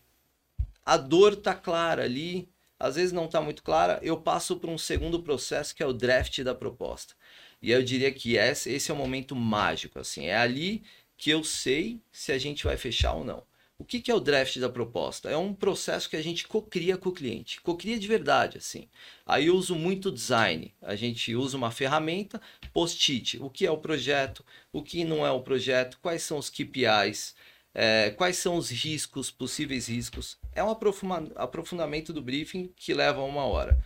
a 0.85 0.97
dor 0.97 1.35
tá 1.35 1.53
clara 1.53 2.03
ali, 2.03 2.49
às 2.79 2.95
vezes 2.95 3.11
não 3.11 3.25
está 3.25 3.41
muito 3.41 3.61
clara, 3.61 3.99
eu 4.01 4.17
passo 4.17 4.55
para 4.57 4.69
um 4.69 4.77
segundo 4.77 5.21
processo 5.21 5.75
que 5.75 5.83
é 5.83 5.85
o 5.85 5.93
draft 5.93 6.41
da 6.41 6.55
proposta. 6.55 7.13
E 7.61 7.71
eu 7.71 7.83
diria 7.83 8.11
que 8.11 8.37
esse, 8.37 8.71
esse 8.71 8.89
é 8.89 8.93
o 8.93 8.97
momento 8.97 9.35
mágico, 9.35 9.99
assim, 9.99 10.27
é 10.27 10.37
ali 10.37 10.81
que 11.17 11.29
eu 11.29 11.43
sei 11.43 11.99
se 12.11 12.31
a 12.31 12.37
gente 12.37 12.63
vai 12.63 12.77
fechar 12.77 13.13
ou 13.13 13.25
não. 13.25 13.43
O 13.77 13.85
que, 13.85 14.01
que 14.01 14.11
é 14.11 14.13
o 14.13 14.19
draft 14.19 14.57
da 14.57 14.69
proposta? 14.69 15.29
É 15.29 15.37
um 15.37 15.53
processo 15.53 16.09
que 16.09 16.17
a 16.17 16.21
gente 16.21 16.45
cocria 16.45 16.97
com 16.97 17.09
o 17.09 17.13
cliente, 17.13 17.61
cocria 17.61 17.97
de 17.97 18.07
verdade, 18.09 18.57
assim. 18.57 18.89
Aí 19.25 19.47
eu 19.47 19.55
uso 19.55 19.73
muito 19.73 20.11
design. 20.11 20.73
A 20.81 20.97
gente 20.97 21.33
usa 21.33 21.55
uma 21.55 21.71
ferramenta, 21.71 22.41
post-it. 22.73 23.41
O 23.41 23.49
que 23.49 23.65
é 23.65 23.71
o 23.71 23.77
projeto? 23.77 24.43
O 24.73 24.83
que 24.83 25.05
não 25.05 25.25
é 25.25 25.31
o 25.31 25.41
projeto? 25.41 25.97
Quais 26.01 26.23
são 26.23 26.37
os 26.37 26.49
KPIs? 26.49 27.35
É, 27.81 28.09
quais 28.09 28.35
são 28.35 28.57
os 28.57 28.69
riscos, 28.69 29.31
possíveis 29.31 29.87
riscos? 29.87 30.37
É 30.53 30.61
um 30.61 30.69
aprofundamento 30.69 32.11
do 32.11 32.21
briefing 32.21 32.73
que 32.75 32.93
leva 32.93 33.21
uma 33.21 33.45
hora. 33.45 33.81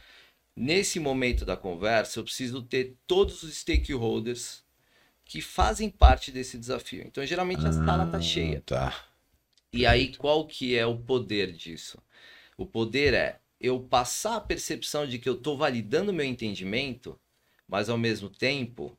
Nesse 0.56 1.00
momento 1.00 1.46
da 1.46 1.56
conversa, 1.56 2.20
eu 2.20 2.24
preciso 2.24 2.64
ter 2.64 2.98
todos 3.06 3.44
os 3.44 3.56
stakeholders 3.56 4.64
que 5.24 5.42
fazem 5.42 5.92
parte 5.92 6.32
desse 6.32 6.58
desafio. 6.58 7.04
Então, 7.06 7.24
geralmente 7.24 7.68
a 7.68 7.72
sala 7.72 8.06
está 8.06 8.18
ah, 8.18 8.22
cheia. 8.22 8.64
Tá. 8.66 9.06
E 9.72 9.86
aí, 9.86 10.16
qual 10.16 10.48
que 10.48 10.76
é 10.76 10.88
o 10.88 10.98
poder 10.98 11.52
disso? 11.52 12.00
O 12.58 12.66
poder 12.66 13.14
é 13.14 13.40
eu 13.62 13.80
passar 13.80 14.38
a 14.38 14.42
percepção 14.42 15.06
de 15.06 15.20
que 15.20 15.30
eu 15.30 15.36
estou 15.36 15.56
validando 15.56 16.12
meu 16.12 16.26
entendimento, 16.26 17.16
mas 17.68 17.90
ao 17.90 17.98
mesmo 18.00 18.28
tempo 18.28 18.98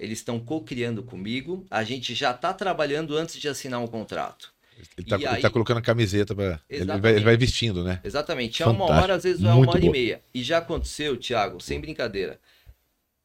eles 0.00 0.18
estão 0.18 0.40
co-criando 0.40 1.02
comigo, 1.02 1.66
a 1.70 1.84
gente 1.84 2.14
já 2.14 2.30
está 2.30 2.54
trabalhando 2.54 3.16
antes 3.16 3.38
de 3.38 3.46
assinar 3.48 3.80
um 3.80 3.86
contrato. 3.86 4.52
Ele 4.96 5.14
está 5.14 5.40
tá 5.40 5.50
colocando 5.50 5.76
a 5.76 5.82
camiseta 5.82 6.34
para. 6.34 6.58
Ele, 6.68 6.86
vai, 6.98 7.12
ele 7.12 7.24
vai 7.24 7.36
vestindo, 7.36 7.84
né? 7.84 8.00
Exatamente. 8.02 8.62
É 8.62 8.66
uma 8.66 8.86
hora, 8.86 9.14
às 9.14 9.24
vezes 9.24 9.44
é 9.44 9.52
uma 9.52 9.70
hora 9.70 9.84
e 9.84 9.90
meia. 9.90 10.22
E 10.32 10.42
já 10.42 10.56
aconteceu, 10.56 11.18
Thiago, 11.18 11.60
sem 11.60 11.78
brincadeira, 11.78 12.40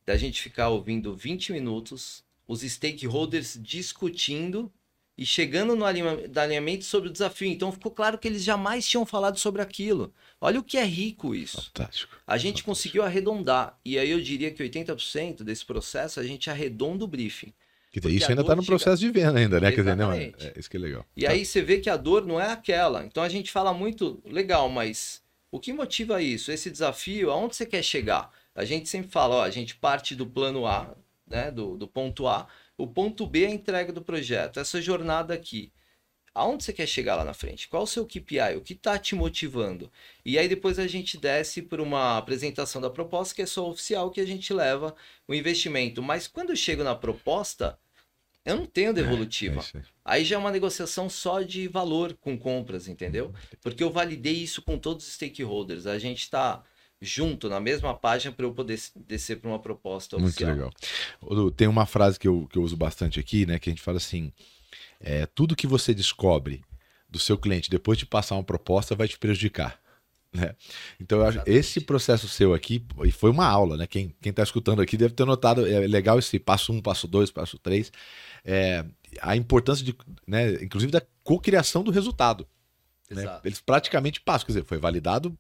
da 0.06 0.18
gente 0.18 0.42
ficar 0.42 0.68
ouvindo 0.68 1.16
20 1.16 1.54
minutos, 1.54 2.26
os 2.46 2.60
stakeholders 2.60 3.58
discutindo 3.62 4.70
e 5.18 5.26
chegando 5.26 5.76
no 5.76 5.86
alinhamento 5.86 6.84
sobre 6.84 7.10
o 7.10 7.12
desafio. 7.12 7.48
Então 7.48 7.72
ficou 7.72 7.92
claro 7.92 8.18
que 8.18 8.28
eles 8.28 8.44
jamais 8.44 8.88
tinham 8.88 9.06
falado 9.06 9.38
sobre 9.38 9.62
aquilo. 9.62 10.14
Olha 10.42 10.60
o 10.60 10.64
que 10.64 10.78
é 10.78 10.84
rico 10.84 11.34
isso. 11.34 11.72
Fantástico. 11.74 12.16
A 12.28 12.38
gente 12.38 12.62
Fantástico. 12.62 12.70
conseguiu 12.70 13.04
arredondar. 13.04 13.80
E 13.86 13.98
aí 13.98 14.12
eu 14.12 14.20
diria 14.20 14.52
que 14.52 14.64
80% 14.64 15.44
desse 15.44 15.66
processo 15.66 16.20
a 16.20 16.24
gente 16.24 16.50
arredonda 16.50 17.06
o 17.06 17.08
briefing. 17.08 17.54
Que 17.92 18.10
isso 18.10 18.30
ainda 18.30 18.42
está 18.42 18.56
no 18.56 18.66
processo 18.66 19.02
chega... 19.02 19.14
de 19.14 19.20
venda 19.20 19.40
ainda, 19.40 19.60
né? 19.60 19.72
Quer 19.72 19.82
dizer, 19.82 19.96
não, 19.96 20.12
é, 20.12 20.34
é, 20.38 20.54
isso 20.58 20.70
que 20.70 20.76
é 20.76 20.80
legal. 20.80 21.06
E 21.16 21.24
tá. 21.24 21.32
aí 21.32 21.46
você 21.46 21.62
vê 21.62 21.80
que 21.80 21.90
a 21.90 21.96
dor 21.96 22.26
não 22.26 22.42
é 22.42 22.52
aquela. 22.52 23.06
Então 23.06 23.24
a 23.24 23.30
gente 23.30 23.50
fala 23.50 23.74
muito, 23.74 24.22
legal, 24.26 24.68
mas 24.68 25.22
o 25.50 25.62
que 25.62 25.72
motiva 25.72 26.22
isso? 26.22 26.52
Esse 26.52 26.70
desafio, 26.70 27.32
aonde 27.32 27.56
você 27.56 27.66
quer 27.66 27.82
chegar? 27.82 28.30
A 28.54 28.66
gente 28.66 28.90
sempre 28.90 29.10
fala, 29.10 29.36
ó, 29.36 29.44
a 29.44 29.50
gente 29.50 29.76
parte 29.76 30.14
do 30.14 30.26
plano 30.26 30.68
A, 30.68 30.94
né, 31.26 31.50
do, 31.50 31.78
do 31.78 31.88
ponto 31.88 32.28
A, 32.28 32.48
o 32.78 32.88
ponto 32.88 33.26
B 33.26 33.44
é 33.44 33.48
a 33.48 33.52
entrega 33.52 33.92
do 33.94 34.02
projeto. 34.02 34.60
Essa 34.60 34.82
jornada 34.82 35.34
aqui, 35.34 35.72
aonde 36.34 36.64
você 36.64 36.74
quer 36.74 36.88
chegar 36.88 37.16
lá 37.16 37.24
na 37.24 37.34
frente? 37.34 37.68
Qual 37.68 37.84
o 37.84 37.88
seu 37.88 38.06
KPI? 38.06 38.58
O 38.58 38.62
que 38.62 38.74
está 38.74 38.98
te 38.98 39.16
motivando? 39.16 39.92
E 40.26 40.38
aí 40.38 40.48
depois 40.50 40.78
a 40.78 40.88
gente 40.88 41.18
desce 41.18 41.62
para 41.62 41.82
uma 41.82 42.18
apresentação 42.18 42.82
da 42.82 42.90
proposta, 42.90 43.34
que 43.34 43.42
é 43.42 43.46
só 43.46 43.70
oficial, 43.70 44.12
que 44.12 44.20
a 44.20 44.26
gente 44.26 44.54
leva 44.54 44.96
o 45.28 45.34
investimento. 45.34 46.04
Mas 46.04 46.28
quando 46.28 46.50
eu 46.50 46.56
chego 46.56 46.84
na 46.84 46.96
proposta, 46.96 47.80
eu 48.44 48.58
não 48.58 48.66
tenho 48.66 48.94
devolutiva. 48.94 49.64
É, 49.74 49.78
é 49.78 49.82
aí 50.04 50.26
já 50.26 50.36
é 50.36 50.40
uma 50.40 50.52
negociação 50.52 51.10
só 51.10 51.42
de 51.42 51.68
valor 51.68 52.14
com 52.14 52.38
compras, 52.38 52.88
entendeu? 52.88 53.34
Porque 53.62 53.84
eu 53.84 53.90
validei 53.90 54.36
isso 54.36 54.62
com 54.62 54.78
todos 54.78 55.08
os 55.08 55.14
stakeholders. 55.14 55.88
A 55.88 55.98
gente 55.98 56.20
está 56.20 56.64
junto, 57.06 57.48
na 57.48 57.60
mesma 57.60 57.94
página, 57.94 58.34
para 58.34 58.46
eu 58.46 58.54
poder 58.54 58.80
descer 59.08 59.40
para 59.40 59.50
uma 59.50 59.60
proposta 59.60 60.18
oficial. 60.18 60.56
Muito 60.56 60.74
legal. 61.22 61.52
Tem 61.52 61.68
uma 61.68 61.86
frase 61.86 62.20
que 62.20 62.28
eu, 62.28 62.48
que 62.52 62.58
eu 62.58 62.64
uso 62.64 62.76
bastante 62.76 63.20
aqui, 63.20 63.46
né? 63.46 63.60
Que 63.60 63.70
a 63.70 63.72
gente 63.72 63.82
fala 63.82 63.98
assim: 63.98 64.34
é, 65.00 65.26
tudo 65.26 65.56
que 65.56 65.68
você 65.68 65.94
descobre 65.94 66.64
do 67.10 67.20
seu 67.20 67.38
cliente 67.38 67.70
depois 67.70 67.98
de 67.98 68.06
passar 68.06 68.36
uma 68.36 68.44
proposta 68.44 68.96
vai 68.96 69.08
te 69.08 69.18
prejudicar. 69.18 69.80
Né? 70.34 70.54
Então, 71.00 71.20
eu 71.20 71.26
acho, 71.26 71.42
esse 71.46 71.80
processo 71.80 72.28
seu 72.28 72.54
aqui, 72.54 72.86
e 73.06 73.12
foi 73.12 73.30
uma 73.30 73.48
aula, 73.48 73.78
né? 73.78 73.88
Quem 73.88 74.14
está 74.22 74.44
escutando 74.44 74.82
aqui 74.82 74.98
deve 74.98 75.14
ter 75.14 75.26
notado, 75.26 75.66
é 75.66 75.88
legal 75.88 76.20
esse 76.20 76.38
passo 76.38 76.74
um, 76.74 76.82
passo 76.82 77.08
dois, 77.08 77.32
passo 77.32 77.58
três, 77.58 77.92
é, 78.44 78.84
a 79.22 79.36
importância 79.36 79.86
de, 79.86 79.96
né, 80.28 80.56
inclusive 80.56 80.92
da 80.92 81.02
cocriação 81.24 81.84
do 81.84 81.92
resultado. 81.92 82.46
Né? 83.10 83.24
Eles 83.46 83.62
praticamente 83.62 84.20
passam, 84.20 84.48
quer 84.48 84.54
dizer, 84.54 84.66
foi 84.66 84.78
validado 84.78 85.38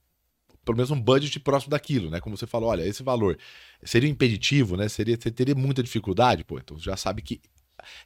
pelo 0.65 0.75
menos 0.77 0.91
um 0.91 0.99
budget 0.99 1.39
próximo 1.39 1.69
daquilo, 1.69 2.09
né? 2.09 2.19
Como 2.19 2.35
você 2.35 2.47
falou, 2.47 2.69
olha, 2.69 2.85
esse 2.85 3.03
valor 3.03 3.37
seria 3.83 4.09
impeditivo, 4.09 4.75
né? 4.75 4.89
Seria, 4.89 5.15
você 5.15 5.29
teria 5.29 5.55
muita 5.55 5.83
dificuldade, 5.83 6.43
pô, 6.43 6.57
então 6.57 6.77
já 6.79 6.97
sabe 6.97 7.21
que 7.21 7.39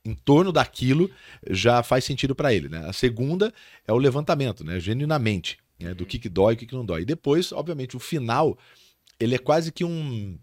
em 0.03 0.13
torno 0.13 0.51
daquilo 0.51 1.09
já 1.49 1.81
faz 1.81 2.03
sentido 2.03 2.35
para 2.35 2.53
ele, 2.53 2.67
né? 2.67 2.85
A 2.85 2.93
segunda 2.93 3.53
é 3.87 3.93
o 3.93 3.97
levantamento, 3.97 4.63
né? 4.63 4.79
Genuinamente, 4.79 5.57
né? 5.79 5.93
do 5.93 6.05
que, 6.05 6.19
que 6.19 6.27
dói 6.27 6.53
e 6.53 6.55
o 6.55 6.59
que, 6.59 6.65
que 6.65 6.75
não 6.75 6.85
dói. 6.85 7.03
E 7.03 7.05
depois, 7.05 7.53
obviamente, 7.53 7.95
o 7.95 7.99
final, 7.99 8.57
ele 9.19 9.35
é 9.35 9.39
quase 9.39 9.71
que 9.71 9.85
um 9.85 10.37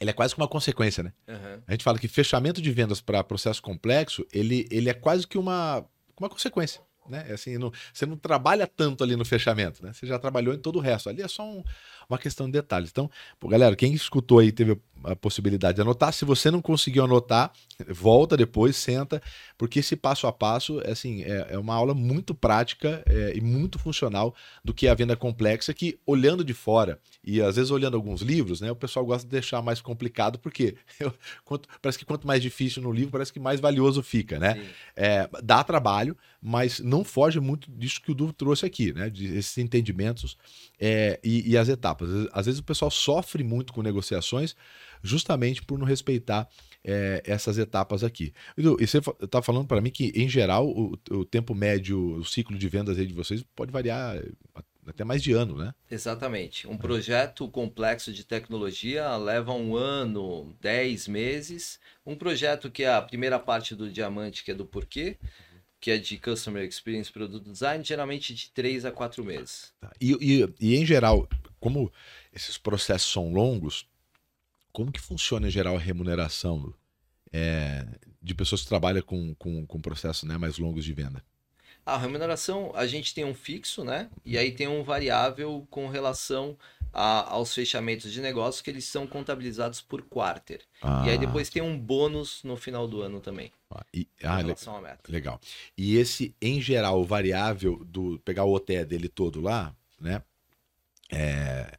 ele 0.00 0.10
é 0.10 0.12
quase 0.12 0.32
que 0.32 0.40
uma 0.40 0.46
consequência, 0.46 1.02
né? 1.02 1.12
Uhum. 1.26 1.62
A 1.66 1.72
gente 1.72 1.82
fala 1.82 1.98
que 1.98 2.06
fechamento 2.06 2.62
de 2.62 2.70
vendas 2.70 3.00
para 3.00 3.24
processo 3.24 3.60
complexo, 3.60 4.24
ele, 4.32 4.68
ele 4.70 4.88
é 4.88 4.94
quase 4.94 5.26
que 5.26 5.36
uma, 5.36 5.84
uma 6.16 6.28
consequência 6.28 6.80
né? 7.10 7.26
É 7.28 7.34
assim, 7.34 7.58
não, 7.58 7.72
você 7.92 8.06
não 8.06 8.16
trabalha 8.16 8.66
tanto 8.66 9.02
ali 9.04 9.16
no 9.16 9.24
fechamento, 9.24 9.84
né? 9.84 9.92
Você 9.92 10.06
já 10.06 10.18
trabalhou 10.18 10.54
em 10.54 10.58
todo 10.58 10.76
o 10.76 10.80
resto. 10.80 11.08
Ali 11.08 11.22
é 11.22 11.28
só 11.28 11.44
um, 11.44 11.62
uma 12.08 12.18
questão 12.18 12.46
de 12.46 12.52
detalhes. 12.52 12.90
Então, 12.90 13.10
pô, 13.38 13.48
galera, 13.48 13.76
quem 13.76 13.92
escutou 13.92 14.38
aí 14.38 14.50
teve 14.50 14.78
a 15.04 15.14
possibilidade 15.14 15.76
de 15.76 15.82
anotar. 15.82 16.12
Se 16.12 16.24
você 16.24 16.50
não 16.50 16.60
conseguiu 16.60 17.04
anotar, 17.04 17.52
volta 17.88 18.36
depois, 18.36 18.76
senta, 18.76 19.22
porque 19.56 19.78
esse 19.78 19.94
passo 19.94 20.26
a 20.26 20.32
passo 20.32 20.80
é, 20.80 20.90
assim, 20.90 21.22
é, 21.22 21.48
é 21.50 21.58
uma 21.58 21.74
aula 21.74 21.94
muito 21.94 22.34
prática 22.34 23.02
é, 23.06 23.32
e 23.36 23.40
muito 23.40 23.78
funcional 23.78 24.34
do 24.64 24.74
que 24.74 24.86
é 24.86 24.90
a 24.90 24.94
venda 24.94 25.16
complexa, 25.16 25.72
que 25.74 25.98
olhando 26.06 26.44
de 26.44 26.54
fora 26.54 26.98
e 27.22 27.40
às 27.40 27.56
vezes 27.56 27.70
olhando 27.70 27.96
alguns 27.96 28.22
livros, 28.22 28.60
né, 28.60 28.70
o 28.70 28.76
pessoal 28.76 29.04
gosta 29.04 29.26
de 29.26 29.30
deixar 29.30 29.62
mais 29.62 29.80
complicado, 29.80 30.38
porque 30.38 30.76
eu, 30.98 31.12
quanto, 31.44 31.68
parece 31.80 31.98
que 31.98 32.04
quanto 32.04 32.26
mais 32.26 32.42
difícil 32.42 32.82
no 32.82 32.90
livro, 32.90 33.12
parece 33.12 33.32
que 33.32 33.40
mais 33.40 33.60
valioso 33.60 34.02
fica, 34.02 34.38
né? 34.38 34.66
É, 34.96 35.28
dá 35.42 35.62
trabalho, 35.62 36.16
mas 36.40 36.80
não 36.80 37.04
foge 37.04 37.38
muito 37.38 37.70
disso 37.70 38.00
que 38.02 38.10
o 38.10 38.14
Du 38.14 38.32
trouxe 38.32 38.66
aqui, 38.66 38.92
né? 38.92 39.10
De 39.10 39.26
esses 39.36 39.58
entendimentos 39.58 40.36
é, 40.80 41.18
e, 41.22 41.50
e 41.50 41.56
as 41.56 41.68
etapas. 41.68 42.08
Às 42.32 42.46
vezes 42.46 42.60
o 42.60 42.64
pessoal 42.64 42.90
sofre 42.90 43.42
muito 43.42 43.72
com 43.72 43.82
negociações 43.82 44.54
justamente 45.02 45.62
por 45.62 45.78
não 45.78 45.86
respeitar 45.86 46.48
é, 46.84 47.22
essas 47.24 47.58
etapas 47.58 48.02
aqui. 48.02 48.32
E 48.56 48.62
você 48.62 48.98
está 49.22 49.42
falando 49.42 49.66
para 49.66 49.80
mim 49.80 49.90
que, 49.90 50.12
em 50.14 50.28
geral, 50.28 50.68
o, 50.68 50.98
o, 51.10 51.24
tempo 51.24 51.54
médio, 51.54 52.16
o 52.16 52.24
ciclo 52.24 52.56
de 52.56 52.68
vendas 52.68 52.98
aí 52.98 53.06
de 53.06 53.14
vocês 53.14 53.44
pode 53.54 53.72
variar 53.72 54.20
até 54.86 55.04
mais 55.04 55.22
de 55.22 55.32
ano, 55.32 55.56
né? 55.56 55.74
Exatamente. 55.90 56.66
Um 56.66 56.76
projeto 56.76 57.48
complexo 57.48 58.12
de 58.12 58.24
tecnologia 58.24 59.16
leva 59.16 59.52
um 59.52 59.76
ano, 59.76 60.56
dez 60.60 61.06
meses. 61.06 61.78
Um 62.06 62.16
projeto 62.16 62.70
que 62.70 62.84
é 62.84 62.94
a 62.94 63.02
primeira 63.02 63.38
parte 63.38 63.74
do 63.74 63.90
diamante, 63.90 64.42
que 64.42 64.50
é 64.50 64.54
do 64.54 64.64
porquê, 64.64 65.18
que 65.80 65.90
é 65.90 65.98
de 65.98 66.18
Customer 66.18 66.64
Experience 66.64 67.12
Product 67.12 67.48
Design, 67.48 67.84
geralmente 67.84 68.34
de 68.34 68.50
três 68.50 68.84
a 68.84 68.90
quatro 68.90 69.24
meses. 69.24 69.72
Tá. 69.80 69.92
E, 70.00 70.12
e, 70.20 70.54
e, 70.60 70.76
em 70.76 70.84
geral, 70.84 71.28
como 71.60 71.92
esses 72.32 72.58
processos 72.58 73.10
são 73.12 73.32
longos, 73.32 73.86
como 74.72 74.92
que 74.92 75.00
funciona 75.00 75.46
em 75.46 75.50
geral 75.50 75.76
a 75.76 75.80
remuneração 75.80 76.72
é, 77.32 77.86
de 78.22 78.34
pessoas 78.34 78.62
que 78.62 78.68
trabalham 78.68 79.02
com, 79.02 79.34
com, 79.34 79.66
com 79.66 79.80
processos 79.80 80.24
né, 80.24 80.36
mais 80.36 80.58
longos 80.58 80.84
de 80.84 80.92
venda? 80.92 81.22
A 81.88 81.96
remuneração, 81.96 82.70
a 82.74 82.86
gente 82.86 83.14
tem 83.14 83.24
um 83.24 83.34
fixo, 83.34 83.82
né? 83.82 84.10
E 84.24 84.36
aí 84.36 84.52
tem 84.52 84.68
um 84.68 84.82
variável 84.82 85.66
com 85.70 85.88
relação 85.88 86.56
a, 86.92 87.32
aos 87.32 87.54
fechamentos 87.54 88.12
de 88.12 88.20
negócios 88.20 88.60
que 88.60 88.68
eles 88.68 88.84
são 88.84 89.06
contabilizados 89.06 89.80
por 89.80 90.02
quarter. 90.02 90.60
Ah. 90.82 91.04
E 91.06 91.10
aí 91.10 91.18
depois 91.18 91.48
tem 91.48 91.62
um 91.62 91.78
bônus 91.78 92.42
no 92.44 92.56
final 92.56 92.86
do 92.86 93.00
ano 93.00 93.20
também. 93.20 93.50
Ah, 93.70 93.84
e, 93.94 94.06
ah, 94.22 94.42
Legal. 95.08 95.40
E 95.76 95.96
esse, 95.96 96.34
em 96.42 96.60
geral, 96.60 97.00
o 97.00 97.06
variável 97.06 97.82
do 97.84 98.18
pegar 98.18 98.44
o 98.44 98.52
OTE 98.52 98.84
dele 98.84 99.08
todo 99.08 99.40
lá, 99.40 99.74
né? 99.98 100.22
É, 101.10 101.78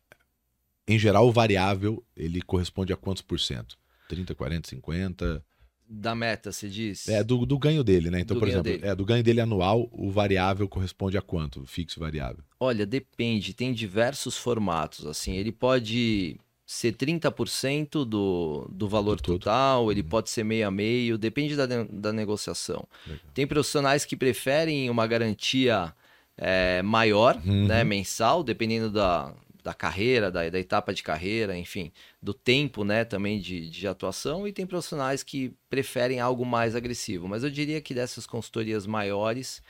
em 0.87 0.97
geral, 0.97 1.27
o 1.27 1.31
variável, 1.31 2.03
ele 2.17 2.41
corresponde 2.41 2.91
a 2.91 2.97
quantos 2.97 3.21
por 3.21 3.39
cento? 3.39 3.77
30, 4.07 4.33
40, 4.33 4.69
50? 4.69 5.45
Da 5.91 6.13
meta, 6.13 6.51
você 6.51 6.69
diz? 6.69 7.09
É, 7.09 7.23
do, 7.23 7.47
do 7.47 7.57
ganho 7.57 7.83
dele, 7.83 8.11
né? 8.11 8.19
Então, 8.19 8.35
do 8.35 8.39
por 8.39 8.47
exemplo, 8.47 8.71
dele. 8.71 8.85
é, 8.85 8.93
do 8.93 9.03
ganho 9.03 9.23
dele 9.23 9.41
anual, 9.41 9.89
o 9.91 10.11
variável 10.11 10.67
corresponde 10.69 11.17
a 11.17 11.21
quanto? 11.21 11.65
Fixo 11.65 11.99
variável? 11.99 12.43
Olha, 12.59 12.85
depende. 12.85 13.55
Tem 13.55 13.73
diversos 13.73 14.37
formatos, 14.37 15.07
assim. 15.07 15.35
Ele 15.35 15.51
pode 15.51 16.39
ser 16.63 16.93
30% 16.93 18.05
do, 18.05 18.69
do 18.71 18.87
valor 18.87 19.15
do 19.15 19.23
total, 19.23 19.91
ele 19.91 20.01
uhum. 20.01 20.07
pode 20.07 20.29
ser 20.29 20.43
meio 20.43 20.67
a 20.67 20.69
meio, 20.69 21.17
depende 21.17 21.55
da, 21.55 21.65
da 21.65 22.13
negociação. 22.13 22.87
Legal. 23.07 23.23
Tem 23.33 23.47
profissionais 23.47 24.05
que 24.05 24.15
preferem 24.15 24.87
uma 24.87 25.07
garantia 25.07 25.91
é, 26.37 26.83
maior, 26.83 27.41
uhum. 27.43 27.65
né, 27.65 27.83
mensal, 27.83 28.43
dependendo 28.43 28.91
da, 28.91 29.33
da 29.63 29.73
carreira, 29.73 30.31
da, 30.31 30.47
da, 30.49 30.59
etapa 30.59 30.93
de 30.93 31.03
carreira, 31.03 31.57
enfim, 31.57 31.91
do 32.21 32.33
tempo, 32.33 32.83
né, 32.83 33.03
também 33.05 33.39
de, 33.39 33.69
de 33.69 33.87
atuação, 33.87 34.47
e 34.47 34.53
tem 34.53 34.65
profissionais 34.65 35.23
que 35.23 35.53
preferem 35.69 36.19
algo 36.19 36.45
mais 36.45 36.75
agressivo. 36.75 37.27
Mas 37.27 37.43
eu 37.43 37.49
diria 37.49 37.81
que 37.81 37.93
dessas 37.93 38.25
consultorias 38.25 38.85
maiores, 38.85 39.61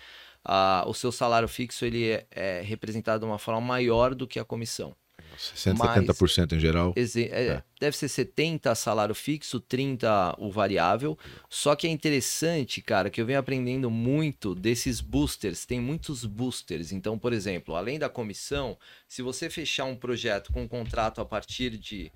o 0.86 0.93
seu 0.93 1.12
salário 1.12 1.47
fixo 1.47 1.86
ele 1.86 2.10
é, 2.10 2.28
é 2.32 2.62
representado 2.62 3.19
de 3.21 3.25
uma 3.25 3.39
forma 3.39 3.62
maior 3.62 4.15
do 4.15 4.28
que 4.28 4.39
a 4.39 4.45
comissão. 4.45 4.95
60, 5.39 5.78
Mas, 5.78 6.19
70% 6.19 6.54
em 6.54 6.60
geral. 6.60 6.93
É, 6.97 7.02
é. 7.02 7.63
Deve 7.80 7.95
ser 7.95 8.10
70 8.10 8.75
salário 8.75 9.15
fixo, 9.15 9.60
30 9.60 10.36
o 10.38 10.52
variável. 10.52 11.17
Só 11.49 11.75
que 11.75 11.88
é 11.88 11.89
interessante, 11.89 12.82
cara, 12.82 13.10
que 13.10 13.21
eu 13.21 13.25
venho 13.25 13.39
aprendendo 13.39 13.89
muito 13.89 14.54
desses 14.54 14.99
boosters. 14.99 15.65
Tem 15.65 15.80
muitos 15.80 16.25
boosters. 16.25 16.91
Então, 16.91 17.17
por 17.17 17.32
exemplo, 17.32 17.75
além 17.75 17.97
da 17.97 18.10
comissão, 18.10 18.78
se 19.08 19.21
você 19.21 19.49
fechar 19.49 19.86
um 19.86 19.95
projeto 19.95 20.52
com 20.52 20.63
um 20.63 20.67
contrato 20.67 21.21
a 21.21 21.25
partir 21.25 21.78
de 21.78 22.12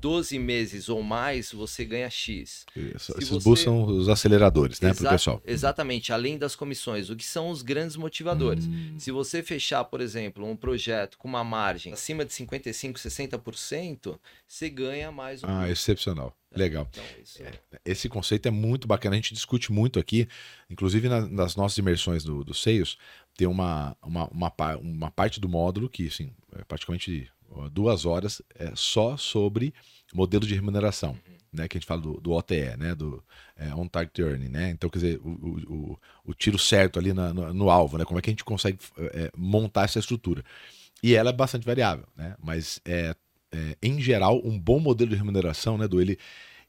12 0.00 0.38
meses 0.38 0.88
ou 0.88 1.02
mais, 1.02 1.52
você 1.52 1.84
ganha 1.84 2.08
X. 2.08 2.64
Isso. 2.74 3.14
Esses 3.18 3.44
você... 3.44 3.64
são 3.64 3.84
os 3.84 4.08
aceleradores, 4.08 4.80
né, 4.80 4.90
Exa... 4.90 4.98
para 4.98 5.08
o 5.08 5.12
pessoal. 5.12 5.42
Exatamente, 5.46 6.12
além 6.12 6.38
das 6.38 6.56
comissões. 6.56 7.10
O 7.10 7.16
que 7.16 7.24
são 7.24 7.50
os 7.50 7.60
grandes 7.62 7.96
motivadores? 7.96 8.66
Hum. 8.66 8.94
Se 8.98 9.10
você 9.10 9.42
fechar, 9.42 9.84
por 9.84 10.00
exemplo, 10.00 10.48
um 10.48 10.56
projeto 10.56 11.18
com 11.18 11.28
uma 11.28 11.44
margem 11.44 11.92
acima 11.92 12.24
de 12.24 12.32
55%, 12.32 12.94
60%, 12.94 14.18
você 14.46 14.70
ganha 14.70 15.12
mais 15.12 15.44
um. 15.44 15.46
Ah, 15.48 15.68
excepcional. 15.68 16.34
É, 16.52 16.58
Legal. 16.58 16.88
Então, 16.90 17.04
isso... 17.22 17.42
É, 17.42 17.52
esse 17.84 18.08
conceito 18.08 18.46
é 18.46 18.50
muito 18.50 18.88
bacana. 18.88 19.14
A 19.14 19.16
gente 19.16 19.34
discute 19.34 19.70
muito 19.70 19.98
aqui, 19.98 20.26
inclusive 20.68 21.08
na, 21.08 21.26
nas 21.28 21.56
nossas 21.56 21.76
imersões 21.76 22.24
do, 22.24 22.42
do 22.42 22.54
Seios, 22.54 22.98
tem 23.36 23.46
uma, 23.46 23.96
uma, 24.02 24.28
uma, 24.28 24.52
uma 24.78 25.10
parte 25.10 25.40
do 25.40 25.48
módulo 25.48 25.88
que, 25.88 26.06
assim, 26.06 26.32
é 26.56 26.64
praticamente 26.64 27.30
duas 27.70 28.04
horas 28.04 28.42
é, 28.54 28.72
só 28.74 29.16
sobre 29.16 29.74
modelo 30.14 30.46
de 30.46 30.54
remuneração, 30.54 31.10
uhum. 31.10 31.36
né? 31.52 31.68
Que 31.68 31.76
a 31.76 31.80
gente 31.80 31.86
fala 31.86 32.00
do, 32.00 32.20
do 32.20 32.32
OTE, 32.32 32.76
né? 32.78 32.94
Do 32.94 33.22
é, 33.56 33.74
On 33.74 33.86
Target 33.86 34.20
Earning, 34.20 34.48
né? 34.48 34.70
Então, 34.70 34.88
quer 34.90 34.98
dizer, 34.98 35.20
o, 35.22 35.28
o, 35.28 35.98
o 36.26 36.34
tiro 36.34 36.58
certo 36.58 36.98
ali 36.98 37.12
na, 37.12 37.32
no, 37.32 37.52
no, 37.52 37.70
alvo, 37.70 37.98
né? 37.98 38.04
Como 38.04 38.18
é 38.18 38.22
que 38.22 38.30
a 38.30 38.32
gente 38.32 38.44
consegue 38.44 38.78
é, 38.98 39.30
montar 39.36 39.84
essa 39.84 39.98
estrutura? 39.98 40.44
E 41.02 41.14
ela 41.14 41.30
é 41.30 41.32
bastante 41.32 41.64
variável, 41.64 42.06
né? 42.16 42.36
Mas, 42.42 42.80
é, 42.84 43.14
é, 43.52 43.76
em 43.82 44.00
geral, 44.00 44.40
um 44.44 44.58
bom 44.58 44.78
modelo 44.78 45.10
de 45.10 45.16
remuneração, 45.16 45.76
né, 45.76 45.88
do 45.88 46.00
ele, 46.00 46.18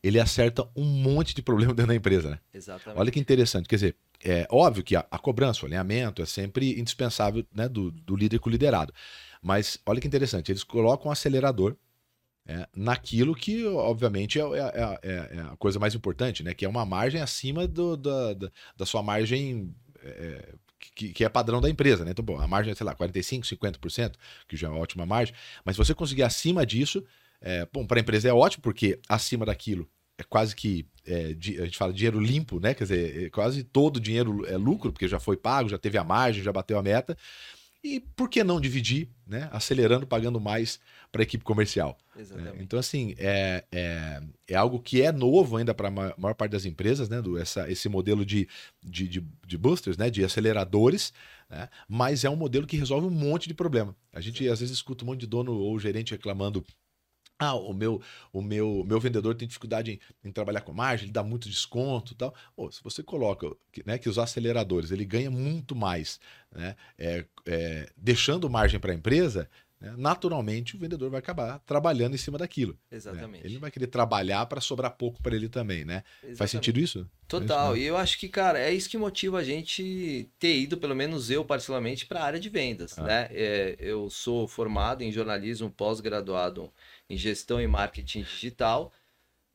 ele 0.02 0.20
acerta 0.20 0.68
um 0.76 0.84
monte 0.84 1.36
de 1.36 1.42
problema 1.42 1.74
dentro 1.74 1.90
da 1.90 1.96
empresa, 1.96 2.32
né? 2.32 2.40
Exatamente. 2.54 3.00
Olha 3.00 3.12
que 3.12 3.20
interessante, 3.20 3.68
quer 3.68 3.76
dizer, 3.76 3.96
é 4.24 4.48
óbvio 4.50 4.84
que 4.84 4.96
a, 4.96 5.06
a 5.12 5.18
cobrança, 5.18 5.64
o 5.64 5.66
alinhamento 5.66 6.22
é 6.22 6.26
sempre 6.26 6.80
indispensável, 6.80 7.46
né, 7.54 7.68
do, 7.68 7.92
do 7.92 8.16
líder 8.16 8.40
com 8.40 8.50
o 8.50 8.52
liderado. 8.52 8.94
Mas 9.42 9.80
olha 9.86 10.00
que 10.00 10.08
interessante, 10.08 10.52
eles 10.52 10.64
colocam 10.64 11.10
um 11.10 11.12
acelerador 11.12 11.76
é, 12.46 12.68
naquilo 12.76 13.36
que, 13.36 13.66
obviamente, 13.66 14.40
é, 14.40 14.44
é, 14.44 15.00
é, 15.04 15.38
é, 15.38 15.42
a 15.52 15.58
coisa 15.58 15.80
mais 15.80 15.96
importante, 15.96 16.44
né? 16.44 16.54
Que 16.54 16.66
é 16.66 16.70
uma 16.70 16.86
margem 16.86 17.22
acima 17.22 17.68
do, 17.68 17.96
da, 17.96 18.34
da, 18.34 18.52
da 18.78 18.86
sua 18.86 19.02
margem 19.04 19.74
é, 20.04 20.56
que, 20.96 21.14
que, 21.14 21.24
é 21.24 21.30
padrão 21.30 21.62
da 21.62 21.70
empresa, 21.70 22.04
né? 22.04 22.12
Então, 22.12 22.26
bom, 22.26 22.40
a 22.40 22.48
margem 22.48 22.72
é, 22.72 22.76
sei 22.76 22.86
lá, 22.86 22.96
45%, 22.96 23.44
50%, 23.58 24.14
que 24.48 24.58
já 24.58 24.68
é 24.68 24.70
uma 24.72 24.80
ótima 24.80 25.06
margem, 25.06 25.36
mas 25.64 25.76
se 25.76 25.78
você 25.78 25.94
conseguir 25.94 26.24
acima 26.24 26.66
disso, 26.66 27.04
é, 27.40 27.68
bom, 27.72 27.86
para 27.86 28.00
a 28.00 28.02
empresa 28.02 28.30
é 28.30 28.34
ótimo, 28.34 28.64
porque 28.64 29.00
acima 29.08 29.46
daquilo 29.46 29.88
é 30.18 30.24
quase 30.24 30.56
que, 30.56 30.86
é, 31.06 31.36
a 31.60 31.66
gente 31.66 31.78
fala 31.78 31.94
dinheiro 31.94 32.20
limpo, 32.20 32.60
né? 32.60 32.74
Quer 32.74 32.84
dizer, 32.84 33.26
é 33.26 33.30
quase 33.30 33.64
todo 33.64 34.00
dinheiro 34.00 34.46
é 34.46 34.58
lucro, 34.58 34.92
porque 34.92 35.08
já 35.08 35.20
foi 35.20 35.36
pago, 35.36 35.70
já 35.70 35.78
teve 35.78 35.98
a 35.98 36.04
margem, 36.04 36.44
já 36.44 36.52
bateu 36.52 36.78
a 36.78 36.84
meta. 36.84 37.18
E 37.84 38.00
por 38.00 38.30
que 38.30 38.44
não 38.44 38.62
dividir, 38.62 39.10
né? 39.26 39.50
Acelerando, 39.52 40.06
pagando 40.06 40.40
mais 40.40 40.80
para 41.12 41.22
a 41.22 41.24
equipe 41.24 41.44
comercial. 41.44 41.98
Né? 42.16 42.22
Exatamente. 42.22 42.64
Então, 42.64 42.80
assim, 42.80 43.16
é, 43.18 43.64
é, 43.72 44.22
é, 44.50 44.56
algo 44.56 44.80
que 44.80 45.02
é 45.02 45.12
novo 45.12 45.58
ainda 45.58 45.74
para 45.74 45.88
a 45.88 45.92
maior 45.92 46.36
parte 46.36 46.52
das 46.52 46.66
empresas, 46.66 47.10
né? 47.10 47.22
Do, 47.22 47.38
essa, 47.40 47.70
esse 47.72 47.90
modelo 47.90 48.24
de, 48.24 48.48
de, 48.84 49.08
de, 49.08 49.26
de 49.48 49.58
boosters, 49.58 49.98
né? 49.98 50.10
De 50.12 50.24
aceleradores, 50.24 51.12
né? 51.50 51.68
Mas 51.88 52.24
é 52.24 52.30
um 52.30 52.36
modelo 52.36 52.68
que 52.68 52.78
resolve 52.78 53.08
um 53.08 53.12
monte 53.12 53.48
de 53.48 53.54
problema. 53.54 53.96
A 54.14 54.22
gente 54.22 54.48
às 54.48 54.60
vezes 54.60 54.76
escuta 54.76 55.04
um 55.04 55.08
monte 55.08 55.22
de 55.22 55.28
dono 55.28 55.54
ou 55.54 55.80
gerente 55.80 56.12
reclamando 56.12 56.64
ah, 57.42 57.56
o 57.56 57.74
meu, 57.74 58.00
o 58.32 58.40
meu, 58.40 58.84
meu 58.86 59.00
vendedor 59.00 59.34
tem 59.34 59.48
dificuldade 59.48 60.00
em, 60.24 60.30
em 60.30 60.32
trabalhar 60.32 60.62
com 60.62 60.72
margem, 60.72 61.06
ele 61.06 61.12
dá 61.12 61.24
muito 61.24 61.50
desconto 61.50 62.14
tal. 62.14 62.36
Pô, 62.56 62.72
se 62.72 62.84
você 62.84 63.02
coloca 63.02 63.48
né, 63.84 63.98
que 63.98 64.08
os 64.08 64.20
aceleradores 64.20 64.92
ele 64.92 65.04
ganha 65.04 65.32
muito 65.32 65.76
mais, 65.76 66.20
né, 66.52 66.76
é, 67.00 67.26
é, 67.48 67.90
deixando 67.98 68.48
margem 68.48 68.80
para 68.80 68.92
a 68.92 68.96
empresa, 68.96 69.50
né, 69.82 69.96
naturalmente 69.98 70.76
o 70.76 70.80
vendedor 70.80 71.10
vai 71.10 71.18
acabar 71.18 71.58
trabalhando 71.66 72.14
em 72.14 72.18
cima 72.18 72.38
daquilo. 72.38 72.74
Né? 72.92 72.98
Exatamente. 72.98 73.44
Ele 73.44 73.56
não 73.56 73.62
vai 73.62 73.72
querer 73.72 73.88
trabalhar 73.88 74.46
para 74.46 74.62
sobrar 74.62 74.92
pouco 74.92 75.20
para 75.24 75.36
ele 75.36 75.50
também, 75.50 75.84
né? 75.84 76.04
Exatamente. 76.18 76.38
Faz 76.38 76.52
sentido 76.52 76.80
isso? 76.80 77.10
Total. 77.28 77.74
É 77.74 77.78
isso, 77.78 77.84
e 77.84 77.88
eu 77.88 77.98
acho 77.98 78.20
que, 78.20 78.30
cara, 78.30 78.60
é 78.60 78.72
isso 78.72 78.88
que 78.88 78.98
motiva 78.98 79.40
a 79.40 79.44
gente 79.44 80.30
ter 80.38 80.56
ido, 80.56 80.78
pelo 80.78 80.96
menos 80.96 81.32
eu, 81.32 81.44
particularmente, 81.44 82.06
para 82.06 82.20
a 82.20 82.24
área 82.24 82.40
de 82.40 82.50
vendas. 82.50 83.00
Ah. 83.00 83.04
Né? 83.04 83.28
É, 83.32 83.76
eu 83.80 84.08
sou 84.12 84.48
formado 84.48 85.02
em 85.02 85.12
jornalismo, 85.12 85.72
pós-graduado 85.72 86.72
em 87.12 87.18
gestão 87.18 87.60
e 87.60 87.68
marketing 87.68 88.24
digital. 88.24 88.92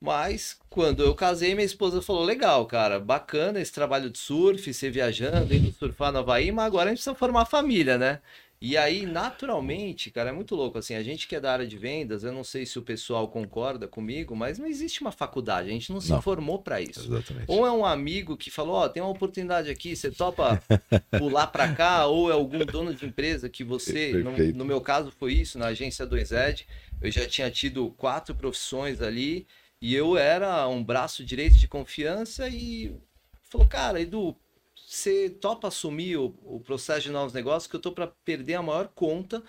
Mas 0.01 0.59
quando 0.69 1.03
eu 1.03 1.14
casei, 1.14 1.55
minha 1.55 1.64
esposa 1.64 2.03
falou: 2.03 2.23
legal, 2.23 2.66
cara, 2.66 3.01
bacana 3.01 3.61
esse 3.61 3.73
trabalho 3.73 4.11
de 4.11 4.19
surf, 4.19 4.73
você 4.73 4.90
viajando, 4.90 5.55
indo 5.55 5.73
surfar 5.73 6.12
no 6.12 6.19
Havaí, 6.19 6.53
mas 6.53 6.66
agora 6.66 6.85
a 6.85 6.88
gente 6.88 6.99
precisa 6.99 7.14
formar 7.14 7.47
família, 7.47 7.97
né? 7.97 8.21
E 8.59 8.75
aí, 8.77 9.05
naturalmente, 9.05 10.11
cara, 10.11 10.31
é 10.31 10.33
muito 10.33 10.55
louco. 10.55 10.79
Assim, 10.79 10.95
a 10.95 11.03
gente 11.03 11.29
que 11.29 11.37
é 11.37 11.40
da 11.40 11.53
área 11.53 11.66
de 11.66 11.77
vendas, 11.77 12.25
eu 12.25 12.33
não 12.33 12.42
sei 12.42 12.64
se 12.64 12.79
o 12.79 12.83
pessoal 12.83 13.29
concorda 13.29 13.87
comigo, 13.87 14.35
mas 14.35 14.59
não 14.59 14.66
existe 14.66 15.03
uma 15.03 15.12
faculdade, 15.12 15.69
a 15.69 15.73
gente 15.73 15.92
não 15.92 16.01
se 16.01 16.11
não. 16.11 16.23
formou 16.23 16.59
para 16.61 16.81
isso. 16.81 17.01
Exatamente. 17.01 17.45
Ou 17.49 17.66
é 17.66 17.71
um 17.71 17.85
amigo 17.85 18.37
que 18.37 18.51
falou: 18.51 18.77
Ó, 18.77 18.85
oh, 18.85 18.88
tem 18.88 19.03
uma 19.03 19.12
oportunidade 19.12 19.71
aqui, 19.71 19.95
você 19.95 20.11
topa 20.11 20.62
pular 21.19 21.49
para 21.49 21.75
cá, 21.75 22.07
ou 22.07 22.31
é 22.31 22.33
algum 22.33 22.64
dono 22.64 22.95
de 22.95 23.05
empresa 23.05 23.49
que 23.49 23.62
você, 23.62 24.14
no, 24.14 24.33
no, 24.55 24.64
meu 24.64 24.81
caso 24.81 25.11
foi 25.11 25.35
isso, 25.35 25.59
na 25.59 25.66
agência 25.66 26.07
do 26.07 26.16
Ezed, 26.16 26.66
eu 27.00 27.11
já 27.11 27.26
tinha 27.28 27.50
tido 27.50 27.90
quatro 27.92 28.35
profissões 28.35 29.00
ali 29.00 29.46
e 29.80 29.94
eu 29.94 30.16
era 30.16 30.66
um 30.68 30.82
braço 30.82 31.24
direito 31.24 31.56
de 31.56 31.68
confiança 31.68 32.48
e 32.48 32.96
falou: 33.42 33.66
Cara, 33.66 34.00
Edu, 34.00 34.37
você 34.74 35.28
topa 35.28 35.68
assumir 35.68 36.16
o, 36.16 36.35
o, 36.42 36.61
processo 36.61 37.02
de 37.02 37.11
novos 37.11 37.32
negócios 37.32 37.68
que 37.68 37.76
eu 37.76 37.80
tô 37.80 37.92
para 37.92 38.06
perder 38.06 38.54
a 38.54 38.62
maior 38.62 38.88
conta, 38.88 39.42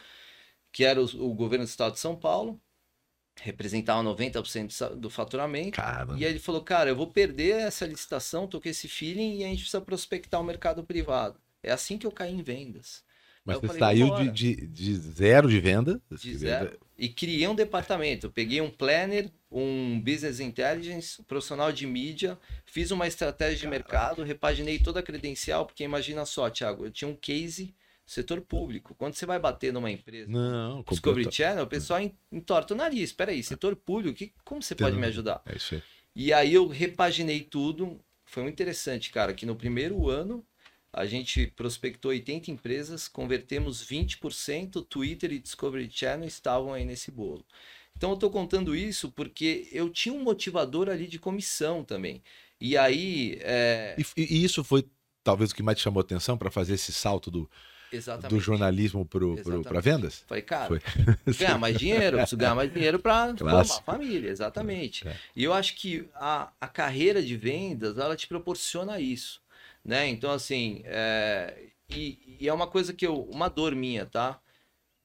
que 0.71 0.83
era 0.83 1.01
o, 1.01 1.05
o, 1.05 1.33
governo 1.33 1.65
do 1.65 1.69
estado 1.69 1.93
de 1.93 1.99
São 1.99 2.15
Paulo, 2.15 2.59
representava 3.41 4.03
90% 4.03 4.95
do 4.95 5.09
faturamento. 5.09 5.77
Caramba. 5.77 6.17
E 6.17 6.25
aí 6.25 6.31
ele 6.31 6.39
falou, 6.39 6.61
cara, 6.61 6.89
eu 6.89 6.95
vou 6.95 7.07
perder 7.07 7.61
essa 7.61 7.85
licitação, 7.85 8.47
tô 8.47 8.59
com 8.59 8.67
esse 8.67 8.87
feeling 8.87 9.37
e 9.37 9.43
a 9.43 9.47
gente 9.47 9.59
precisa 9.59 9.81
prospectar 9.81 10.41
o 10.41 10.43
mercado 10.43 10.83
privado. 10.83 11.39
É 11.61 11.71
assim 11.71 11.97
que 11.97 12.07
eu 12.07 12.11
caí 12.11 12.33
em 12.33 12.41
vendas. 12.41 13.03
Mas 13.47 13.59
você 13.59 13.67
falei, 13.67 13.79
saiu 13.79 14.15
de, 14.17 14.29
de, 14.29 14.67
de, 14.67 14.95
zero 14.97 15.49
de 15.49 15.57
venda? 15.57 16.01
De 16.11 16.37
zero. 16.37 16.77
E 16.97 17.07
criei 17.07 17.47
um 17.47 17.55
departamento. 17.55 18.27
Eu 18.27 18.31
peguei 18.31 18.59
um 18.59 18.69
planner, 18.69 19.31
um 19.49 20.01
business 20.01 20.41
intelligence, 20.41 21.21
um 21.21 21.23
profissional 21.23 21.71
de 21.71 21.87
mídia, 21.87 22.37
fiz 22.65 22.91
uma 22.91 23.07
estratégia 23.07 23.57
de 23.57 23.67
mercado, 23.67 24.21
repaginei 24.21 24.79
toda 24.79 24.99
a 24.99 25.03
credencial, 25.03 25.65
porque 25.65 25.85
imagina 25.85 26.25
só, 26.25 26.49
Thiago, 26.49 26.85
eu 26.85 26.91
tinha 26.91 27.07
um 27.07 27.15
case 27.15 27.73
setor 28.05 28.41
público. 28.41 28.93
Quando 28.95 29.13
você 29.13 29.25
vai 29.25 29.39
bater 29.39 29.71
numa 29.71 29.89
empresa, 29.89 30.29
não, 30.29 30.83
Discovery 30.89 31.31
Channel, 31.31 31.63
o 31.63 31.67
pessoal 31.67 32.01
entorta 32.29 32.73
o 32.73 32.77
nariz. 32.77 33.11
Espera 33.11 33.31
aí, 33.31 33.41
setor 33.41 33.77
público, 33.77 34.17
que, 34.17 34.33
como 34.43 34.61
você 34.61 34.75
pode 34.75 34.97
me 34.97 35.07
ajudar? 35.07 35.41
É 35.45 35.55
isso 35.55 35.75
aí. 35.75 35.83
E 36.13 36.33
aí 36.33 36.53
eu 36.53 36.67
repaginei 36.67 37.39
tudo. 37.41 37.97
Foi 38.25 38.43
muito 38.43 38.55
interessante, 38.55 39.09
cara, 39.09 39.33
que 39.33 39.45
no 39.45 39.55
primeiro 39.55 40.09
ano 40.09 40.45
a 40.91 41.05
gente 41.05 41.47
prospectou 41.55 42.11
80 42.11 42.51
empresas, 42.51 43.07
convertemos 43.07 43.85
20%, 43.85 44.85
Twitter 44.87 45.31
e 45.31 45.39
Discovery 45.39 45.89
Channel 45.91 46.27
estavam 46.27 46.73
aí 46.73 46.85
nesse 46.85 47.11
bolo. 47.11 47.45
Então 47.95 48.11
eu 48.11 48.15
estou 48.15 48.29
contando 48.29 48.75
isso 48.75 49.11
porque 49.11 49.67
eu 49.71 49.89
tinha 49.89 50.13
um 50.13 50.23
motivador 50.23 50.89
ali 50.89 51.07
de 51.07 51.17
comissão 51.17 51.83
também. 51.83 52.21
E 52.59 52.77
aí. 52.77 53.39
É... 53.41 53.95
E, 53.97 54.05
e, 54.21 54.43
isso 54.43 54.63
foi 54.63 54.85
talvez 55.23 55.51
o 55.51 55.55
que 55.55 55.63
mais 55.63 55.77
te 55.77 55.83
chamou 55.83 56.01
atenção 56.01 56.37
para 56.37 56.49
fazer 56.49 56.75
esse 56.75 56.93
salto 56.93 57.29
do, 57.29 57.49
do 58.29 58.39
jornalismo 58.39 59.05
para 59.05 59.79
vendas? 59.81 60.23
Falei, 60.27 60.43
cara, 60.43 60.67
foi. 60.67 60.81
ganhar 61.37 61.57
mais 61.57 61.77
dinheiro, 61.77 62.17
preciso 62.17 62.37
ganhar 62.37 62.55
mais 62.55 62.71
dinheiro 62.71 62.99
para 62.99 63.35
formar 63.37 63.65
família, 63.65 64.29
exatamente. 64.29 65.07
É. 65.07 65.15
E 65.35 65.43
eu 65.43 65.53
acho 65.53 65.75
que 65.75 66.07
a, 66.15 66.51
a 66.59 66.67
carreira 66.67 67.21
de 67.21 67.35
vendas, 67.35 67.97
ela 67.97 68.15
te 68.15 68.27
proporciona 68.27 68.99
isso, 68.99 69.41
né? 69.87 70.07
Então, 70.07 70.31
assim, 70.31 70.81
é, 70.85 71.69
e, 71.89 72.37
e, 72.41 72.47
é 72.47 72.53
uma 72.53 72.67
coisa 72.67 72.93
que 72.93 73.07
eu, 73.07 73.23
uma 73.23 73.47
dor 73.47 73.73
minha, 73.73 74.05
tá? 74.05 74.39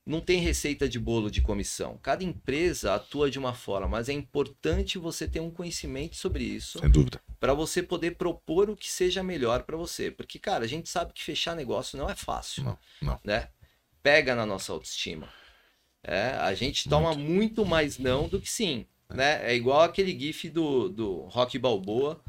não 0.05 0.21
tem 0.21 0.41
receita 0.41 0.89
de 0.89 0.99
bolo 0.99 1.31
de 1.31 1.41
comissão. 1.41 1.99
Cada 2.03 2.25
empresa 2.25 2.95
atua 2.95 3.31
de 3.31 3.39
uma 3.39 3.55
forma, 3.55 3.89
mas 3.89 4.09
é 4.09 4.13
importante 4.13 4.99
você 4.99 5.29
ter 5.29 5.41
um 5.41 5.51
conhecimento 5.51 6.17
sobre 6.17 6.43
isso. 6.43 6.81
Sem 6.81 6.91
dúvida. 6.91 7.21
Para 7.39 7.55
você 7.55 7.83
poder 7.83 8.17
propor 8.17 8.69
o 8.69 8.77
que 8.77 8.91
seja 8.91 9.23
melhor 9.23 9.63
para 9.63 9.77
você. 9.77 10.11
Porque, 10.11 10.39
cara, 10.39 10.65
a 10.65 10.69
gente 10.69 10.89
sabe 10.89 11.13
que 11.13 11.23
fechar 11.23 11.55
negócio 11.55 11.97
não 11.97 12.11
é 12.11 12.17
fácil. 12.17 12.65
Não, 12.65 12.79
não. 13.01 13.21
Né? 13.25 13.49
Pega 14.03 14.35
na 14.35 14.45
nossa 14.45 14.73
autoestima. 14.73 15.29
É, 16.03 16.31
a 16.41 16.53
gente 16.53 16.89
toma 16.89 17.15
muito. 17.15 17.31
muito 17.31 17.67
mais 17.67 17.97
não 17.97 18.29
do 18.29 18.41
que 18.41 18.51
sim. 18.51 18.87
É. 19.09 19.15
Né? 19.15 19.53
é 19.53 19.55
igual 19.55 19.83
aquele 19.83 20.19
gif 20.19 20.49
do, 20.51 20.89
do 20.89 21.21
Rock 21.27 21.59
Balboa, 21.59 22.21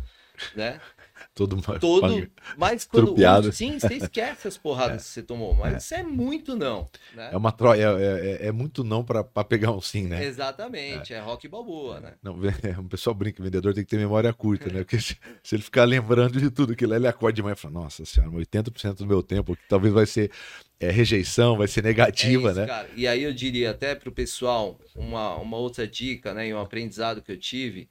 né? 0.56 0.80
todo 1.34 1.62
todo 1.80 2.28
mas 2.58 2.86
quando 2.88 3.52
sim 3.52 3.80
você 3.80 3.96
esquece 3.96 4.48
as 4.48 4.58
porradas 4.58 4.96
é. 4.96 4.98
que 4.98 5.04
você 5.04 5.24
tomou 5.24 5.54
mas 5.54 5.74
é. 5.74 5.78
isso 5.78 5.94
é 5.96 6.04
muito 6.04 6.56
não 6.56 6.88
né? 7.14 7.30
é 7.32 7.38
uma 7.38 7.52
tro... 7.52 7.74
é, 7.74 7.82
é, 7.82 8.48
é, 8.48 8.52
muito 8.52 8.84
não 8.84 9.04
para 9.04 9.24
pegar 9.44 9.72
um 9.72 9.82
sim 9.82 10.08
né 10.08 10.24
exatamente 10.24 11.14
é, 11.14 11.18
é 11.18 11.20
rock 11.20 11.48
balboa 11.48 12.00
né 12.00 12.14
não 12.22 12.36
um 12.80 12.88
pessoal 12.90 13.14
brinca 13.14 13.42
o 13.42 13.44
vendedor 13.44 13.74
tem 13.74 13.84
que 13.84 13.90
ter 13.90 13.98
memória 13.98 14.34
curta 14.34 14.72
né 14.72 14.80
porque 14.80 15.00
se, 15.00 15.18
se 15.44 15.56
ele 15.56 15.64
ficar 15.64 15.86
lembrando 15.86 16.40
de 16.40 16.50
tudo 16.50 16.76
que 16.76 16.86
ele 16.86 17.08
acorda 17.08 17.36
de 17.36 17.44
manhã 17.44 17.54
e 17.54 17.58
fala 17.58 17.74
nossa 17.74 18.06
senhora 18.06 18.32
80% 18.32 18.96
do 18.96 19.06
meu 19.06 19.22
tempo 19.22 19.58
talvez 19.68 19.94
vai 19.94 20.06
ser 20.06 20.32
é, 20.80 20.90
rejeição 20.90 21.58
vai 21.58 21.68
ser 21.68 21.84
negativa 21.84 22.50
isso, 22.50 22.60
né 22.60 22.66
cara. 22.66 22.90
e 22.96 23.08
aí 23.08 23.24
eu 23.24 23.34
diria 23.34 23.72
até 23.72 23.96
para 23.96 24.10
o 24.10 24.12
pessoal 24.12 24.80
uma, 24.96 25.36
uma 25.36 25.58
outra 25.58 25.88
dica 25.88 26.34
né 26.34 26.48
e 26.48 26.54
um 26.54 26.60
aprendizado 26.60 27.22
que 27.22 27.32
eu 27.32 27.38
tive 27.38 27.90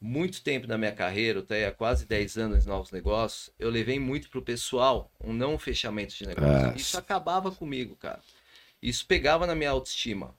muito 0.00 0.42
tempo 0.42 0.66
na 0.66 0.76
minha 0.76 0.92
carreira, 0.92 1.40
até 1.40 1.66
há 1.66 1.72
quase 1.72 2.06
10 2.06 2.36
anos 2.38 2.64
em 2.64 2.68
novos 2.68 2.90
negócios, 2.90 3.50
eu 3.58 3.70
levei 3.70 3.98
muito 3.98 4.28
pro 4.28 4.42
pessoal 4.42 5.10
um 5.22 5.32
não 5.32 5.58
fechamento 5.58 6.14
de 6.14 6.26
negócio. 6.26 6.76
Isso 6.76 6.98
acabava 6.98 7.50
comigo, 7.50 7.96
cara. 7.96 8.20
Isso 8.82 9.06
pegava 9.06 9.46
na 9.46 9.54
minha 9.54 9.70
autoestima. 9.70 10.34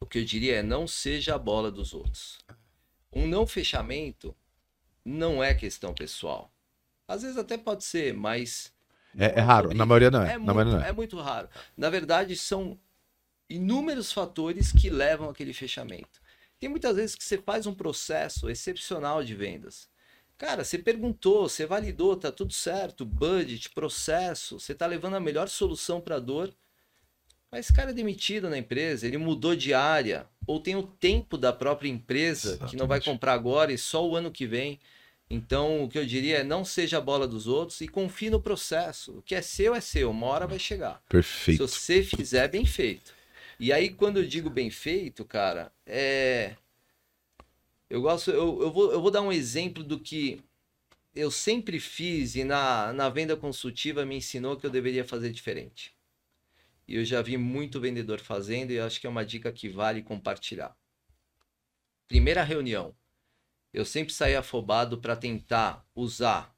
O 0.00 0.06
que 0.06 0.18
eu 0.18 0.24
diria 0.24 0.56
é 0.56 0.62
não 0.62 0.86
seja 0.86 1.34
a 1.34 1.38
bola 1.38 1.70
dos 1.70 1.94
outros. 1.94 2.38
Um 3.12 3.26
não 3.26 3.46
fechamento 3.46 4.34
não 5.04 5.42
é 5.42 5.54
questão 5.54 5.94
pessoal. 5.94 6.52
Às 7.06 7.22
vezes 7.22 7.36
até 7.36 7.56
pode 7.56 7.84
ser, 7.84 8.14
mas. 8.14 8.72
É, 9.16 9.38
é 9.38 9.40
raro, 9.40 9.72
na 9.72 9.86
maioria 9.86 10.10
não 10.10 10.22
é. 10.22 10.32
É 10.32 10.38
muito, 10.38 10.64
não 10.64 10.80
é. 10.80 10.88
é 10.88 10.92
muito 10.92 11.20
raro. 11.20 11.48
Na 11.76 11.88
verdade, 11.88 12.36
são 12.36 12.78
inúmeros 13.48 14.12
fatores 14.12 14.72
que 14.72 14.90
levam 14.90 15.28
aquele 15.28 15.52
fechamento. 15.52 16.20
Tem 16.64 16.70
muitas 16.70 16.96
vezes 16.96 17.14
que 17.14 17.22
você 17.22 17.36
faz 17.36 17.66
um 17.66 17.74
processo 17.74 18.48
excepcional 18.48 19.22
de 19.22 19.34
vendas. 19.34 19.86
Cara, 20.38 20.64
você 20.64 20.78
perguntou, 20.78 21.46
você 21.46 21.66
validou, 21.66 22.16
tá 22.16 22.32
tudo 22.32 22.54
certo, 22.54 23.04
budget, 23.04 23.68
processo, 23.68 24.58
você 24.58 24.74
tá 24.74 24.86
levando 24.86 25.12
a 25.12 25.20
melhor 25.20 25.46
solução 25.50 26.00
para 26.00 26.16
a 26.16 26.18
dor. 26.18 26.50
Mas 27.52 27.66
esse 27.66 27.74
cara 27.74 27.90
é 27.90 27.92
demitido 27.92 28.48
na 28.48 28.56
empresa, 28.56 29.06
ele 29.06 29.18
mudou 29.18 29.54
de 29.54 29.74
área, 29.74 30.26
ou 30.46 30.58
tem 30.58 30.74
o 30.74 30.82
tempo 30.82 31.36
da 31.36 31.52
própria 31.52 31.90
empresa 31.90 32.52
Exatamente. 32.52 32.70
que 32.70 32.76
não 32.78 32.86
vai 32.86 32.98
comprar 32.98 33.34
agora 33.34 33.70
e 33.70 33.76
só 33.76 34.02
o 34.02 34.16
ano 34.16 34.30
que 34.30 34.46
vem. 34.46 34.80
Então, 35.28 35.84
o 35.84 35.88
que 35.90 35.98
eu 35.98 36.06
diria 36.06 36.38
é 36.38 36.44
não 36.44 36.64
seja 36.64 36.96
a 36.96 37.00
bola 37.02 37.28
dos 37.28 37.46
outros 37.46 37.82
e 37.82 37.88
confie 37.88 38.30
no 38.30 38.40
processo. 38.40 39.18
O 39.18 39.22
que 39.22 39.34
é 39.34 39.42
seu 39.42 39.74
é 39.74 39.82
seu, 39.82 40.10
uma 40.10 40.28
hora 40.28 40.46
vai 40.46 40.58
chegar. 40.58 41.02
Perfeito. 41.10 41.68
Se 41.68 41.76
você 41.76 42.02
fizer 42.02 42.48
bem 42.48 42.64
feito. 42.64 43.12
E 43.58 43.72
aí, 43.72 43.90
quando 43.90 44.18
eu 44.18 44.26
digo 44.26 44.50
bem 44.50 44.70
feito, 44.70 45.24
cara, 45.24 45.72
é. 45.86 46.56
Eu 47.88 48.02
gosto. 48.02 48.30
Eu, 48.30 48.62
eu, 48.62 48.72
vou, 48.72 48.92
eu 48.92 49.00
vou 49.00 49.10
dar 49.10 49.22
um 49.22 49.32
exemplo 49.32 49.84
do 49.84 49.98
que 49.98 50.42
eu 51.14 51.30
sempre 51.30 51.78
fiz 51.78 52.34
e 52.34 52.44
na, 52.44 52.92
na 52.92 53.08
venda 53.08 53.36
consultiva 53.36 54.04
me 54.04 54.16
ensinou 54.16 54.56
que 54.56 54.66
eu 54.66 54.70
deveria 54.70 55.04
fazer 55.04 55.30
diferente. 55.30 55.94
E 56.86 56.96
eu 56.96 57.04
já 57.04 57.22
vi 57.22 57.36
muito 57.36 57.80
vendedor 57.80 58.20
fazendo 58.20 58.72
e 58.72 58.80
acho 58.80 59.00
que 59.00 59.06
é 59.06 59.10
uma 59.10 59.24
dica 59.24 59.52
que 59.52 59.68
vale 59.68 60.02
compartilhar. 60.02 60.76
Primeira 62.08 62.42
reunião. 62.42 62.94
Eu 63.72 63.84
sempre 63.84 64.12
saí 64.12 64.36
afobado 64.36 64.98
para 65.00 65.16
tentar 65.16 65.86
usar 65.94 66.54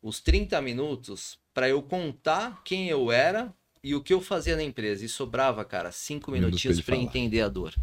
os 0.00 0.20
30 0.20 0.60
minutos 0.62 1.38
para 1.52 1.68
eu 1.68 1.82
contar 1.82 2.62
quem 2.62 2.88
eu 2.88 3.12
era 3.12 3.54
e 3.82 3.94
o 3.94 4.02
que 4.02 4.12
eu 4.12 4.20
fazia 4.20 4.56
na 4.56 4.62
empresa. 4.62 5.04
E 5.04 5.08
sobrava, 5.08 5.64
cara, 5.64 5.92
cinco 5.92 6.30
minutinhos 6.30 6.80
para 6.80 6.96
entender 6.96 7.40
a 7.40 7.48
dor. 7.48 7.74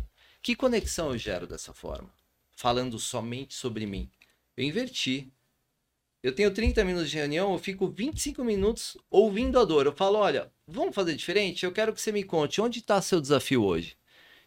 Que 0.41 0.55
conexão 0.55 1.11
eu 1.11 1.17
gero 1.17 1.47
dessa 1.47 1.73
forma? 1.73 2.09
Falando 2.55 2.99
somente 2.99 3.53
sobre 3.53 3.85
mim. 3.85 4.09
Eu 4.55 4.63
inverti. 4.63 5.31
Eu 6.21 6.33
tenho 6.33 6.51
30 6.51 6.83
minutos 6.83 7.09
de 7.11 7.17
reunião, 7.17 7.53
eu 7.53 7.59
fico 7.59 7.87
25 7.87 8.43
minutos 8.43 8.97
ouvindo 9.11 9.59
a 9.59 9.65
dor. 9.65 9.85
Eu 9.85 9.93
falo, 9.93 10.17
olha, 10.17 10.51
vamos 10.67 10.95
fazer 10.95 11.15
diferente? 11.15 11.65
Eu 11.65 11.71
quero 11.71 11.93
que 11.93 12.01
você 12.01 12.11
me 12.11 12.23
conte 12.23 12.59
onde 12.61 12.79
está 12.79 12.99
seu 13.01 13.21
desafio 13.21 13.63
hoje. 13.63 13.95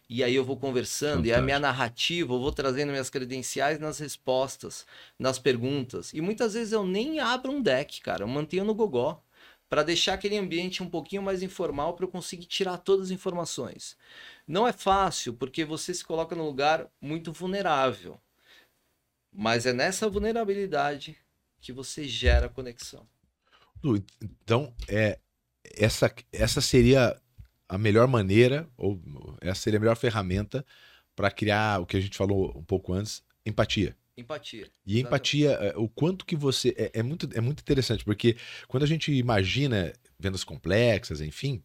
E 0.09 0.23
aí 0.23 0.33
eu 0.33 0.43
vou 0.43 0.57
conversando, 0.57 1.17
Fantástico. 1.17 1.37
e 1.37 1.39
a 1.39 1.41
minha 1.41 1.59
narrativa, 1.59 2.33
eu 2.33 2.39
vou 2.39 2.51
trazendo 2.51 2.89
minhas 2.89 3.09
credenciais 3.09 3.79
nas 3.79 3.99
respostas, 3.99 4.85
nas 5.19 5.37
perguntas. 5.37 6.11
E 6.13 6.19
muitas 6.19 6.55
vezes 6.55 6.73
eu 6.73 6.85
nem 6.85 7.19
abro 7.19 7.51
um 7.51 7.61
deck, 7.61 8.01
cara, 8.01 8.23
eu 8.23 8.27
mantenho 8.27 8.65
no 8.65 8.73
gogó 8.73 9.23
para 9.69 9.83
deixar 9.83 10.15
aquele 10.15 10.35
ambiente 10.35 10.81
um 10.81 10.89
pouquinho 10.89 11.21
mais 11.21 11.43
informal 11.43 11.93
para 11.93 12.03
eu 12.03 12.09
conseguir 12.09 12.47
tirar 12.47 12.77
todas 12.77 13.07
as 13.07 13.11
informações. 13.11 13.95
Não 14.47 14.67
é 14.67 14.73
fácil, 14.73 15.33
porque 15.33 15.63
você 15.63 15.93
se 15.93 16.03
coloca 16.03 16.35
num 16.35 16.45
lugar 16.45 16.89
muito 16.99 17.31
vulnerável. 17.31 18.19
Mas 19.31 19.67
é 19.67 19.73
nessa 19.73 20.09
vulnerabilidade 20.09 21.15
que 21.61 21.71
você 21.71 22.07
gera 22.07 22.49
conexão. 22.49 23.07
Então, 24.21 24.73
é, 24.87 25.19
essa, 25.63 26.13
essa 26.33 26.61
seria 26.61 27.21
a 27.67 27.77
melhor 27.77 28.07
maneira, 28.07 28.67
ou 28.75 28.99
essa 29.39 29.61
seria 29.61 29.77
a 29.77 29.79
melhor 29.79 29.95
ferramenta 29.95 30.65
para 31.15 31.29
criar 31.29 31.79
o 31.79 31.85
que 31.85 31.95
a 31.95 31.99
gente 31.99 32.17
falou 32.17 32.57
um 32.57 32.63
pouco 32.63 32.91
antes, 32.91 33.23
empatia. 33.45 33.95
Empatia. 34.19 34.69
E 34.85 34.99
empatia, 34.99 35.51
é, 35.51 35.77
o 35.77 35.87
quanto 35.87 36.25
que 36.25 36.35
você. 36.35 36.75
É, 36.77 36.99
é, 36.99 37.03
muito, 37.03 37.29
é 37.33 37.41
muito 37.41 37.61
interessante, 37.61 38.03
porque 38.03 38.35
quando 38.67 38.83
a 38.83 38.87
gente 38.87 39.11
imagina 39.11 39.93
vendas 40.17 40.43
complexas, 40.43 41.21
enfim, 41.21 41.63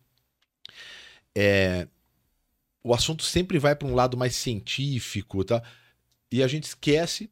é, 1.34 1.88
o 2.82 2.94
assunto 2.94 3.22
sempre 3.22 3.58
vai 3.58 3.74
para 3.74 3.88
um 3.88 3.94
lado 3.94 4.16
mais 4.16 4.36
científico, 4.36 5.44
tá? 5.44 5.62
E 6.30 6.42
a 6.42 6.46
gente 6.46 6.64
esquece 6.64 7.30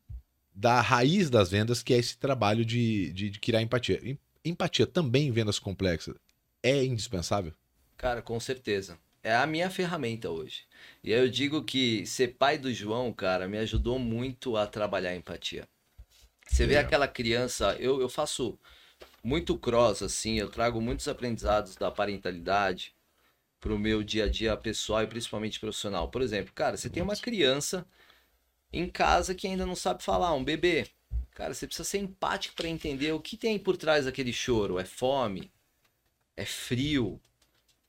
da 0.54 0.80
raiz 0.80 1.30
das 1.30 1.50
vendas, 1.50 1.82
que 1.82 1.94
é 1.94 1.98
esse 1.98 2.18
trabalho 2.18 2.64
de, 2.64 3.12
de, 3.12 3.30
de 3.30 3.40
criar 3.40 3.62
empatia. 3.62 4.00
Empatia 4.44 4.86
também 4.86 5.28
em 5.28 5.32
vendas 5.32 5.58
complexas 5.58 6.16
é 6.62 6.84
indispensável? 6.84 7.52
Cara, 7.96 8.22
com 8.22 8.38
certeza. 8.38 8.98
É 9.22 9.34
a 9.34 9.46
minha 9.46 9.70
ferramenta 9.70 10.28
hoje. 10.30 10.64
E 11.02 11.14
aí 11.14 11.20
eu 11.20 11.28
digo 11.28 11.62
que 11.62 12.04
ser 12.06 12.34
pai 12.34 12.58
do 12.58 12.72
João, 12.72 13.12
cara, 13.12 13.46
me 13.46 13.56
ajudou 13.58 13.98
muito 13.98 14.56
a 14.56 14.66
trabalhar 14.66 15.10
a 15.10 15.16
empatia. 15.16 15.68
Você 16.46 16.66
vê 16.66 16.74
é. 16.74 16.78
aquela 16.78 17.06
criança, 17.06 17.76
eu, 17.78 18.00
eu 18.00 18.08
faço 18.08 18.58
muito 19.22 19.56
cross, 19.56 20.02
assim, 20.02 20.38
eu 20.38 20.50
trago 20.50 20.80
muitos 20.80 21.06
aprendizados 21.06 21.76
da 21.76 21.90
parentalidade 21.90 22.94
pro 23.60 23.78
meu 23.78 24.02
dia 24.02 24.24
a 24.24 24.28
dia 24.28 24.56
pessoal 24.56 25.04
e 25.04 25.06
principalmente 25.06 25.60
profissional. 25.60 26.10
Por 26.10 26.20
exemplo, 26.20 26.52
cara, 26.52 26.76
você 26.76 26.90
tem 26.90 27.02
uma 27.02 27.16
criança 27.16 27.86
em 28.72 28.88
casa 28.88 29.34
que 29.36 29.46
ainda 29.46 29.64
não 29.64 29.76
sabe 29.76 30.02
falar, 30.02 30.34
um 30.34 30.42
bebê. 30.42 30.88
Cara, 31.30 31.54
você 31.54 31.66
precisa 31.66 31.88
ser 31.88 31.98
empático 31.98 32.56
para 32.56 32.68
entender 32.68 33.12
o 33.12 33.20
que 33.20 33.36
tem 33.36 33.58
por 33.58 33.76
trás 33.76 34.04
daquele 34.04 34.32
choro. 34.32 34.80
É 34.80 34.84
fome? 34.84 35.50
É 36.36 36.44
frio? 36.44 37.20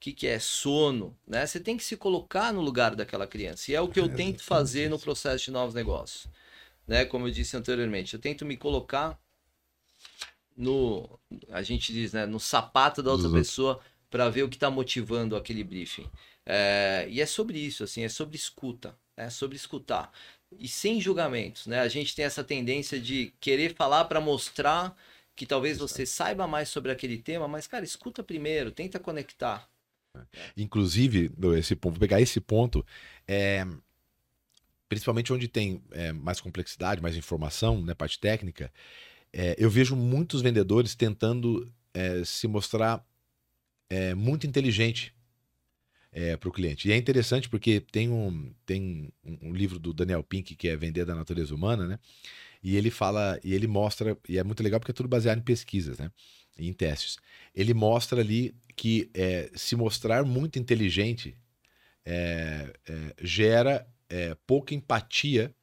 O 0.03 0.07
que, 0.11 0.11
que 0.11 0.27
é 0.27 0.37
sono? 0.37 1.17
Né? 1.25 1.45
Você 1.45 1.61
tem 1.61 1.77
que 1.77 1.83
se 1.83 1.95
colocar 1.95 2.51
no 2.51 2.59
lugar 2.59 2.93
daquela 2.93 3.25
criança. 3.25 3.71
E 3.71 3.75
é 3.75 3.79
o 3.79 3.87
que 3.87 4.01
eu 4.01 4.05
é, 4.05 4.09
tento 4.09 4.43
fazer 4.43 4.89
no 4.89 4.99
processo 4.99 5.45
de 5.45 5.51
novos 5.51 5.73
negócios. 5.73 6.27
Né? 6.85 7.05
Como 7.05 7.25
eu 7.25 7.31
disse 7.31 7.55
anteriormente, 7.55 8.13
eu 8.13 8.19
tento 8.19 8.45
me 8.45 8.57
colocar 8.57 9.17
no, 10.57 11.17
a 11.49 11.63
gente 11.63 11.93
diz, 11.93 12.11
né, 12.11 12.25
no 12.25 12.37
sapato 12.37 13.01
da 13.01 13.13
outra 13.13 13.29
uhum. 13.29 13.33
pessoa 13.33 13.79
para 14.09 14.27
ver 14.29 14.43
o 14.43 14.49
que 14.49 14.57
está 14.57 14.69
motivando 14.69 15.37
aquele 15.37 15.63
briefing. 15.63 16.09
É, 16.45 17.07
e 17.09 17.21
é 17.21 17.25
sobre 17.25 17.57
isso, 17.57 17.85
assim, 17.85 18.03
é 18.03 18.09
sobre 18.09 18.35
escuta, 18.35 18.93
é 19.15 19.29
sobre 19.29 19.55
escutar 19.55 20.11
e 20.59 20.67
sem 20.67 20.99
julgamentos, 20.99 21.65
né? 21.65 21.79
A 21.79 21.87
gente 21.87 22.15
tem 22.15 22.25
essa 22.25 22.43
tendência 22.43 22.99
de 22.99 23.33
querer 23.39 23.73
falar 23.73 24.05
para 24.05 24.21
mostrar 24.21 24.95
que 25.35 25.45
talvez 25.45 25.77
você 25.77 26.05
saiba 26.05 26.45
mais 26.45 26.69
sobre 26.69 26.91
aquele 26.91 27.17
tema, 27.17 27.47
mas 27.47 27.67
cara, 27.67 27.83
escuta 27.83 28.21
primeiro, 28.21 28.71
tenta 28.71 28.99
conectar. 28.99 29.67
Inclusive, 30.55 31.31
esse 31.57 31.75
ponto, 31.75 31.93
vou 31.93 31.99
pegar 31.99 32.21
esse 32.21 32.39
ponto, 32.39 32.85
é, 33.27 33.65
principalmente 34.87 35.33
onde 35.33 35.47
tem 35.47 35.81
é, 35.91 36.11
mais 36.11 36.39
complexidade, 36.39 37.01
mais 37.01 37.17
informação, 37.17 37.83
né, 37.83 37.93
parte 37.93 38.19
técnica, 38.19 38.71
é, 39.31 39.55
eu 39.57 39.69
vejo 39.69 39.95
muitos 39.95 40.41
vendedores 40.41 40.93
tentando 40.93 41.71
é, 41.93 42.23
se 42.23 42.47
mostrar 42.47 43.03
é, 43.89 44.13
muito 44.13 44.45
inteligente 44.45 45.13
é, 46.11 46.37
para 46.37 46.47
o 46.47 46.51
cliente. 46.51 46.87
E 46.87 46.91
é 46.91 46.97
interessante 46.97 47.49
porque 47.49 47.79
tem 47.79 48.09
um, 48.09 48.53
tem 48.65 49.11
um, 49.23 49.51
livro 49.51 49.79
do 49.79 49.91
Daniel 49.93 50.23
Pink 50.23 50.55
que 50.55 50.67
é 50.67 50.75
Vender 50.75 51.05
da 51.05 51.15
Natureza 51.15 51.53
Humana, 51.55 51.87
né? 51.87 51.99
E 52.61 52.77
ele 52.77 52.89
fala, 52.89 53.39
e 53.43 53.53
ele 53.53 53.67
mostra, 53.67 54.17
e 54.29 54.37
é 54.37 54.43
muito 54.43 54.63
legal 54.63 54.79
porque 54.79 54.91
é 54.91 54.93
tudo 54.93 55.09
baseado 55.09 55.39
em 55.39 55.43
pesquisas, 55.43 55.97
né? 55.97 56.11
Em 56.57 56.71
testes. 56.71 57.17
Ele 57.55 57.73
mostra 57.73 58.21
ali 58.21 58.55
que 58.75 59.09
é, 59.13 59.49
se 59.55 59.75
mostrar 59.75 60.23
muito 60.23 60.59
inteligente 60.59 61.35
é, 62.05 62.73
é, 62.87 63.15
gera 63.21 63.87
é, 64.09 64.35
pouca 64.45 64.73
empatia, 64.73 65.53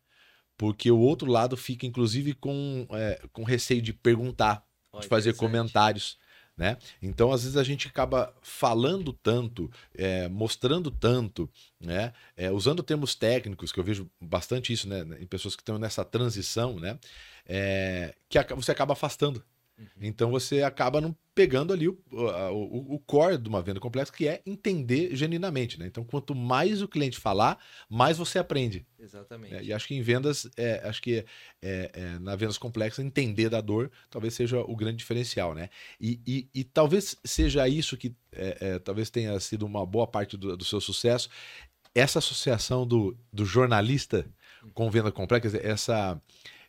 porque 0.57 0.91
o 0.91 0.99
outro 0.99 1.31
lado 1.31 1.57
fica, 1.57 1.87
inclusive, 1.87 2.35
com, 2.35 2.87
é, 2.91 3.23
com 3.33 3.45
receio 3.45 3.81
de 3.81 3.93
perguntar, 3.93 4.65
oh, 4.93 5.01
de 5.01 5.09
fazer 5.09 5.35
comentários. 5.35 6.19
Né? 6.57 6.77
Então, 7.01 7.33
às 7.33 7.43
vezes, 7.45 7.57
a 7.57 7.63
gente 7.63 7.89
acaba 7.89 8.35
falando 8.43 9.15
tanto, 9.15 9.71
é, 9.95 10.29
mostrando 10.29 10.91
tanto, 10.91 11.49
né? 11.81 12.13
É, 12.37 12.51
usando 12.51 12.83
termos 12.83 13.15
técnicos, 13.15 13.73
que 13.73 13.81
eu 13.81 13.85
vejo 13.85 14.11
bastante 14.21 14.71
isso 14.71 14.87
né? 14.87 15.07
em 15.19 15.27
pessoas 15.27 15.57
que 15.57 15.63
estão 15.63 15.79
nessa 15.79 16.05
transição, 16.05 16.79
né? 16.79 16.99
É, 17.47 18.15
que 18.29 18.39
você 18.55 18.71
acaba 18.71 18.93
afastando 18.93 19.43
Uhum. 19.81 19.87
Então 20.03 20.31
você 20.31 20.63
acaba 20.63 21.01
não 21.01 21.17
pegando 21.35 21.73
ali 21.73 21.89
o, 21.89 21.99
o, 22.11 22.95
o, 22.97 22.99
core 22.99 23.39
de 23.39 23.49
uma 23.49 23.63
venda 23.63 23.81
complexa, 23.81 24.13
que 24.13 24.29
é 24.29 24.43
entender 24.45 25.17
genuinamente. 25.17 25.79
Né? 25.79 25.87
Então, 25.87 26.05
quanto 26.05 26.35
mais 26.35 26.83
o 26.83 26.89
cliente 26.89 27.19
falar, 27.19 27.59
mais 27.89 28.19
você 28.19 28.39
aprende. 28.39 28.87
Exatamente. 28.99 29.55
É, 29.55 29.63
e 29.63 29.73
acho 29.73 29.89
que 29.89 29.95
em 29.95 30.03
vendas, 30.03 30.51
é, 30.55 30.87
acho 30.87 31.01
que 31.01 31.25
é, 31.63 31.91
é, 31.95 32.19
na 32.19 32.37
vendas 32.37 32.59
complexas, 32.59 33.03
entender 33.03 33.49
da 33.49 33.61
dor 33.63 33.91
talvez 34.11 34.35
seja 34.35 34.61
o 34.61 34.77
grande 34.77 34.99
diferencial. 34.99 35.55
Né? 35.55 35.71
E, 35.99 36.21
e, 36.27 36.49
e 36.55 36.63
talvez 36.63 37.17
seja 37.25 37.67
isso 37.67 37.97
que 37.97 38.15
é, 38.33 38.59
é, 38.61 38.79
talvez 38.79 39.09
tenha 39.09 39.39
sido 39.41 39.65
uma 39.65 39.87
boa 39.87 40.07
parte 40.07 40.37
do, 40.37 40.57
do 40.57 40.65
seu 40.65 40.81
sucesso. 40.81 41.31
Essa 41.95 42.19
associação 42.19 42.87
do, 42.87 43.17
do 43.33 43.47
jornalista 43.47 44.27
com 44.75 44.91
venda 44.91 45.11
complexa, 45.11 45.59
essa, 45.63 46.21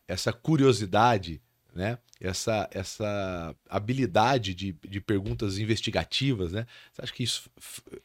essa 0.07 0.31
curiosidade 0.31 1.41
né? 1.73 1.97
Essa, 2.19 2.69
essa 2.71 3.55
habilidade 3.67 4.53
de, 4.53 4.73
de 4.87 5.01
perguntas 5.01 5.57
investigativas, 5.57 6.51
né? 6.51 6.67
Você 6.91 7.01
acha 7.01 7.13
que 7.13 7.23
isso 7.23 7.49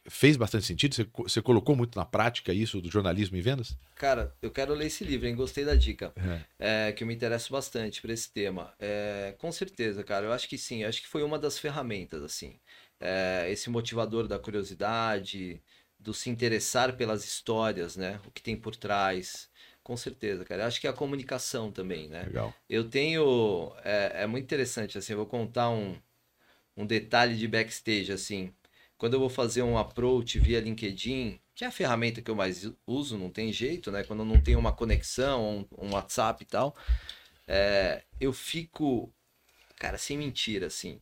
fez 0.05 0.35
bastante 0.35 0.65
sentido? 0.65 0.95
Você, 0.95 1.07
você 1.15 1.41
colocou 1.41 1.75
muito 1.75 1.97
na 1.97 2.05
prática 2.05 2.51
isso 2.51 2.81
do 2.81 2.89
jornalismo 2.89 3.37
em 3.37 3.41
vendas? 3.41 3.77
Cara, 3.95 4.35
eu 4.41 4.49
quero 4.49 4.73
ler 4.73 4.87
esse 4.87 5.03
livro, 5.03 5.27
hein? 5.27 5.35
Gostei 5.35 5.63
da 5.63 5.75
dica. 5.75 6.13
É. 6.59 6.87
É, 6.87 6.91
que 6.91 7.03
eu 7.03 7.07
me 7.07 7.13
interesso 7.13 7.51
bastante 7.51 8.01
para 8.01 8.13
esse 8.13 8.31
tema. 8.31 8.73
É, 8.79 9.35
com 9.37 9.51
certeza, 9.51 10.03
cara. 10.03 10.25
Eu 10.25 10.33
acho 10.33 10.47
que 10.47 10.57
sim. 10.57 10.83
Eu 10.83 10.89
acho 10.89 11.01
que 11.01 11.07
foi 11.07 11.21
uma 11.21 11.37
das 11.37 11.59
ferramentas, 11.59 12.23
assim. 12.23 12.59
É, 12.99 13.47
esse 13.51 13.69
motivador 13.69 14.27
da 14.27 14.39
curiosidade, 14.39 15.61
do 15.99 16.13
se 16.13 16.29
interessar 16.29 16.95
pelas 16.95 17.25
histórias, 17.25 17.95
né? 17.95 18.19
O 18.25 18.31
que 18.31 18.41
tem 18.41 18.55
por 18.55 18.75
trás. 18.75 19.49
Com 19.87 19.95
certeza, 19.95 20.43
cara. 20.43 20.65
Acho 20.67 20.81
que 20.81 20.87
é 20.87 20.89
a 20.89 20.93
comunicação 20.93 21.71
também, 21.71 22.09
né? 22.09 22.23
Legal. 22.23 22.53
Eu 22.69 22.89
tenho. 22.89 23.71
É, 23.83 24.23
é 24.23 24.27
muito 24.27 24.43
interessante, 24.43 24.97
assim, 24.97 25.13
eu 25.13 25.17
vou 25.17 25.25
contar 25.27 25.69
um, 25.69 25.97
um 26.77 26.85
detalhe 26.85 27.37
de 27.37 27.47
backstage, 27.47 28.11
assim. 28.11 28.53
Quando 28.97 29.15
eu 29.15 29.19
vou 29.21 29.29
fazer 29.29 29.63
um 29.63 29.77
approach 29.77 30.39
via 30.39 30.59
LinkedIn, 30.61 31.39
que 31.55 31.65
é 31.65 31.67
a 31.67 31.71
ferramenta 31.71 32.21
que 32.21 32.31
eu 32.31 32.35
mais 32.35 32.69
uso, 32.87 33.17
não 33.17 33.29
tem 33.31 33.53
jeito, 33.53 33.91
né? 33.91 34.03
Quando 34.03 34.21
eu 34.21 34.25
não 34.25 34.41
tenho 34.41 34.59
uma 34.59 34.73
conexão, 34.73 35.67
um, 35.79 35.87
um 35.87 35.93
WhatsApp 35.93 36.43
e 36.43 36.47
tal, 36.47 36.75
é, 37.47 38.03
eu 38.19 38.33
fico, 38.33 39.13
cara, 39.77 39.97
sem 39.97 40.17
mentira, 40.17 40.67
assim. 40.67 41.01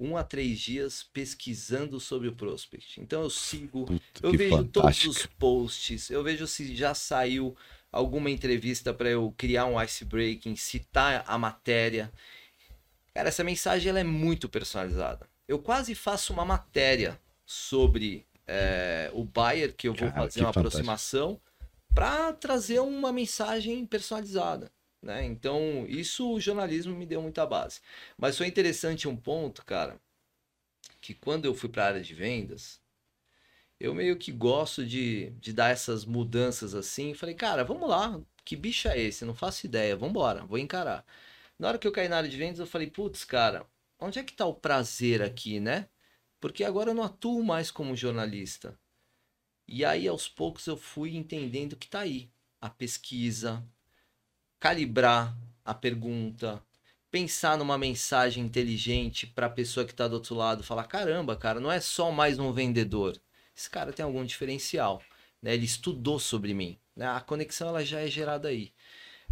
um 0.00 0.16
a 0.16 0.22
três 0.24 0.58
dias 0.60 1.02
pesquisando 1.02 1.98
sobre 1.98 2.28
o 2.28 2.34
prospect. 2.34 3.00
Então 3.00 3.22
eu 3.22 3.30
sigo, 3.30 3.86
Puta, 3.86 4.20
eu 4.22 4.32
vejo 4.34 4.64
fantástico. 4.64 4.72
todos 4.72 5.04
os 5.04 5.26
posts, 5.26 6.10
eu 6.10 6.22
vejo 6.22 6.46
se 6.46 6.74
já 6.76 6.94
saiu 6.94 7.56
alguma 7.90 8.30
entrevista 8.30 8.92
para 8.92 9.08
eu 9.08 9.34
criar 9.36 9.66
um 9.66 9.80
icebreaking, 9.80 10.56
citar 10.56 11.24
a 11.26 11.38
matéria. 11.38 12.12
Cara, 13.14 13.28
essa 13.28 13.42
mensagem 13.44 13.90
ela 13.90 14.00
é 14.00 14.04
muito 14.04 14.48
personalizada. 14.48 15.28
Eu 15.46 15.58
quase 15.58 15.94
faço 15.94 16.32
uma 16.32 16.44
matéria 16.44 17.18
sobre 17.44 18.26
é, 18.46 19.10
o 19.12 19.24
buyer 19.24 19.74
que 19.74 19.88
eu 19.88 19.94
vou 19.94 20.08
Cara, 20.08 20.22
fazer 20.22 20.40
uma 20.40 20.52
fantástico. 20.52 20.60
aproximação 20.60 21.40
para 21.94 22.32
trazer 22.32 22.80
uma 22.80 23.12
mensagem 23.12 23.84
personalizada. 23.86 24.70
Né? 25.02 25.24
Então, 25.24 25.86
isso 25.88 26.32
o 26.32 26.40
jornalismo 26.40 26.94
me 26.94 27.06
deu 27.06 27.22
muita 27.22 27.46
base. 27.46 27.80
Mas 28.16 28.36
foi 28.36 28.46
interessante 28.46 29.08
um 29.08 29.16
ponto, 29.16 29.64
cara, 29.64 29.98
que 31.00 31.14
quando 31.14 31.44
eu 31.44 31.54
fui 31.54 31.68
para 31.68 31.84
a 31.84 31.86
área 31.86 32.00
de 32.00 32.14
vendas, 32.14 32.80
eu 33.80 33.94
meio 33.94 34.16
que 34.16 34.32
gosto 34.32 34.84
de, 34.86 35.30
de 35.40 35.52
dar 35.52 35.70
essas 35.70 36.04
mudanças 36.04 36.74
assim. 36.74 37.14
Falei, 37.14 37.34
cara, 37.34 37.64
vamos 37.64 37.88
lá, 37.88 38.20
que 38.44 38.56
bicho 38.56 38.88
é 38.88 38.98
esse? 39.00 39.24
Não 39.24 39.34
faço 39.34 39.66
ideia, 39.66 39.96
vamos 39.96 40.10
embora, 40.10 40.44
vou 40.46 40.58
encarar. 40.58 41.04
Na 41.58 41.68
hora 41.68 41.78
que 41.78 41.86
eu 41.86 41.92
caí 41.92 42.08
na 42.08 42.18
área 42.18 42.28
de 42.28 42.36
vendas, 42.36 42.58
eu 42.60 42.66
falei, 42.66 42.90
putz, 42.90 43.24
cara, 43.24 43.66
onde 43.98 44.18
é 44.18 44.24
que 44.24 44.32
tá 44.32 44.46
o 44.46 44.54
prazer 44.54 45.22
aqui, 45.22 45.60
né? 45.60 45.88
Porque 46.40 46.64
agora 46.64 46.90
eu 46.90 46.94
não 46.94 47.02
atuo 47.04 47.44
mais 47.44 47.70
como 47.70 47.96
jornalista. 47.96 48.78
E 49.66 49.84
aí, 49.84 50.08
aos 50.08 50.28
poucos, 50.28 50.66
eu 50.66 50.76
fui 50.76 51.16
entendendo 51.16 51.76
que 51.76 51.88
tá 51.88 52.00
aí 52.00 52.30
a 52.60 52.70
pesquisa, 52.70 53.64
calibrar 54.58 55.36
a 55.64 55.74
pergunta, 55.74 56.62
pensar 57.10 57.58
numa 57.58 57.78
mensagem 57.78 58.44
inteligente 58.44 59.26
para 59.26 59.46
a 59.46 59.50
pessoa 59.50 59.84
que 59.86 59.92
está 59.92 60.08
do 60.08 60.14
outro 60.14 60.34
lado, 60.34 60.62
falar: 60.62 60.84
caramba, 60.84 61.36
cara, 61.36 61.60
não 61.60 61.70
é 61.70 61.80
só 61.80 62.10
mais 62.10 62.38
um 62.38 62.52
vendedor. 62.52 63.20
Esse 63.58 63.68
cara 63.68 63.92
tem 63.92 64.04
algum 64.04 64.24
diferencial. 64.24 65.02
Né? 65.42 65.54
Ele 65.54 65.64
estudou 65.64 66.20
sobre 66.20 66.54
mim. 66.54 66.78
Né? 66.94 67.08
A 67.08 67.20
conexão 67.20 67.68
ela 67.68 67.84
já 67.84 67.98
é 68.00 68.06
gerada 68.06 68.48
aí. 68.48 68.70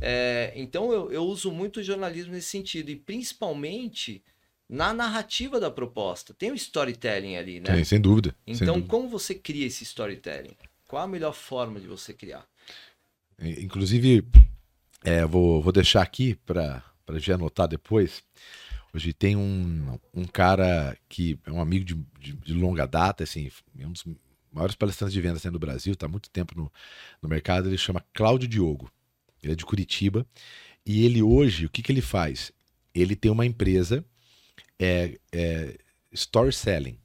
É, 0.00 0.52
então 0.56 0.92
eu, 0.92 1.12
eu 1.12 1.24
uso 1.24 1.52
muito 1.52 1.78
o 1.78 1.82
jornalismo 1.82 2.32
nesse 2.32 2.48
sentido, 2.48 2.90
e 2.90 2.96
principalmente 2.96 4.22
na 4.68 4.92
narrativa 4.92 5.60
da 5.60 5.70
proposta. 5.70 6.34
Tem 6.34 6.50
o 6.50 6.56
storytelling 6.56 7.36
ali, 7.36 7.60
né? 7.60 7.72
Tem, 7.72 7.84
sem 7.84 8.00
dúvida. 8.00 8.34
sem 8.44 8.54
Então, 8.54 8.74
dúvida. 8.74 8.88
como 8.88 9.08
você 9.08 9.32
cria 9.32 9.64
esse 9.64 9.84
storytelling? 9.84 10.56
Qual 10.88 11.02
a 11.02 11.06
melhor 11.06 11.32
forma 11.32 11.80
de 11.80 11.86
você 11.86 12.12
criar? 12.12 12.44
Inclusive, 13.40 14.26
é, 15.04 15.24
vou, 15.24 15.62
vou 15.62 15.72
deixar 15.72 16.02
aqui 16.02 16.34
para 16.44 16.82
gente 17.14 17.32
anotar 17.32 17.68
depois. 17.68 18.24
Hoje 18.96 19.12
tem 19.12 19.36
um, 19.36 19.98
um 20.14 20.24
cara 20.24 20.96
que 21.06 21.38
é 21.44 21.52
um 21.52 21.60
amigo 21.60 21.84
de, 21.84 21.94
de, 22.18 22.32
de 22.32 22.54
longa 22.54 22.86
data, 22.86 23.24
assim, 23.24 23.50
é 23.78 23.86
um 23.86 23.92
dos 23.92 24.06
maiores 24.50 24.74
palestrantes 24.74 25.12
de 25.12 25.20
vendas 25.20 25.44
né, 25.44 25.50
do 25.50 25.58
Brasil, 25.58 25.92
está 25.92 26.06
há 26.06 26.08
muito 26.08 26.30
tempo 26.30 26.56
no, 26.56 26.72
no 27.20 27.28
mercado. 27.28 27.68
Ele 27.68 27.76
chama 27.76 28.02
Cláudio 28.14 28.48
Diogo. 28.48 28.90
Ele 29.42 29.52
é 29.52 29.54
de 29.54 29.66
Curitiba. 29.66 30.26
E 30.86 31.04
ele 31.04 31.20
hoje, 31.22 31.66
o 31.66 31.68
que, 31.68 31.82
que 31.82 31.92
ele 31.92 32.00
faz? 32.00 32.50
Ele 32.94 33.14
tem 33.14 33.30
uma 33.30 33.44
empresa, 33.44 34.02
é, 34.78 35.20
é 35.30 35.76
store 36.12 36.50
selling. 36.50 36.98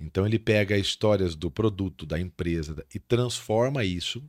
Então 0.00 0.26
ele 0.26 0.40
pega 0.40 0.76
histórias 0.76 1.36
do 1.36 1.52
produto, 1.52 2.04
da 2.04 2.18
empresa 2.18 2.84
e 2.92 2.98
transforma 2.98 3.84
isso 3.84 4.28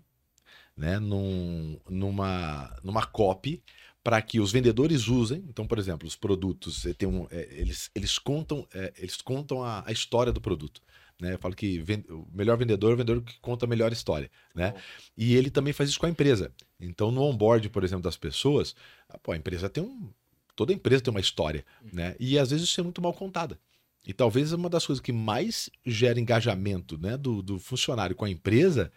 né, 0.78 1.00
num, 1.00 1.80
numa, 1.90 2.78
numa 2.84 3.04
copy 3.04 3.64
para 4.04 4.22
que 4.22 4.40
os 4.40 4.52
vendedores 4.52 5.08
usem. 5.08 5.44
Então, 5.48 5.68
por 5.68 5.78
exemplo, 5.78 6.08
os 6.08 6.16
produtos, 6.16 6.86
eh, 6.86 6.94
tem 6.94 7.08
um, 7.08 7.28
eh, 7.32 7.48
eles, 7.52 7.90
eles 7.94 8.18
contam, 8.18 8.68
eh, 8.74 8.94
eles 8.98 9.18
contam 9.18 9.64
a, 9.64 9.84
a 9.86 9.92
história 9.92 10.32
do 10.34 10.42
produto. 10.42 10.82
Né? 11.20 11.34
Eu 11.34 11.40
falo 11.40 11.56
que 11.56 11.80
ven- 11.80 12.04
o 12.10 12.28
melhor 12.34 12.58
vendedor 12.58 12.92
é 12.92 12.94
o 12.96 12.98
vendedor 12.98 13.22
que 13.24 13.40
conta 13.40 13.66
a 13.66 13.70
melhor 13.70 13.92
história. 13.94 14.30
Né? 14.56 14.72
Bom. 14.72 14.80
E 15.16 15.36
ele 15.36 15.52
também 15.52 15.72
faz 15.72 15.90
isso 15.90 16.00
com 16.00 16.08
a 16.08 16.10
empresa. 16.10 16.52
Então, 16.80 17.12
no 17.12 17.22
onboard, 17.22 17.70
por 17.70 17.84
exemplo, 17.84 18.04
das 18.04 18.18
pessoas, 18.18 18.76
ah, 19.08 19.20
pô, 19.20 19.32
a 19.32 19.38
empresa 19.38 19.70
tem 19.70 19.84
um. 19.84 20.10
Toda 20.56 20.74
empresa 20.74 21.04
tem 21.04 21.12
uma 21.12 21.20
história. 21.20 21.64
Né? 21.94 22.16
E 22.20 22.40
às 22.40 22.50
vezes 22.50 22.68
isso 22.68 22.80
é 22.82 22.84
muito 22.84 23.02
mal 23.02 23.14
contada. 23.14 23.60
E 24.06 24.14
talvez 24.14 24.52
uma 24.52 24.68
das 24.68 24.86
coisas 24.86 25.00
que 25.00 25.12
mais 25.12 25.70
gera 25.86 26.20
engajamento 26.20 26.98
né, 26.98 27.16
do, 27.18 27.44
do 27.44 27.60
funcionário 27.60 28.16
com 28.16 28.26
a 28.26 28.30
empresa 28.30 28.92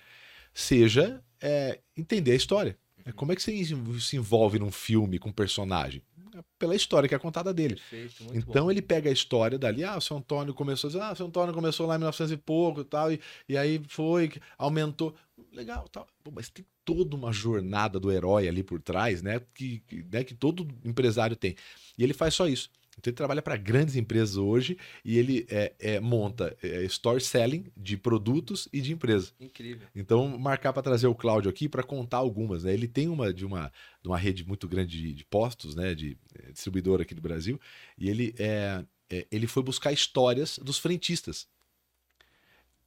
seja 0.54 1.22
é, 1.42 1.78
entender 1.94 2.32
a 2.32 2.36
história. 2.36 2.78
É, 3.04 3.12
Como 3.12 3.32
é 3.32 3.36
que 3.36 3.42
você 3.42 3.52
se 4.00 4.16
envolve 4.16 4.58
num 4.58 4.70
filme 4.70 5.18
com 5.18 5.28
um 5.28 5.32
personagem? 5.32 6.02
É 6.34 6.42
Pela 6.58 6.74
história 6.74 7.08
que 7.08 7.14
é 7.14 7.18
contada 7.18 7.54
dele. 7.54 7.78
Perfeito, 7.90 8.36
Então 8.36 8.64
bom. 8.64 8.70
ele 8.70 8.82
pega 8.82 9.08
a 9.08 9.12
história 9.12 9.58
dali, 9.58 9.84
ah, 9.84 9.96
o 9.96 10.00
seu 10.00 10.16
Antônio 10.16 10.52
começou, 10.52 10.90
ah, 11.00 11.12
o 11.12 11.16
seu 11.16 11.26
Antônio 11.26 11.54
começou 11.54 11.86
lá 11.86 11.94
em 11.94 11.98
1900 11.98 12.32
e 12.32 12.36
pouco 12.36 12.80
e 12.80 12.84
tal, 12.84 13.12
e, 13.12 13.20
e 13.48 13.56
aí 13.56 13.80
foi, 13.88 14.32
aumentou. 14.58 15.14
Legal, 15.52 15.88
tal. 15.88 16.06
Pô, 16.22 16.32
mas 16.34 16.48
tem 16.48 16.64
toda 16.84 17.14
uma 17.16 17.32
jornada 17.32 17.98
do 18.00 18.10
herói 18.10 18.48
ali 18.48 18.62
por 18.62 18.80
trás, 18.80 19.22
né? 19.22 19.40
Que, 19.54 19.80
que, 19.86 20.04
né, 20.10 20.24
que 20.24 20.34
todo 20.34 20.66
empresário 20.84 21.36
tem. 21.36 21.54
E 21.96 22.02
ele 22.02 22.12
faz 22.12 22.34
só 22.34 22.46
isso. 22.48 22.70
Então 22.98 23.10
ele 23.10 23.16
trabalha 23.16 23.42
para 23.42 23.56
grandes 23.56 23.96
empresas 23.96 24.36
hoje 24.36 24.78
e 25.04 25.18
ele 25.18 25.46
é, 25.50 25.74
é, 25.78 26.00
monta 26.00 26.56
é, 26.62 26.82
store 26.84 27.20
selling 27.20 27.66
de 27.76 27.96
produtos 27.96 28.68
e 28.72 28.80
de 28.80 28.92
empresas. 28.92 29.34
Incrível. 29.38 29.86
Então, 29.94 30.38
marcar 30.38 30.72
para 30.72 30.82
trazer 30.82 31.06
o 31.06 31.14
Cláudio 31.14 31.50
aqui 31.50 31.68
para 31.68 31.82
contar 31.82 32.18
algumas. 32.18 32.64
Né? 32.64 32.72
Ele 32.72 32.88
tem 32.88 33.08
uma 33.08 33.32
de, 33.32 33.44
uma 33.44 33.72
de 34.02 34.08
uma 34.08 34.18
rede 34.18 34.46
muito 34.46 34.68
grande 34.68 35.00
de, 35.00 35.12
de 35.12 35.24
postos, 35.24 35.74
né? 35.74 35.94
de 35.94 36.16
eh, 36.34 36.52
distribuidora 36.52 37.02
aqui 37.02 37.14
do 37.14 37.22
Brasil, 37.22 37.60
e 37.98 38.08
ele, 38.08 38.34
é, 38.38 38.84
é, 39.10 39.26
ele 39.30 39.46
foi 39.46 39.62
buscar 39.62 39.92
histórias 39.92 40.58
dos 40.58 40.78
frentistas 40.78 41.48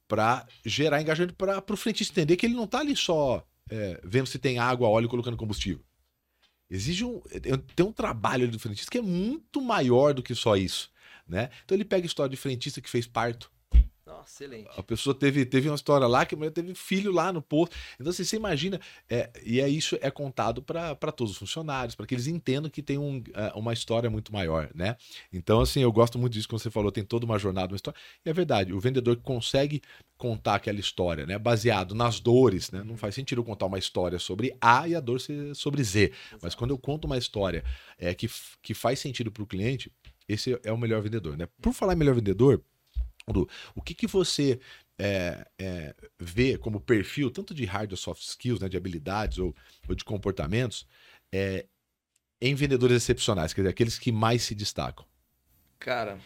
para 0.06 0.46
gerar 0.64 1.02
engajamento 1.02 1.34
para 1.34 1.62
o 1.70 1.76
frentista 1.76 2.12
entender 2.12 2.36
que 2.36 2.46
ele 2.46 2.54
não 2.54 2.64
está 2.64 2.80
ali 2.80 2.96
só 2.96 3.46
é, 3.70 4.00
vendo 4.02 4.26
se 4.26 4.38
tem 4.38 4.58
água, 4.58 4.88
óleo 4.88 5.06
e 5.06 5.08
colocando 5.08 5.36
combustível. 5.36 5.84
Exige 6.70 7.04
um, 7.04 7.20
tem 7.74 7.86
um 7.86 7.92
trabalho 7.92 8.48
do 8.48 8.58
frentista 8.58 8.90
que 8.90 8.98
é 8.98 9.02
muito 9.02 9.60
maior 9.60 10.12
do 10.12 10.22
que 10.22 10.34
só 10.34 10.56
isso. 10.56 10.90
Né? 11.26 11.50
Então 11.64 11.76
ele 11.76 11.84
pega 11.84 12.04
a 12.04 12.06
história 12.06 12.30
de 12.30 12.36
frentista 12.36 12.80
que 12.80 12.90
fez 12.90 13.06
parto. 13.06 13.50
Nossa, 14.08 14.42
excelente. 14.42 14.70
A 14.74 14.82
pessoa 14.82 15.14
teve, 15.14 15.44
teve 15.44 15.68
uma 15.68 15.74
história 15.74 16.06
lá 16.06 16.24
que 16.24 16.34
a 16.34 16.38
mulher 16.38 16.50
teve 16.50 16.74
filho 16.74 17.12
lá 17.12 17.30
no 17.30 17.42
posto. 17.42 17.76
Então, 18.00 18.10
assim, 18.10 18.24
você 18.24 18.36
imagina, 18.36 18.80
é, 19.08 19.30
e 19.44 19.60
é 19.60 19.68
isso 19.68 19.98
é 20.00 20.10
contado 20.10 20.62
para 20.62 21.12
todos 21.12 21.32
os 21.34 21.38
funcionários, 21.38 21.94
para 21.94 22.06
que 22.06 22.14
eles 22.14 22.26
entendam 22.26 22.70
que 22.70 22.82
tem 22.82 22.96
um, 22.96 23.22
é, 23.34 23.52
uma 23.54 23.74
história 23.74 24.08
muito 24.08 24.32
maior, 24.32 24.70
né? 24.74 24.96
Então, 25.30 25.60
assim, 25.60 25.80
eu 25.80 25.92
gosto 25.92 26.18
muito 26.18 26.32
disso, 26.32 26.48
como 26.48 26.58
você 26.58 26.70
falou, 26.70 26.90
tem 26.90 27.04
toda 27.04 27.26
uma 27.26 27.38
jornada, 27.38 27.72
uma 27.72 27.76
história. 27.76 28.00
E 28.24 28.30
é 28.30 28.32
verdade, 28.32 28.72
o 28.72 28.80
vendedor 28.80 29.14
que 29.14 29.22
consegue 29.22 29.82
contar 30.16 30.54
aquela 30.54 30.80
história, 30.80 31.26
né? 31.26 31.38
Baseado 31.38 31.94
nas 31.94 32.18
dores, 32.18 32.70
né? 32.70 32.82
Não 32.82 32.96
faz 32.96 33.14
sentido 33.14 33.40
eu 33.40 33.44
contar 33.44 33.66
uma 33.66 33.78
história 33.78 34.18
sobre 34.18 34.56
A 34.58 34.88
e 34.88 34.94
a 34.94 35.00
dor 35.00 35.20
ser 35.20 35.54
sobre 35.54 35.84
Z. 35.84 36.12
Mas 36.42 36.54
quando 36.54 36.70
eu 36.70 36.78
conto 36.78 37.04
uma 37.04 37.18
história 37.18 37.62
é, 37.98 38.14
que, 38.14 38.28
que 38.62 38.72
faz 38.72 38.98
sentido 38.98 39.30
para 39.30 39.42
o 39.42 39.46
cliente, 39.46 39.92
esse 40.28 40.58
é 40.62 40.72
o 40.72 40.76
melhor 40.76 41.00
vendedor, 41.00 41.36
né? 41.36 41.48
Por 41.60 41.72
falar 41.72 41.94
em 41.94 41.96
melhor 41.96 42.14
vendedor, 42.14 42.62
o 43.74 43.82
que, 43.82 43.94
que 43.94 44.06
você 44.06 44.60
é, 44.98 45.46
é, 45.58 45.94
vê 46.18 46.58
como 46.58 46.80
perfil, 46.80 47.30
tanto 47.30 47.54
de 47.54 47.64
hard 47.64 47.92
ou 47.92 47.96
soft 47.96 48.22
skills, 48.22 48.60
né, 48.60 48.68
de 48.68 48.76
habilidades 48.76 49.38
ou, 49.38 49.54
ou 49.88 49.94
de 49.94 50.04
comportamentos, 50.04 50.86
é, 51.32 51.66
em 52.40 52.54
vendedores 52.54 52.96
excepcionais, 52.96 53.52
quer 53.52 53.62
dizer, 53.62 53.70
aqueles 53.70 53.98
que 53.98 54.12
mais 54.12 54.42
se 54.42 54.54
destacam? 54.54 55.04
Cara, 55.78 56.18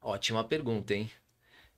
ótima 0.00 0.42
pergunta, 0.44 0.94
hein? 0.94 1.10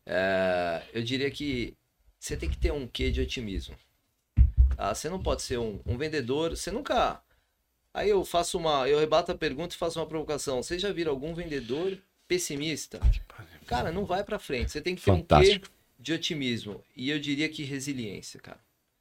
É, 0.04 0.82
eu 0.92 1.02
diria 1.02 1.30
que 1.30 1.76
você 2.18 2.36
tem 2.36 2.48
que 2.48 2.58
ter 2.58 2.72
um 2.72 2.86
quê 2.86 3.10
de 3.10 3.20
otimismo. 3.20 3.76
tá? 4.76 4.94
Você 4.94 5.08
não 5.08 5.22
pode 5.22 5.42
ser 5.42 5.58
um, 5.58 5.80
um 5.86 5.96
vendedor, 5.96 6.56
você 6.56 6.70
nunca. 6.70 7.22
Aí 7.94 8.08
eu 8.08 8.24
faço 8.24 8.58
uma. 8.58 8.88
Eu 8.88 8.98
rebato 8.98 9.32
a 9.32 9.34
pergunta 9.36 9.74
e 9.74 9.78
faço 9.78 9.98
uma 10.00 10.06
provocação. 10.06 10.62
Você 10.62 10.78
já 10.78 10.92
viram 10.92 11.12
algum 11.12 11.34
vendedor 11.34 11.98
pessimista? 12.26 13.00
Cara, 13.76 13.92
não 13.92 14.04
vai 14.04 14.22
pra 14.24 14.38
frente. 14.38 14.70
Você 14.70 14.80
tem 14.80 14.94
que 14.94 15.02
ter 15.02 15.10
um 15.10 15.22
quê 15.22 15.60
de 15.98 16.12
otimismo. 16.12 16.82
E 16.96 17.10
eu 17.10 17.18
diria 17.18 17.48
que 17.48 17.62
resiliência, 17.62 18.40
cara. 18.40 18.60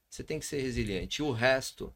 Você 0.10 0.24
tem 0.24 0.40
que 0.40 0.46
ser 0.46 0.62
resiliente. 0.62 1.22
E 1.22 1.24
o 1.24 1.32
resto 1.32 1.94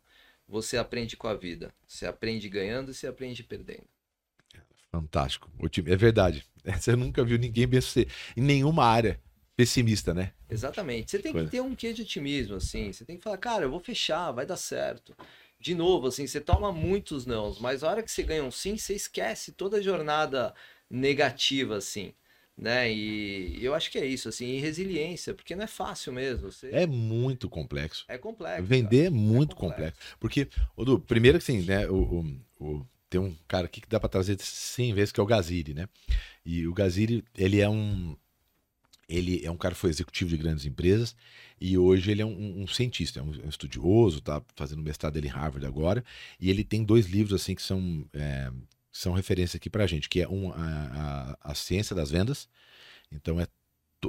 você 0.47 0.77
aprende 0.77 1.17
com 1.17 1.27
a 1.27 1.33
vida. 1.33 1.73
Você 1.87 2.05
aprende 2.05 2.47
ganhando 2.49 2.91
e 2.91 2.93
você 2.93 3.07
aprende 3.07 3.43
perdendo. 3.43 3.87
Fantástico. 4.91 5.51
É 5.87 5.95
verdade. 5.95 6.45
Você 6.79 6.95
nunca 6.95 7.23
viu 7.23 7.37
ninguém 7.37 7.69
sucedido 7.81 8.13
em 8.35 8.41
nenhuma 8.41 8.85
área 8.85 9.19
pessimista, 9.55 10.13
né? 10.13 10.33
Exatamente. 10.49 11.11
Você 11.11 11.19
tem 11.19 11.33
que 11.33 11.47
ter 11.47 11.61
um 11.61 11.75
quê 11.75 11.91
de 11.91 12.03
otimismo, 12.03 12.55
assim. 12.55 12.93
Você 12.93 13.03
tem 13.03 13.17
que 13.17 13.23
falar, 13.23 13.37
cara, 13.37 13.65
eu 13.65 13.69
vou 13.69 13.79
fechar, 13.79 14.31
vai 14.31 14.45
dar 14.45 14.57
certo. 14.57 15.15
De 15.59 15.75
novo, 15.75 16.07
assim, 16.07 16.25
você 16.25 16.39
toma 16.39 16.71
muitos 16.71 17.25
nãos, 17.25 17.59
mas 17.59 17.83
a 17.83 17.89
hora 17.89 18.03
que 18.03 18.11
você 18.11 18.23
ganha 18.23 18.43
um 18.43 18.51
sim, 18.51 18.77
você 18.77 18.93
esquece 18.93 19.51
toda 19.51 19.77
a 19.77 19.81
jornada 19.81 20.53
negativa, 20.89 21.77
assim. 21.77 22.13
Né? 22.57 22.91
E 22.91 23.63
eu 23.63 23.73
acho 23.73 23.91
que 23.91 23.97
é 23.97 24.05
isso, 24.05 24.29
assim, 24.29 24.57
resiliência, 24.59 25.33
porque 25.33 25.55
não 25.55 25.63
é 25.63 25.67
fácil 25.67 26.13
mesmo. 26.13 26.49
Você... 26.51 26.69
É 26.71 26.87
muito 26.87 27.49
complexo. 27.49 28.05
É 28.07 28.17
complexo. 28.17 28.63
Vender 28.63 29.05
é 29.07 29.09
muito 29.09 29.55
complexo. 29.55 29.97
complexo. 29.99 30.17
Porque, 30.19 30.47
Odu, 30.75 30.99
primeiro 30.99 31.37
que 31.37 31.43
assim, 31.43 31.61
né, 31.63 31.87
o, 31.89 31.95
o- 32.59 32.65
o- 32.65 32.87
tem 33.09 33.19
um 33.19 33.35
cara 33.47 33.65
aqui 33.65 33.81
que 33.81 33.89
dá 33.89 33.99
para 33.99 34.09
trazer 34.09 34.37
100 34.39 34.93
vezes, 34.93 35.11
que 35.11 35.19
é 35.19 35.23
o 35.23 35.27
Gaziri, 35.27 35.73
né? 35.73 35.87
E 36.45 36.67
o 36.67 36.73
Gaziri, 36.73 37.23
ele 37.37 37.59
é 37.59 37.69
um 37.69 38.15
ele 39.07 39.45
é 39.45 39.51
um 39.51 39.57
cara 39.57 39.75
que 39.75 39.79
foi 39.81 39.89
executivo 39.91 40.31
de 40.31 40.37
grandes 40.37 40.65
empresas 40.65 41.15
e 41.61 41.77
hoje 41.77 42.09
ele 42.11 42.21
é 42.21 42.25
um, 42.25 42.63
um 42.63 42.67
cientista, 42.67 43.19
é 43.19 43.23
um, 43.23 43.29
um, 43.45 43.49
estudioso, 43.49 44.19
tá 44.21 44.41
fazendo 44.55 44.81
mestrado 44.81 45.13
dele 45.13 45.27
em 45.27 45.31
Harvard 45.31 45.65
agora, 45.65 46.03
e 46.39 46.49
ele 46.49 46.63
tem 46.63 46.83
dois 46.83 47.05
livros 47.05 47.39
assim 47.39 47.53
que 47.55 47.61
são, 47.61 48.03
é, 48.13 48.51
são 48.95 49.11
referência 49.11 49.57
aqui 49.57 49.69
pra 49.69 49.85
gente, 49.85 50.07
que 50.07 50.21
é 50.21 50.27
um, 50.27 50.53
a, 50.53 51.37
a, 51.43 51.51
a 51.51 51.55
Ciência 51.55 51.93
das 51.93 52.09
Vendas, 52.09 52.47
então 53.11 53.41
é, 53.41 53.47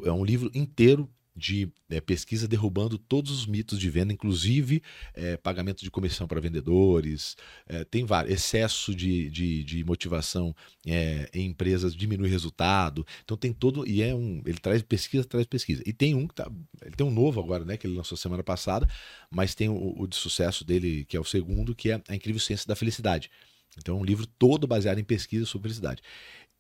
é 0.05 0.13
um 0.13 0.25
livro 0.25 0.49
inteiro 0.55 1.11
de 1.35 1.69
é, 1.91 2.01
pesquisa 2.01 2.47
derrubando 2.49 2.97
todos 2.97 3.33
os 3.33 3.47
mitos 3.47 3.81
de 3.81 3.91
venda, 3.91 4.13
inclusive 4.13 4.81
é, 5.13 5.37
pagamento 5.37 5.83
de 5.83 5.91
comissão 5.91 6.29
para 6.29 6.41
vendedores, 6.41 7.37
é, 7.67 7.85
tem 7.85 8.05
vários, 8.05 8.33
excesso 8.33 8.95
de, 8.95 9.29
de, 9.29 9.65
de 9.65 9.85
motivação 9.85 10.55
é, 10.87 11.29
em 11.35 11.47
empresas 11.47 11.93
diminui 11.93 12.31
resultado, 12.31 13.05
então 13.25 13.37
tem 13.37 13.53
todo, 13.53 13.85
e 13.87 14.03
é 14.03 14.15
um, 14.15 14.41
ele 14.47 14.59
traz 14.59 14.81
pesquisa, 14.83 15.25
traz 15.25 15.47
pesquisa, 15.47 15.83
e 15.85 15.93
tem 15.93 16.15
um 16.15 16.29
que 16.29 16.37
tá, 16.37 16.49
ele 16.81 16.95
tem 16.95 17.05
um 17.05 17.11
novo 17.11 17.41
agora, 17.41 17.65
né, 17.65 17.77
que 17.77 17.89
ele 17.89 17.97
lançou 17.97 18.17
semana 18.17 18.45
passada, 18.45 18.89
mas 19.31 19.53
tem 19.53 19.69
o, 19.69 20.01
o 20.01 20.07
de 20.07 20.15
sucesso 20.15 20.65
dele, 20.65 21.05
que 21.07 21.17
é 21.17 21.21
o 21.21 21.25
segundo, 21.25 21.75
que 21.75 21.91
é 21.91 22.01
A 22.09 22.15
Incrível 22.15 22.41
Ciência 22.41 22.69
da 22.69 22.77
Felicidade, 22.77 23.29
então 23.77 23.97
é 23.97 24.01
um 24.01 24.05
livro 24.05 24.27
todo 24.27 24.67
baseado 24.67 24.99
em 24.99 25.05
pesquisa 25.05 25.47
sobre 25.47 25.69
felicidade. 25.69 26.03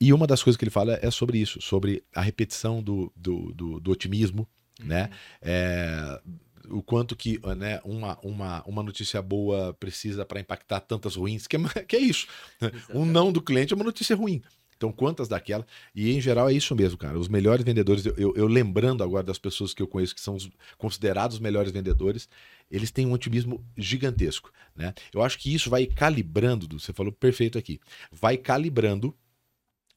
E 0.00 0.12
uma 0.12 0.26
das 0.26 0.42
coisas 0.42 0.58
que 0.58 0.64
ele 0.64 0.70
fala 0.70 0.98
é 1.00 1.10
sobre 1.10 1.38
isso, 1.38 1.60
sobre 1.60 2.02
a 2.14 2.20
repetição 2.20 2.82
do, 2.82 3.12
do, 3.16 3.52
do, 3.54 3.80
do 3.80 3.90
otimismo, 3.90 4.46
né? 4.78 5.10
É, 5.40 6.20
o 6.68 6.82
quanto 6.82 7.16
que 7.16 7.40
né, 7.56 7.80
uma, 7.84 8.18
uma, 8.22 8.62
uma 8.66 8.82
notícia 8.82 9.22
boa 9.22 9.72
precisa 9.74 10.24
para 10.24 10.40
impactar 10.40 10.80
tantas 10.80 11.16
ruins, 11.16 11.46
que 11.46 11.56
é, 11.56 11.60
que 11.86 11.96
é 11.96 12.00
isso. 12.00 12.26
Exatamente. 12.60 12.92
Um 12.92 13.06
não 13.06 13.32
do 13.32 13.40
cliente 13.40 13.72
é 13.72 13.76
uma 13.76 13.84
notícia 13.84 14.14
ruim. 14.14 14.42
Então, 14.76 14.92
quantas 14.92 15.26
daquela? 15.26 15.66
E 15.94 16.12
em 16.12 16.20
geral 16.20 16.50
é 16.50 16.52
isso 16.52 16.74
mesmo, 16.76 16.98
cara. 16.98 17.18
Os 17.18 17.28
melhores 17.28 17.64
vendedores, 17.64 18.04
eu, 18.04 18.14
eu, 18.18 18.34
eu 18.36 18.46
lembrando 18.46 19.02
agora 19.02 19.24
das 19.24 19.38
pessoas 19.38 19.72
que 19.72 19.82
eu 19.82 19.86
conheço 19.86 20.14
que 20.14 20.20
são 20.20 20.34
os, 20.34 20.50
considerados 20.76 21.36
os 21.36 21.40
melhores 21.40 21.72
vendedores, 21.72 22.28
eles 22.70 22.90
têm 22.90 23.06
um 23.06 23.12
otimismo 23.12 23.64
gigantesco. 23.76 24.52
Né? 24.74 24.94
Eu 25.12 25.22
acho 25.22 25.38
que 25.38 25.54
isso 25.54 25.70
vai 25.70 25.86
calibrando, 25.86 26.78
você 26.78 26.92
falou 26.92 27.12
perfeito 27.12 27.56
aqui, 27.58 27.80
vai 28.10 28.36
calibrando 28.36 29.16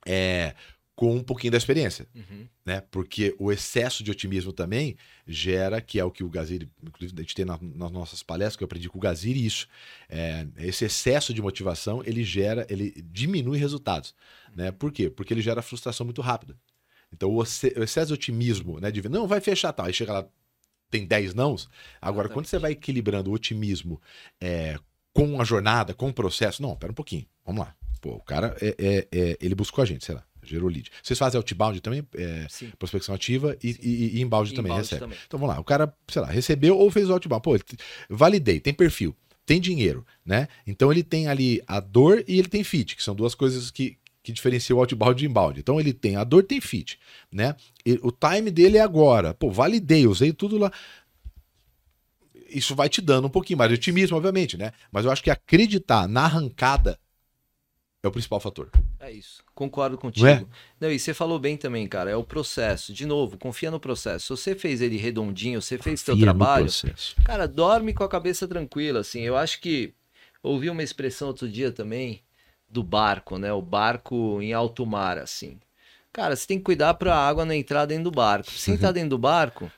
é, 0.05 0.55
com 0.99 1.15
um 1.15 1.23
pouquinho 1.23 1.51
da 1.51 1.57
experiência, 1.57 2.05
uhum. 2.13 2.45
né? 2.65 2.81
Porque 2.91 3.33
o 3.39 3.53
excesso 3.53 4.03
de 4.03 4.11
otimismo 4.11 4.51
também 4.51 4.97
gera, 5.25 5.79
que 5.79 5.97
é 5.97 6.03
o 6.03 6.11
que 6.11 6.25
o 6.25 6.29
Gaziri, 6.29 6.67
inclusive 6.83 7.17
a 7.17 7.21
gente 7.21 7.35
tem 7.35 7.45
na, 7.45 7.57
nas 7.61 7.89
nossas 7.89 8.21
palestras, 8.21 8.57
que 8.57 8.63
eu 8.63 8.65
aprendi 8.65 8.89
com 8.89 8.97
o 8.97 9.01
Gaziri 9.01 9.45
isso, 9.45 9.65
é, 10.09 10.45
esse 10.57 10.83
excesso 10.83 11.33
de 11.33 11.41
motivação, 11.41 12.03
ele 12.05 12.21
gera, 12.21 12.67
ele 12.69 12.93
diminui 13.13 13.57
resultados, 13.57 14.13
né? 14.53 14.73
Por 14.73 14.91
quê? 14.91 15.09
Porque 15.09 15.33
ele 15.33 15.41
gera 15.41 15.61
frustração 15.61 16.05
muito 16.05 16.21
rápida. 16.21 16.57
Então 17.13 17.31
o, 17.31 17.41
excesso 17.41 18.07
de 18.07 18.13
otimismo, 18.13 18.77
né? 18.81 18.91
De 18.91 19.07
não, 19.07 19.25
vai 19.25 19.39
fechar 19.39 19.71
tal, 19.71 19.85
aí 19.85 19.93
chega 19.93 20.11
lá, 20.11 20.27
tem 20.89 21.05
10 21.05 21.33
nãos. 21.33 21.69
Agora, 22.01 22.29
quando 22.29 22.45
você 22.45 22.57
vai 22.57 22.71
equilibrando 22.71 23.29
o 23.29 23.33
otimismo 23.33 24.01
é, 24.39 24.77
com 25.13 25.41
a 25.41 25.43
jornada, 25.43 25.93
com 25.93 26.09
o 26.09 26.13
processo, 26.13 26.61
não, 26.61 26.75
pera 26.75 26.91
um 26.91 26.95
pouquinho, 26.95 27.25
vamos 27.45 27.61
lá. 27.61 27.75
Pô, 28.01 28.11
o 28.11 28.21
cara, 28.21 28.55
é, 28.61 28.75
é, 28.77 29.07
é 29.11 29.37
ele 29.41 29.55
buscou 29.55 29.81
a 29.81 29.85
gente, 29.85 30.05
sei 30.05 30.15
lá 30.15 30.23
gerou 30.49 30.69
lead. 30.69 30.89
Vocês 31.03 31.19
fazem 31.19 31.37
outbound 31.37 31.79
também, 31.81 32.05
é, 32.15 32.47
prospecção 32.77 33.13
ativa 33.13 33.55
e, 33.61 33.69
e, 33.81 34.17
e 34.17 34.21
inbound, 34.21 34.53
também 34.53 34.73
recebe. 34.73 35.01
Também. 35.01 35.17
Então 35.27 35.39
vamos 35.39 35.53
lá, 35.53 35.61
o 35.61 35.63
cara, 35.63 35.93
sei 36.07 36.21
lá, 36.21 36.27
recebeu 36.29 36.77
ou 36.77 36.89
fez 36.89 37.09
o 37.09 37.13
outbound. 37.13 37.43
Pô, 37.43 37.55
validei, 38.09 38.59
tem 38.59 38.73
perfil, 38.73 39.15
tem 39.45 39.59
dinheiro, 39.59 40.05
né? 40.25 40.47
Então 40.65 40.91
ele 40.91 41.03
tem 41.03 41.27
ali 41.27 41.61
a 41.67 41.79
dor 41.79 42.23
e 42.27 42.39
ele 42.39 42.47
tem 42.47 42.63
fit, 42.63 42.95
que 42.95 43.03
são 43.03 43.15
duas 43.15 43.35
coisas 43.35 43.69
que, 43.69 43.97
que 44.21 44.31
diferenciam 44.31 44.77
o 44.77 44.81
outbound 44.81 45.19
de 45.19 45.25
inbound. 45.25 45.59
Então 45.59 45.79
ele 45.79 45.93
tem 45.93 46.15
a 46.15 46.23
dor, 46.23 46.43
tem 46.43 46.59
fit, 46.59 46.99
né? 47.31 47.55
E, 47.85 47.99
o 48.03 48.11
time 48.11 48.51
dele 48.51 48.77
é 48.77 48.81
agora. 48.81 49.33
Pô, 49.33 49.49
validei, 49.49 50.07
usei 50.07 50.33
tudo 50.33 50.57
lá 50.57 50.71
isso 52.51 52.75
vai 52.75 52.89
te 52.89 53.01
dando 53.01 53.27
um 53.27 53.29
pouquinho 53.29 53.57
mais 53.57 53.69
de 53.69 53.75
otimismo, 53.75 54.17
obviamente, 54.17 54.57
né? 54.57 54.71
Mas 54.91 55.05
eu 55.05 55.11
acho 55.11 55.23
que 55.23 55.29
acreditar 55.29 56.07
na 56.07 56.23
arrancada 56.23 56.99
é 58.01 58.07
o 58.07 58.11
principal 58.11 58.39
fator. 58.39 58.71
É 58.99 59.11
isso. 59.11 59.43
Concordo 59.53 59.97
contigo. 59.97 60.25
Não, 60.25 60.31
é? 60.31 60.45
Não, 60.79 60.91
e 60.91 60.97
você 60.97 61.13
falou 61.13 61.37
bem 61.37 61.57
também, 61.57 61.85
cara. 61.87 62.09
É 62.09 62.15
o 62.15 62.23
processo. 62.23 62.93
De 62.93 63.05
novo, 63.05 63.37
confia 63.37 63.69
no 63.69 63.79
processo. 63.79 64.37
Se 64.37 64.41
você 64.41 64.55
fez 64.55 64.81
ele 64.81 64.97
redondinho, 64.97 65.61
você 65.61 65.77
fez 65.77 66.01
confia 66.01 66.15
seu 66.15 66.23
trabalho. 66.23 66.67
Cara, 67.25 67.47
dorme 67.47 67.93
com 67.93 68.03
a 68.03 68.09
cabeça 68.09 68.47
tranquila, 68.47 69.01
assim. 69.01 69.21
Eu 69.21 69.35
acho 69.35 69.59
que 69.59 69.93
ouvi 70.41 70.69
uma 70.69 70.81
expressão 70.83 71.27
outro 71.27 71.47
dia 71.47 71.71
também 71.71 72.23
do 72.69 72.83
barco, 72.83 73.37
né? 73.37 73.51
O 73.51 73.61
barco 73.61 74.41
em 74.41 74.53
alto 74.53 74.85
mar, 74.85 75.17
assim. 75.17 75.59
Cara, 76.11 76.35
você 76.35 76.47
tem 76.47 76.57
que 76.57 76.63
cuidar 76.63 76.93
para 76.95 77.15
a 77.15 77.27
água 77.27 77.45
não 77.45 77.53
entrar 77.53 77.85
dentro 77.85 78.05
do 78.05 78.11
barco. 78.11 78.49
Se 78.51 78.71
entrar 78.71 78.91
dentro 78.91 79.11
do 79.11 79.17
barco, 79.17 79.71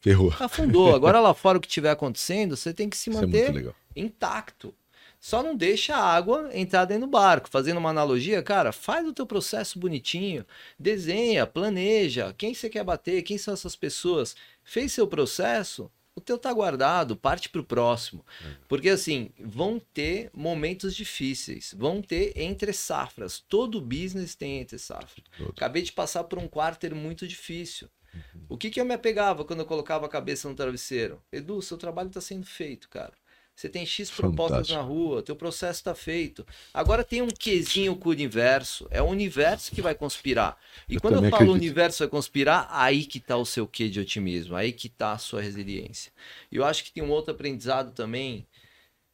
ferrou. 0.00 0.32
Afundou. 0.38 0.94
Agora 0.96 1.20
lá 1.20 1.32
fora 1.34 1.58
o 1.58 1.60
que 1.60 1.68
estiver 1.68 1.90
acontecendo, 1.90 2.56
você 2.56 2.72
tem 2.72 2.88
que 2.88 2.96
se 2.96 3.10
manter 3.10 3.74
é 3.94 4.00
intacto. 4.00 4.74
Só 5.18 5.42
não 5.42 5.56
deixa 5.56 5.96
a 5.96 6.04
água 6.04 6.50
entrar 6.52 6.84
dentro 6.84 7.06
do 7.06 7.10
barco. 7.10 7.48
Fazendo 7.48 7.78
uma 7.78 7.90
analogia, 7.90 8.42
cara, 8.42 8.70
faz 8.72 9.06
o 9.06 9.12
teu 9.12 9.26
processo 9.26 9.78
bonitinho, 9.78 10.44
desenha, 10.78 11.46
planeja, 11.46 12.34
quem 12.36 12.54
você 12.54 12.68
quer 12.68 12.84
bater, 12.84 13.22
quem 13.22 13.38
são 13.38 13.54
essas 13.54 13.74
pessoas. 13.74 14.36
Fez 14.62 14.92
seu 14.92 15.06
processo, 15.06 15.90
o 16.16 16.20
teu 16.20 16.38
tá 16.38 16.50
guardado, 16.50 17.14
parte 17.14 17.50
para 17.50 17.60
o 17.60 17.64
próximo. 17.64 18.24
É. 18.42 18.56
Porque 18.66 18.88
assim, 18.88 19.30
vão 19.38 19.78
ter 19.78 20.30
momentos 20.34 20.96
difíceis, 20.96 21.74
vão 21.76 22.00
ter 22.00 22.32
entre 22.34 22.72
safras. 22.72 23.38
Todo 23.38 23.82
business 23.82 24.34
tem 24.34 24.58
entre 24.60 24.78
safras. 24.78 25.24
Acabei 25.50 25.82
de 25.82 25.92
passar 25.92 26.24
por 26.24 26.38
um 26.38 26.48
quarter 26.48 26.94
muito 26.94 27.28
difícil. 27.28 27.88
Uhum. 28.14 28.46
O 28.48 28.56
que, 28.56 28.70
que 28.70 28.80
eu 28.80 28.84
me 28.84 28.94
apegava 28.94 29.44
quando 29.44 29.60
eu 29.60 29.66
colocava 29.66 30.06
a 30.06 30.08
cabeça 30.08 30.48
no 30.48 30.54
travesseiro? 30.54 31.22
Edu, 31.30 31.60
seu 31.60 31.76
trabalho 31.76 32.08
está 32.08 32.20
sendo 32.20 32.46
feito, 32.46 32.88
cara. 32.88 33.12
Você 33.56 33.70
tem 33.70 33.86
X 33.86 34.10
propostas 34.10 34.68
Fantástico. 34.68 34.78
na 34.78 34.84
rua, 34.84 35.22
teu 35.22 35.34
processo 35.34 35.80
está 35.80 35.94
feito. 35.94 36.46
Agora 36.74 37.02
tem 37.02 37.22
um 37.22 37.28
quesinho 37.28 37.96
com 37.96 38.10
o 38.10 38.12
universo. 38.12 38.86
É 38.90 39.00
o 39.00 39.06
universo 39.06 39.72
que 39.72 39.80
vai 39.80 39.94
conspirar. 39.94 40.58
E 40.86 40.96
eu 40.96 41.00
quando 41.00 41.14
eu 41.14 41.20
falo 41.22 41.34
acredito. 41.36 41.52
o 41.52 41.54
universo 41.54 41.98
vai 42.00 42.08
conspirar, 42.08 42.68
aí 42.70 43.06
que 43.06 43.16
está 43.16 43.34
o 43.34 43.46
seu 43.46 43.66
quê 43.66 43.88
de 43.88 43.98
otimismo, 43.98 44.54
aí 44.54 44.72
que 44.72 44.88
está 44.88 45.12
a 45.12 45.18
sua 45.18 45.40
resiliência. 45.40 46.12
E 46.52 46.56
eu 46.56 46.66
acho 46.66 46.84
que 46.84 46.92
tem 46.92 47.02
um 47.02 47.10
outro 47.10 47.32
aprendizado 47.32 47.92
também. 47.92 48.46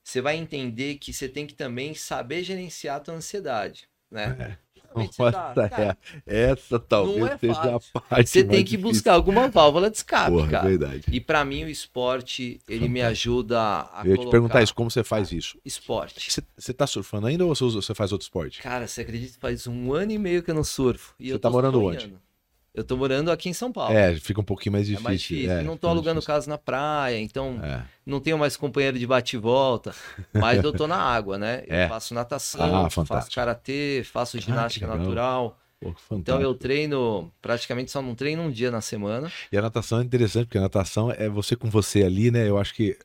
Você 0.02 0.20
vai 0.20 0.36
entender 0.36 0.96
que 0.96 1.12
você 1.12 1.28
tem 1.28 1.46
que 1.46 1.54
também 1.54 1.94
saber 1.94 2.42
gerenciar 2.42 2.96
a 2.96 3.00
tua 3.00 3.14
ansiedade, 3.14 3.88
né? 4.10 4.58
É. 4.58 4.71
Nossa, 4.94 5.96
é, 6.26 6.50
essa 6.50 6.78
talvez 6.78 7.32
é 7.32 7.38
seja 7.38 7.76
a 7.76 7.80
parte. 8.00 8.30
Você 8.30 8.44
tem 8.44 8.64
que 8.64 8.76
buscar 8.76 8.92
difícil. 8.92 9.12
alguma 9.12 9.48
válvula 9.48 9.90
de 9.90 9.96
escape, 9.96 10.30
Porra, 10.30 10.48
cara. 10.48 10.68
Verdade. 10.68 11.04
E 11.10 11.20
para 11.20 11.44
mim 11.44 11.64
o 11.64 11.68
esporte, 11.68 12.60
ele 12.68 12.80
Fantástico. 12.86 12.92
me 12.92 13.02
ajuda 13.02 13.60
a. 13.60 14.02
Eu 14.04 14.16
ia 14.16 14.18
te 14.18 14.30
perguntar 14.30 14.62
isso, 14.62 14.74
como 14.74 14.90
você 14.90 15.02
faz 15.04 15.32
isso? 15.32 15.58
Esporte. 15.64 16.30
Você, 16.30 16.42
você 16.56 16.72
tá 16.72 16.86
surfando 16.86 17.26
ainda 17.26 17.44
ou 17.44 17.54
você 17.54 17.94
faz 17.94 18.12
outro 18.12 18.24
esporte? 18.24 18.60
Cara, 18.60 18.86
você 18.86 19.00
acredita 19.02 19.34
que 19.34 19.40
faz 19.40 19.66
um 19.66 19.92
ano 19.92 20.12
e 20.12 20.18
meio 20.18 20.42
que 20.42 20.50
eu 20.50 20.54
não 20.54 20.64
surfo. 20.64 21.14
E 21.18 21.30
você 21.30 21.38
tá 21.38 21.50
morando 21.50 21.78
sonhando. 21.78 22.04
onde? 22.04 22.31
Eu 22.74 22.82
tô 22.82 22.96
morando 22.96 23.30
aqui 23.30 23.50
em 23.50 23.52
São 23.52 23.70
Paulo. 23.70 23.94
É, 23.94 24.14
fica 24.16 24.40
um 24.40 24.44
pouquinho 24.44 24.72
mais 24.72 24.86
difícil. 24.86 25.06
É 25.06 25.08
mais 25.08 25.20
difícil. 25.20 25.50
É, 25.50 25.62
não 25.62 25.76
tô 25.76 25.88
alugando 25.88 26.20
difícil. 26.20 26.34
casa 26.34 26.48
na 26.48 26.56
praia, 26.56 27.20
então 27.20 27.60
é. 27.62 27.82
não 28.06 28.18
tenho 28.18 28.38
mais 28.38 28.56
companheiro 28.56 28.98
de 28.98 29.06
bate 29.06 29.36
e 29.36 29.38
volta. 29.38 29.94
Mas 30.32 30.64
eu 30.64 30.72
tô 30.72 30.86
na 30.86 30.96
água, 30.98 31.36
né? 31.36 31.64
Eu 31.66 31.76
é. 31.76 31.88
faço 31.88 32.14
natação, 32.14 32.86
ah, 32.86 32.88
faço 32.88 33.30
karatê, 33.30 34.02
faço 34.10 34.40
ginástica 34.40 34.86
ah, 34.86 34.96
natural. 34.96 35.58
Pô, 35.78 35.94
então 36.12 36.40
eu 36.40 36.54
treino, 36.54 37.30
praticamente 37.42 37.90
só 37.90 38.00
não 38.00 38.14
treino 38.14 38.42
um 38.42 38.50
dia 38.50 38.70
na 38.70 38.80
semana. 38.80 39.30
E 39.50 39.58
a 39.58 39.62
natação 39.62 40.00
é 40.00 40.04
interessante, 40.04 40.46
porque 40.46 40.58
a 40.58 40.62
natação 40.62 41.10
é 41.10 41.28
você 41.28 41.54
com 41.54 41.68
você 41.68 42.04
ali, 42.04 42.30
né? 42.30 42.48
Eu 42.48 42.56
acho 42.56 42.72
que 42.72 42.96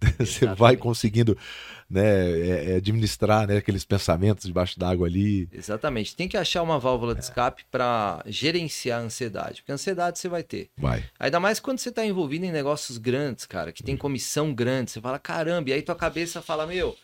você 0.18 0.46
vai 0.46 0.76
conseguindo 0.76 1.36
né, 1.88 2.02
é, 2.02 2.72
é 2.72 2.76
administrar 2.76 3.46
né, 3.46 3.58
aqueles 3.58 3.84
pensamentos 3.84 4.46
debaixo 4.46 4.78
d'água 4.78 5.06
ali. 5.06 5.48
Exatamente. 5.52 6.16
Tem 6.16 6.28
que 6.28 6.36
achar 6.36 6.62
uma 6.62 6.78
válvula 6.78 7.14
de 7.14 7.22
escape 7.22 7.64
para 7.70 8.22
gerenciar 8.26 9.00
a 9.00 9.04
ansiedade. 9.04 9.60
Porque 9.60 9.72
a 9.72 9.74
ansiedade 9.74 10.18
você 10.18 10.28
vai 10.28 10.42
ter. 10.42 10.70
Vai. 10.76 11.04
Ainda 11.18 11.38
mais 11.38 11.60
quando 11.60 11.78
você 11.78 11.90
está 11.90 12.04
envolvido 12.04 12.44
em 12.44 12.52
negócios 12.52 12.98
grandes, 12.98 13.46
cara, 13.46 13.72
que 13.72 13.82
tem 13.82 13.96
comissão 13.96 14.52
grande. 14.52 14.90
Você 14.90 15.00
fala, 15.00 15.18
caramba, 15.18 15.70
e 15.70 15.72
aí 15.72 15.82
tua 15.82 15.94
cabeça 15.94 16.40
fala, 16.42 16.66
meu, 16.66 16.96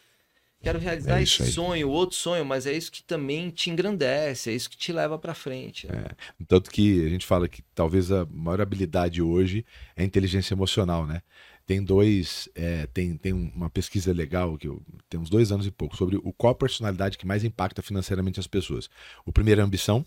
quero 0.62 0.78
realizar 0.78 1.20
é 1.20 1.22
esse 1.22 1.42
aí. 1.42 1.50
sonho, 1.50 1.88
outro 1.88 2.16
sonho, 2.16 2.44
mas 2.44 2.66
é 2.66 2.72
isso 2.72 2.90
que 2.90 3.02
também 3.02 3.50
te 3.50 3.70
engrandece, 3.70 4.50
é 4.50 4.54
isso 4.54 4.68
que 4.68 4.76
te 4.76 4.92
leva 4.92 5.18
para 5.18 5.34
frente. 5.34 5.86
Né? 5.86 6.04
É. 6.06 6.44
Tanto 6.46 6.70
que 6.70 7.04
a 7.04 7.08
gente 7.08 7.26
fala 7.26 7.48
que 7.48 7.62
talvez 7.74 8.10
a 8.10 8.26
maior 8.30 8.60
habilidade 8.60 9.22
hoje 9.22 9.64
é 9.96 10.02
a 10.02 10.04
inteligência 10.04 10.54
emocional, 10.54 11.06
né? 11.06 11.22
Tem 11.70 11.84
dois, 11.84 12.48
é, 12.56 12.88
tem, 12.88 13.16
tem 13.16 13.32
uma 13.32 13.70
pesquisa 13.70 14.12
legal 14.12 14.58
que 14.58 14.66
eu, 14.66 14.82
tem 15.08 15.20
uns 15.20 15.30
dois 15.30 15.52
anos 15.52 15.64
e 15.68 15.70
pouco 15.70 15.96
sobre 15.96 16.16
o 16.16 16.32
qual 16.32 16.50
a 16.50 16.56
personalidade 16.56 17.16
que 17.16 17.24
mais 17.24 17.44
impacta 17.44 17.80
financeiramente 17.80 18.40
as 18.40 18.48
pessoas. 18.48 18.90
O 19.24 19.30
primeiro 19.30 19.60
é 19.60 19.64
ambição 19.64 20.04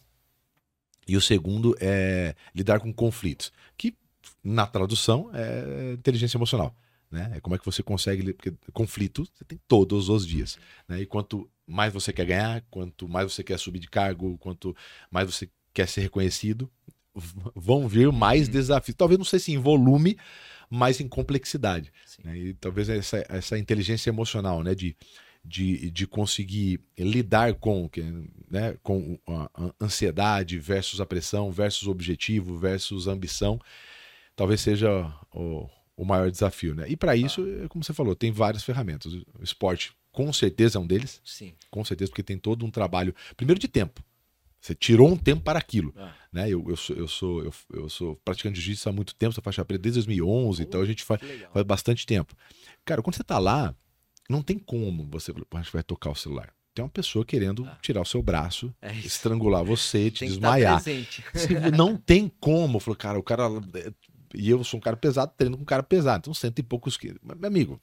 e 1.08 1.16
o 1.16 1.22
segundo 1.22 1.74
é 1.80 2.36
lidar 2.54 2.82
com 2.82 2.92
conflitos, 2.92 3.50
que 3.78 3.96
na 4.44 4.68
tradução 4.68 5.32
é 5.34 5.94
inteligência 5.94 6.36
emocional. 6.36 6.76
né? 7.10 7.32
É 7.34 7.40
como 7.40 7.56
é 7.56 7.58
que 7.58 7.66
você 7.66 7.82
consegue. 7.82 8.34
Porque 8.34 8.54
conflito 8.74 9.26
você 9.34 9.46
tem 9.46 9.58
todos 9.66 10.10
os 10.10 10.28
dias. 10.28 10.60
Né? 10.86 11.04
E 11.04 11.06
quanto 11.06 11.50
mais 11.66 11.94
você 11.94 12.12
quer 12.12 12.26
ganhar, 12.26 12.62
quanto 12.70 13.08
mais 13.08 13.32
você 13.32 13.42
quer 13.42 13.58
subir 13.58 13.80
de 13.80 13.90
cargo, 13.90 14.38
quanto 14.38 14.76
mais 15.10 15.34
você 15.34 15.50
quer 15.74 15.88
ser 15.88 16.02
reconhecido, 16.02 16.70
vão 17.56 17.88
vir 17.88 18.12
mais 18.12 18.48
uhum. 18.48 18.52
desafios. 18.52 18.98
Talvez 18.98 19.18
não 19.18 19.24
sei 19.24 19.40
se 19.40 19.54
em 19.54 19.58
volume, 19.58 20.18
mas 20.74 21.00
em 21.00 21.08
complexidade. 21.08 21.94
Né? 22.24 22.36
E 22.36 22.54
talvez 22.56 22.90
essa, 22.90 23.24
essa 23.30 23.60
inteligência 23.60 24.10
emocional, 24.10 24.64
né? 24.64 24.74
De, 24.74 24.98
de, 25.46 25.92
de 25.92 26.08
conseguir 26.08 26.80
lidar 26.98 27.54
com, 27.56 27.90
né, 28.50 28.76
com 28.82 29.20
a 29.28 29.74
ansiedade 29.80 30.58
versus 30.58 31.00
a 31.00 31.06
pressão, 31.06 31.52
versus 31.52 31.88
objetivo, 31.88 32.58
versus 32.58 33.08
ambição, 33.08 33.60
talvez 34.36 34.62
seja 34.62 35.14
o, 35.32 35.70
o 35.96 36.06
maior 36.06 36.32
desafio. 36.32 36.74
Né? 36.74 36.86
E 36.90 36.96
para 36.96 37.16
isso, 37.16 37.46
ah. 37.64 37.68
como 37.68 37.84
você 37.84 37.94
falou, 37.94 38.16
tem 38.16 38.32
várias 38.32 38.64
ferramentas. 38.64 39.14
O 39.14 39.44
esporte, 39.44 39.94
com 40.12 40.32
certeza, 40.34 40.80
é 40.80 40.82
um 40.82 40.88
deles. 40.88 41.22
Sim. 41.24 41.54
Com 41.70 41.86
certeza, 41.86 42.10
porque 42.10 42.24
tem 42.24 42.38
todo 42.38 42.66
um 42.66 42.72
trabalho, 42.72 43.14
primeiro 43.36 43.60
de 43.60 43.68
tempo. 43.68 44.04
Você 44.64 44.74
tirou 44.74 45.10
um 45.10 45.18
tempo 45.18 45.42
para 45.42 45.60
aquilo. 45.60 45.94
Ah. 45.98 46.14
Né? 46.32 46.50
Eu, 46.50 46.64
eu, 46.70 46.78
sou, 46.78 46.96
eu, 46.96 47.08
sou, 47.08 47.44
eu, 47.44 47.54
eu 47.74 47.90
sou 47.90 48.16
praticante 48.24 48.56
de 48.56 48.62
jiu-jitsu 48.62 48.88
há 48.88 48.94
muito 48.94 49.14
tempo, 49.14 49.34
sou 49.34 49.44
faixa 49.44 49.66
preta 49.66 49.82
desde 49.82 50.00
2011, 50.00 50.62
uh, 50.62 50.64
então 50.64 50.80
a 50.80 50.86
gente 50.86 51.04
faz, 51.04 51.20
faz 51.52 51.66
bastante 51.66 52.06
tempo. 52.06 52.34
Cara, 52.86 53.02
quando 53.02 53.16
você 53.16 53.24
está 53.24 53.38
lá, 53.38 53.76
não 54.30 54.42
tem 54.42 54.58
como 54.58 55.06
você 55.12 55.34
a 55.52 55.58
gente 55.58 55.74
vai 55.74 55.84
tocar 55.84 56.12
o 56.12 56.16
celular. 56.16 56.54
Tem 56.74 56.84
uma 56.84 56.90
pessoa 56.90 57.26
querendo 57.26 57.66
ah. 57.66 57.78
tirar 57.82 58.02
o 58.02 58.06
seu 58.06 58.22
braço, 58.22 58.74
é 58.82 58.94
estrangular 58.94 59.66
você, 59.66 60.10
te 60.10 60.26
desmaiar. 60.26 60.82
não 61.76 61.98
tem 61.98 62.32
como. 62.40 62.80
Falou, 62.80 62.96
cara, 62.96 63.20
o 63.20 63.24
cara 63.24 63.50
e 64.34 64.50
eu 64.50 64.64
sou 64.64 64.78
um 64.78 64.82
cara 64.82 64.98
pesado, 64.98 65.32
treino 65.38 65.58
com 65.58 65.64
um 65.64 65.66
cara 65.66 65.84
pesado. 65.84 66.22
Então, 66.22 66.34
cento 66.34 66.60
e 66.60 66.64
poucos 66.64 66.98
quilos. 66.98 67.20
Mas, 67.22 67.38
meu 67.38 67.48
amigo, 67.48 67.82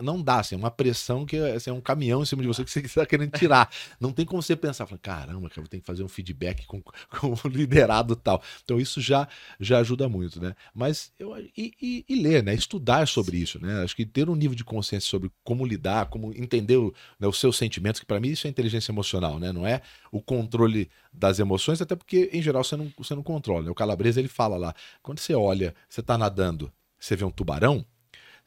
não 0.00 0.20
dá, 0.22 0.40
assim, 0.40 0.54
é 0.54 0.58
uma 0.58 0.70
pressão 0.70 1.26
que 1.26 1.36
assim, 1.36 1.70
é 1.70 1.72
um 1.72 1.80
caminhão 1.80 2.22
em 2.22 2.26
cima 2.26 2.42
de 2.42 2.48
você 2.48 2.64
que 2.64 2.70
você 2.70 2.80
está 2.80 3.04
querendo 3.06 3.30
tirar. 3.32 3.70
Não 3.98 4.12
tem 4.12 4.24
como 4.24 4.42
você 4.42 4.56
pensar, 4.56 4.86
falar, 4.86 4.98
caramba, 5.00 5.48
cara, 5.48 5.62
eu 5.62 5.68
tenho 5.68 5.80
que 5.80 5.86
fazer 5.86 6.02
um 6.02 6.08
feedback 6.08 6.66
com, 6.66 6.82
com 7.20 7.34
o 7.44 7.48
liderado 7.48 8.16
tal. 8.16 8.42
Então, 8.64 8.80
isso 8.80 9.00
já, 9.00 9.28
já 9.58 9.78
ajuda 9.78 10.08
muito, 10.08 10.40
né? 10.40 10.54
Mas, 10.74 11.12
eu, 11.18 11.36
e, 11.56 11.72
e, 11.80 12.04
e 12.08 12.22
ler, 12.22 12.42
né? 12.42 12.54
Estudar 12.54 13.06
sobre 13.06 13.36
Sim. 13.36 13.42
isso, 13.42 13.60
né? 13.60 13.82
Acho 13.82 13.94
que 13.94 14.06
ter 14.06 14.28
um 14.28 14.34
nível 14.34 14.56
de 14.56 14.64
consciência 14.64 15.08
sobre 15.08 15.30
como 15.44 15.66
lidar, 15.66 16.06
como 16.06 16.32
entender 16.34 16.76
o, 16.76 16.94
né, 17.18 17.26
os 17.26 17.38
seus 17.38 17.56
sentimentos, 17.56 18.00
que 18.00 18.06
para 18.06 18.20
mim 18.20 18.28
isso 18.28 18.46
é 18.46 18.50
inteligência 18.50 18.90
emocional, 18.92 19.38
né? 19.38 19.52
Não 19.52 19.66
é 19.66 19.82
o 20.10 20.20
controle 20.20 20.90
das 21.12 21.38
emoções, 21.38 21.80
até 21.80 21.94
porque, 21.94 22.30
em 22.32 22.42
geral, 22.42 22.64
você 22.64 22.76
não, 22.76 22.92
você 22.96 23.14
não 23.14 23.22
controla. 23.22 23.62
Né? 23.62 23.70
O 23.70 23.74
Calabresa, 23.74 24.20
ele 24.20 24.28
fala 24.28 24.56
lá, 24.56 24.74
quando 25.02 25.18
você 25.18 25.34
olha, 25.34 25.74
você 25.88 26.00
está 26.00 26.18
nadando, 26.18 26.72
você 26.98 27.16
vê 27.16 27.24
um 27.24 27.30
tubarão, 27.30 27.84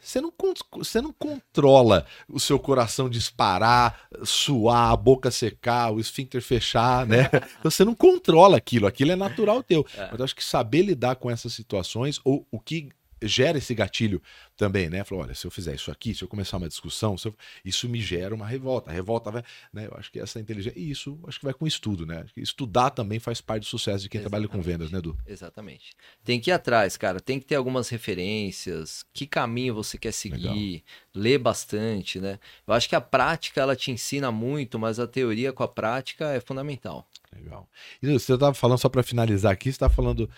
você 0.03 0.19
não, 0.19 0.33
você 0.73 1.01
não 1.01 1.13
controla 1.13 2.05
o 2.27 2.37
seu 2.37 2.59
coração 2.59 3.09
disparar, 3.09 4.01
suar, 4.25 4.91
a 4.91 4.97
boca 4.97 5.31
secar, 5.31 5.93
o 5.93 5.99
esfíncter 5.99 6.41
fechar, 6.41 7.05
né? 7.07 7.29
Então, 7.59 7.71
você 7.71 7.85
não 7.85 7.95
controla 7.95 8.57
aquilo, 8.57 8.85
aquilo 8.85 9.13
é 9.13 9.15
natural 9.15 9.63
teu. 9.63 9.85
É. 9.95 10.09
Mas 10.11 10.19
eu 10.19 10.25
acho 10.25 10.35
que 10.35 10.43
saber 10.43 10.81
lidar 10.81 11.15
com 11.15 11.31
essas 11.31 11.53
situações, 11.53 12.19
ou 12.25 12.45
o 12.51 12.59
que 12.59 12.89
gera 13.27 13.57
esse 13.57 13.73
gatilho 13.73 14.21
também, 14.55 14.89
né? 14.89 15.03
Falou, 15.03 15.23
olha, 15.23 15.35
se 15.35 15.45
eu 15.45 15.51
fizer 15.51 15.73
isso 15.75 15.91
aqui, 15.91 16.13
se 16.13 16.23
eu 16.23 16.27
começar 16.27 16.57
uma 16.57 16.67
discussão, 16.67 17.15
eu... 17.25 17.35
isso 17.63 17.87
me 17.89 18.01
gera 18.01 18.33
uma 18.33 18.47
revolta. 18.47 18.91
A 18.91 18.93
revolta 18.93 19.31
vai, 19.31 19.43
né? 19.71 19.87
Eu 19.87 19.97
acho 19.97 20.11
que 20.11 20.19
essa 20.19 20.39
inteligência, 20.39 20.77
e 20.79 20.91
isso 20.91 21.19
acho 21.27 21.39
que 21.39 21.45
vai 21.45 21.53
com 21.53 21.65
estudo, 21.65 22.05
né? 22.05 22.25
Estudar 22.35 22.89
também 22.89 23.19
faz 23.19 23.41
parte 23.41 23.63
do 23.63 23.67
sucesso 23.67 24.03
de 24.03 24.09
quem 24.09 24.21
Exatamente. 24.21 24.47
trabalha 24.47 24.47
com 24.47 24.61
vendas, 24.61 24.91
né, 24.91 24.99
Edu? 24.99 25.17
Exatamente. 25.25 25.95
Tem 26.23 26.39
que 26.39 26.49
ir 26.49 26.53
atrás, 26.53 26.97
cara. 26.97 27.19
Tem 27.19 27.39
que 27.39 27.45
ter 27.45 27.55
algumas 27.55 27.89
referências, 27.89 29.05
que 29.13 29.25
caminho 29.25 29.73
você 29.73 29.97
quer 29.97 30.11
seguir, 30.11 30.37
Legal. 30.41 30.81
ler 31.13 31.37
bastante, 31.37 32.19
né? 32.19 32.39
Eu 32.67 32.73
acho 32.73 32.87
que 32.87 32.95
a 32.95 33.01
prática 33.01 33.61
ela 33.61 33.75
te 33.75 33.91
ensina 33.91 34.31
muito, 34.31 34.77
mas 34.79 34.99
a 34.99 35.07
teoria 35.07 35.53
com 35.53 35.63
a 35.63 35.67
prática 35.67 36.31
é 36.31 36.39
fundamental. 36.39 37.07
Legal. 37.35 37.67
E 38.01 38.07
você 38.07 38.33
estava 38.33 38.53
falando, 38.53 38.77
só 38.77 38.89
para 38.89 39.03
finalizar 39.03 39.51
aqui, 39.51 39.65
você 39.65 39.75
está 39.75 39.89
falando 39.89 40.29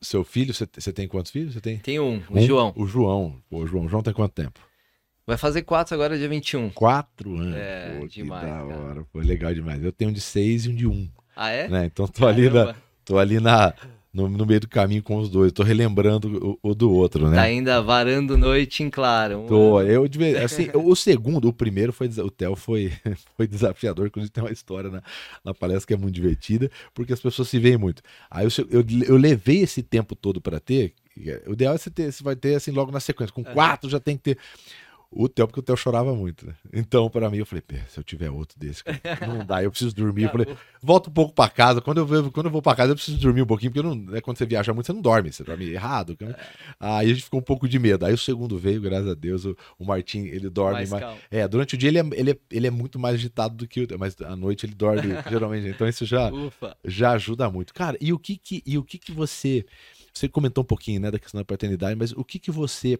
seu 0.00 0.24
filho, 0.24 0.52
você, 0.52 0.68
você, 0.72 0.92
tem 0.92 1.08
quantos 1.08 1.30
filhos? 1.32 1.54
Você 1.54 1.60
tem? 1.60 1.78
Tem 1.78 1.98
um, 2.00 2.22
o 2.28 2.38
um, 2.38 2.42
João. 2.42 2.72
O 2.76 2.86
João. 2.86 3.42
o 3.50 3.66
João. 3.66 3.86
O 3.86 3.88
João 3.88 4.02
tem 4.02 4.12
quanto 4.12 4.32
tempo? 4.32 4.60
Vai 5.26 5.36
fazer 5.36 5.62
quatro 5.62 5.94
agora, 5.94 6.18
dia 6.18 6.28
21. 6.28 6.70
Quatro 6.70 7.36
anos? 7.36 7.54
É, 7.56 7.98
Pô, 7.98 8.08
demais. 8.08 8.44
da 8.44 8.64
hora. 8.64 9.06
Legal 9.14 9.54
demais. 9.54 9.82
Eu 9.82 9.92
tenho 9.92 10.10
um 10.10 10.14
de 10.14 10.20
seis 10.20 10.66
e 10.66 10.68
um 10.68 10.74
de 10.74 10.86
um. 10.86 11.08
Ah, 11.36 11.50
é? 11.50 11.68
Né? 11.68 11.86
Então 11.86 12.06
tô 12.08 12.26
ali, 12.26 12.50
na, 12.50 12.74
tô 13.04 13.18
ali 13.18 13.38
na, 13.38 13.72
no, 14.12 14.28
no, 14.28 14.44
meio 14.44 14.60
do 14.60 14.68
caminho 14.68 15.02
com 15.02 15.16
os 15.16 15.30
dois. 15.30 15.52
Tô 15.52 15.62
relembrando 15.62 16.58
o, 16.62 16.70
o, 16.70 16.74
do 16.74 16.92
outro, 16.92 17.28
né? 17.28 17.36
Tá 17.36 17.42
ainda 17.42 17.80
varando 17.80 18.36
noite 18.36 18.82
em 18.82 18.90
claro. 18.90 19.46
Tô, 19.48 19.80
eu 19.80 20.06
assim, 20.44 20.68
o 20.74 20.94
segundo, 20.94 21.48
o 21.48 21.52
primeiro 21.52 21.92
foi 21.92 22.08
o 22.08 22.30
Theo 22.30 22.54
foi 22.54 22.92
foi 23.36 23.46
desafiador, 23.46 24.06
inclusive 24.06 24.30
tem 24.30 24.44
uma 24.44 24.52
história 24.52 24.90
na, 24.90 25.02
na 25.42 25.54
palestra 25.54 25.86
que 25.86 25.94
é 25.94 25.96
muito 25.96 26.14
divertida, 26.14 26.70
porque 26.92 27.12
as 27.12 27.20
pessoas 27.20 27.48
se 27.48 27.58
veem 27.58 27.78
muito. 27.78 28.02
Aí 28.30 28.44
eu, 28.44 28.50
eu, 28.70 28.84
eu 29.06 29.16
levei 29.16 29.62
esse 29.62 29.82
tempo 29.82 30.14
todo 30.14 30.40
para 30.40 30.60
ter, 30.60 30.92
o 31.46 31.52
ideal 31.52 31.74
é 31.74 31.78
você 31.78 31.90
ter, 31.90 32.12
você 32.12 32.22
vai 32.22 32.36
ter 32.36 32.54
assim 32.54 32.70
logo 32.70 32.92
na 32.92 33.00
sequência, 33.00 33.34
com 33.34 33.44
quatro 33.44 33.88
já 33.88 33.98
tem 33.98 34.16
que 34.16 34.22
ter 34.22 34.38
o 35.14 35.28
Theo, 35.28 35.46
porque 35.46 35.60
o 35.60 35.62
Theo 35.62 35.76
chorava 35.76 36.14
muito, 36.14 36.46
né? 36.46 36.54
Então, 36.72 37.08
para 37.10 37.28
mim, 37.28 37.36
eu 37.38 37.46
falei, 37.46 37.62
se 37.88 37.98
eu 38.00 38.02
tiver 38.02 38.30
outro 38.30 38.58
desse, 38.58 38.82
não 39.28 39.44
dá, 39.44 39.62
eu 39.62 39.70
preciso 39.70 39.94
dormir. 39.94 40.24
Eu 40.24 40.30
falei, 40.30 40.46
volta 40.82 41.10
um 41.10 41.12
pouco 41.12 41.34
para 41.34 41.50
casa. 41.50 41.80
Quando 41.82 41.98
eu, 41.98 42.06
vou, 42.06 42.32
quando 42.32 42.46
eu 42.46 42.52
vou 42.52 42.62
para 42.62 42.76
casa, 42.76 42.92
eu 42.92 42.96
preciso 42.96 43.18
dormir 43.18 43.42
um 43.42 43.46
pouquinho, 43.46 43.70
porque 43.70 43.86
não, 43.86 43.94
né, 43.94 44.20
quando 44.22 44.38
você 44.38 44.46
viaja 44.46 44.72
muito, 44.72 44.86
você 44.86 44.92
não 44.92 45.02
dorme, 45.02 45.30
você 45.30 45.44
dorme 45.44 45.70
errado. 45.70 46.16
Né? 46.18 46.34
Aí 46.80 47.10
a 47.10 47.14
gente 47.14 47.24
ficou 47.24 47.40
um 47.40 47.42
pouco 47.42 47.68
de 47.68 47.78
medo. 47.78 48.06
Aí 48.06 48.14
o 48.14 48.18
segundo 48.18 48.58
veio, 48.58 48.80
graças 48.80 49.08
a 49.08 49.14
Deus, 49.14 49.44
o, 49.44 49.56
o 49.78 49.84
Martim, 49.84 50.20
ele 50.20 50.48
dorme 50.48 50.86
mais. 50.86 50.90
mais 50.90 51.18
é, 51.30 51.46
durante 51.46 51.74
o 51.74 51.78
dia 51.78 51.90
ele 51.90 51.98
é, 51.98 52.04
ele, 52.14 52.30
é, 52.30 52.38
ele 52.50 52.66
é 52.66 52.70
muito 52.70 52.98
mais 52.98 53.14
agitado 53.14 53.54
do 53.54 53.68
que 53.68 53.82
o 53.82 53.98
mas 53.98 54.16
à 54.22 54.34
noite 54.34 54.64
ele 54.64 54.74
dorme, 54.74 55.02
geralmente. 55.28 55.68
Então 55.68 55.86
isso 55.86 56.06
já, 56.06 56.30
já 56.84 57.12
ajuda 57.12 57.50
muito. 57.50 57.74
Cara, 57.74 57.98
e 58.00 58.12
o 58.12 58.18
que 58.18 58.36
que, 58.38 58.62
e 58.64 58.78
o 58.78 58.82
que, 58.82 58.98
que 58.98 59.12
você. 59.12 59.66
Você 60.12 60.28
comentou 60.28 60.62
um 60.62 60.66
pouquinho, 60.66 61.00
né, 61.00 61.10
da 61.10 61.18
questão 61.18 61.40
da 61.40 61.44
paternidade, 61.44 61.96
mas 61.98 62.12
o 62.12 62.22
que 62.22 62.38
que 62.38 62.50
você, 62.50 62.98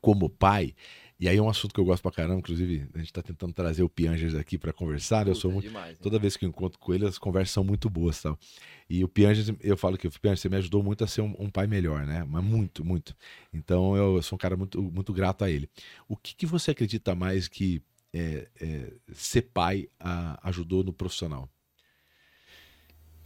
como 0.00 0.30
pai, 0.30 0.74
e 1.18 1.28
aí 1.28 1.36
é 1.36 1.42
um 1.42 1.48
assunto 1.48 1.72
que 1.72 1.80
eu 1.80 1.84
gosto 1.84 2.02
pra 2.02 2.10
caramba, 2.10 2.38
inclusive 2.38 2.88
a 2.94 2.98
gente 2.98 3.12
tá 3.12 3.22
tentando 3.22 3.52
trazer 3.52 3.82
o 3.82 3.88
Piangers 3.88 4.34
aqui 4.34 4.58
para 4.58 4.72
conversar. 4.72 5.20
Puta, 5.20 5.30
eu 5.30 5.34
sou 5.34 5.52
muito, 5.52 5.68
demais, 5.68 5.98
toda 5.98 6.18
vez 6.18 6.36
que 6.36 6.44
eu 6.44 6.48
encontro 6.48 6.78
com 6.78 6.92
ele, 6.92 7.06
as 7.06 7.18
conversas 7.18 7.52
são 7.52 7.62
muito 7.62 7.88
boas, 7.88 8.20
tal. 8.20 8.38
E 8.88 9.04
o 9.04 9.08
Piangers, 9.08 9.52
eu 9.60 9.76
falo 9.76 9.96
que 9.96 10.06
o 10.06 10.10
Piangers 10.10 10.40
você 10.40 10.48
me 10.48 10.56
ajudou 10.56 10.82
muito 10.82 11.04
a 11.04 11.06
ser 11.06 11.20
um, 11.20 11.34
um, 11.38 11.48
pai 11.48 11.66
melhor, 11.66 12.06
né? 12.06 12.24
Mas 12.28 12.44
muito, 12.44 12.84
muito. 12.84 13.14
Então 13.52 13.96
eu, 13.96 14.16
eu, 14.16 14.22
sou 14.22 14.36
um 14.36 14.38
cara 14.38 14.56
muito, 14.56 14.82
muito 14.82 15.12
grato 15.12 15.44
a 15.44 15.50
ele. 15.50 15.68
O 16.08 16.16
que, 16.16 16.34
que 16.34 16.46
você 16.46 16.72
acredita 16.72 17.14
mais 17.14 17.48
que 17.48 17.82
é, 18.12 18.48
é, 18.60 18.92
ser 19.12 19.42
pai 19.42 19.88
a, 19.98 20.48
ajudou 20.48 20.84
no 20.84 20.92
profissional? 20.92 21.48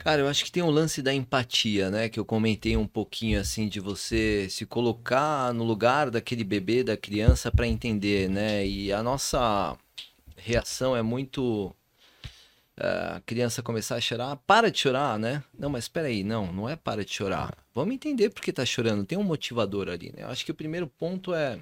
Cara, 0.07 0.23
eu 0.23 0.29
acho 0.29 0.45
que 0.45 0.53
tem 0.53 0.63
um 0.63 0.71
lance 0.71 1.03
da 1.03 1.13
empatia, 1.13 1.91
né? 1.91 2.09
Que 2.09 2.21
eu 2.21 2.25
comentei 2.25 2.77
um 2.77 2.87
pouquinho 2.87 3.41
assim 3.41 3.69
de 3.69 3.81
você 3.81 4.47
se 4.49 4.65
colocar 4.65 5.53
no 5.53 5.65
lugar 5.65 6.13
daquele 6.13 6.45
bebê, 6.45 6.85
da 6.85 6.97
criança 6.97 7.51
para 7.51 7.67
entender, 7.67 8.31
né? 8.31 8.65
E 8.65 8.93
a 8.93 9.03
nossa 9.03 9.77
reação 10.37 10.97
é 10.97 11.03
muito 11.03 11.75
eh, 12.77 13.15
a 13.17 13.21
criança 13.27 13.65
começar 13.65 13.97
a 13.97 14.01
chorar, 14.01 14.37
para 14.47 14.71
de 14.71 14.79
chorar, 14.79 15.19
né? 15.19 15.43
Não, 15.59 15.69
mas 15.69 15.87
espera 15.87 16.07
aí, 16.07 16.23
não, 16.23 16.53
não 16.53 16.69
é 16.69 16.77
para 16.77 17.05
de 17.05 17.13
chorar. 17.13 17.59
Vamos 17.75 17.93
entender 17.93 18.31
por 18.31 18.43
que 18.43 18.53
tá 18.53 18.65
chorando, 18.65 19.05
tem 19.05 19.19
um 19.19 19.25
motivador 19.25 19.89
ali, 19.89 20.13
né? 20.17 20.23
Eu 20.23 20.29
acho 20.29 20.45
que 20.45 20.53
o 20.53 20.55
primeiro 20.55 20.87
ponto 20.87 21.35
é 21.35 21.59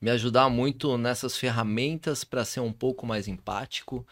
me 0.00 0.10
ajudar 0.10 0.48
muito 0.48 0.98
nessas 0.98 1.36
ferramentas 1.36 2.24
para 2.24 2.44
ser 2.44 2.58
um 2.58 2.72
pouco 2.72 3.06
mais 3.06 3.28
empático, 3.28 4.04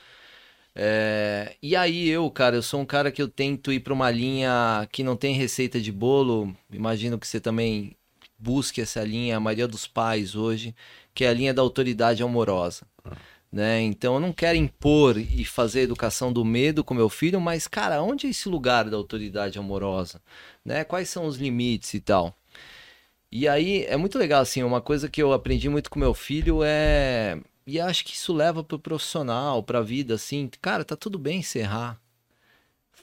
é, 0.81 1.57
e 1.61 1.75
aí 1.75 2.09
eu, 2.09 2.31
cara, 2.31 2.55
eu 2.55 2.63
sou 2.63 2.81
um 2.81 2.85
cara 2.85 3.11
que 3.11 3.21
eu 3.21 3.27
tento 3.27 3.73
ir 3.73 3.81
para 3.81 3.93
uma 3.93 4.13
linha 4.13 4.89
que 4.93 5.03
não 5.03 5.17
tem 5.17 5.35
receita 5.35 5.81
de 5.81 5.91
bolo. 5.91 6.55
Imagino 6.73 7.19
que 7.19 7.27
você 7.27 7.41
também 7.41 7.97
busque 8.39 8.81
essa 8.81 9.03
linha, 9.03 9.37
a 9.37 9.41
maioria 9.41 9.67
dos 9.67 9.89
pais 9.89 10.37
hoje, 10.37 10.73
que 11.13 11.25
é 11.25 11.29
a 11.31 11.35
linha 11.35 11.53
da 11.53 11.63
autoridade 11.63 12.23
amorosa. 12.23 12.87
Né? 13.51 13.81
Então 13.81 14.15
eu 14.15 14.21
não 14.21 14.33
quero 14.33 14.57
impor 14.57 15.19
e 15.19 15.45
fazer 15.45 15.81
educação 15.81 16.33
do 16.33 16.45
medo 16.45 16.85
com 16.85 16.95
meu 16.95 17.09
filho, 17.09 17.41
mas 17.41 17.67
cara, 17.67 18.01
onde 18.01 18.29
é 18.29 18.31
esse 18.31 18.49
lugar 18.49 18.89
da 18.89 18.97
autoridade 18.97 19.59
amorosa? 19.59 20.23
Né? 20.65 20.85
Quais 20.85 21.09
são 21.11 21.27
os 21.27 21.39
limites 21.39 21.93
e 21.95 22.01
tal? 22.01 22.33
E 23.33 23.49
aí 23.49 23.85
é 23.87 23.97
muito 23.97 24.17
legal 24.17 24.43
assim, 24.43 24.63
uma 24.63 24.81
coisa 24.81 25.09
que 25.09 25.21
eu 25.21 25.33
aprendi 25.33 25.69
muito 25.69 25.91
com 25.91 25.99
meu 25.99 26.15
filho 26.15 26.61
é 26.63 27.37
e 27.69 27.81
acho 27.81 28.05
que 28.05 28.15
isso 28.15 28.33
leva 28.33 28.65
pro 28.65 28.79
profissional, 28.79 29.63
pra 29.63 29.83
vida, 29.83 30.15
assim. 30.15 30.51
Cara, 30.61 30.85
tá 30.85 30.97
tudo 30.97 31.19
bem 31.19 31.43
se 31.43 31.59
errar. 31.59 32.01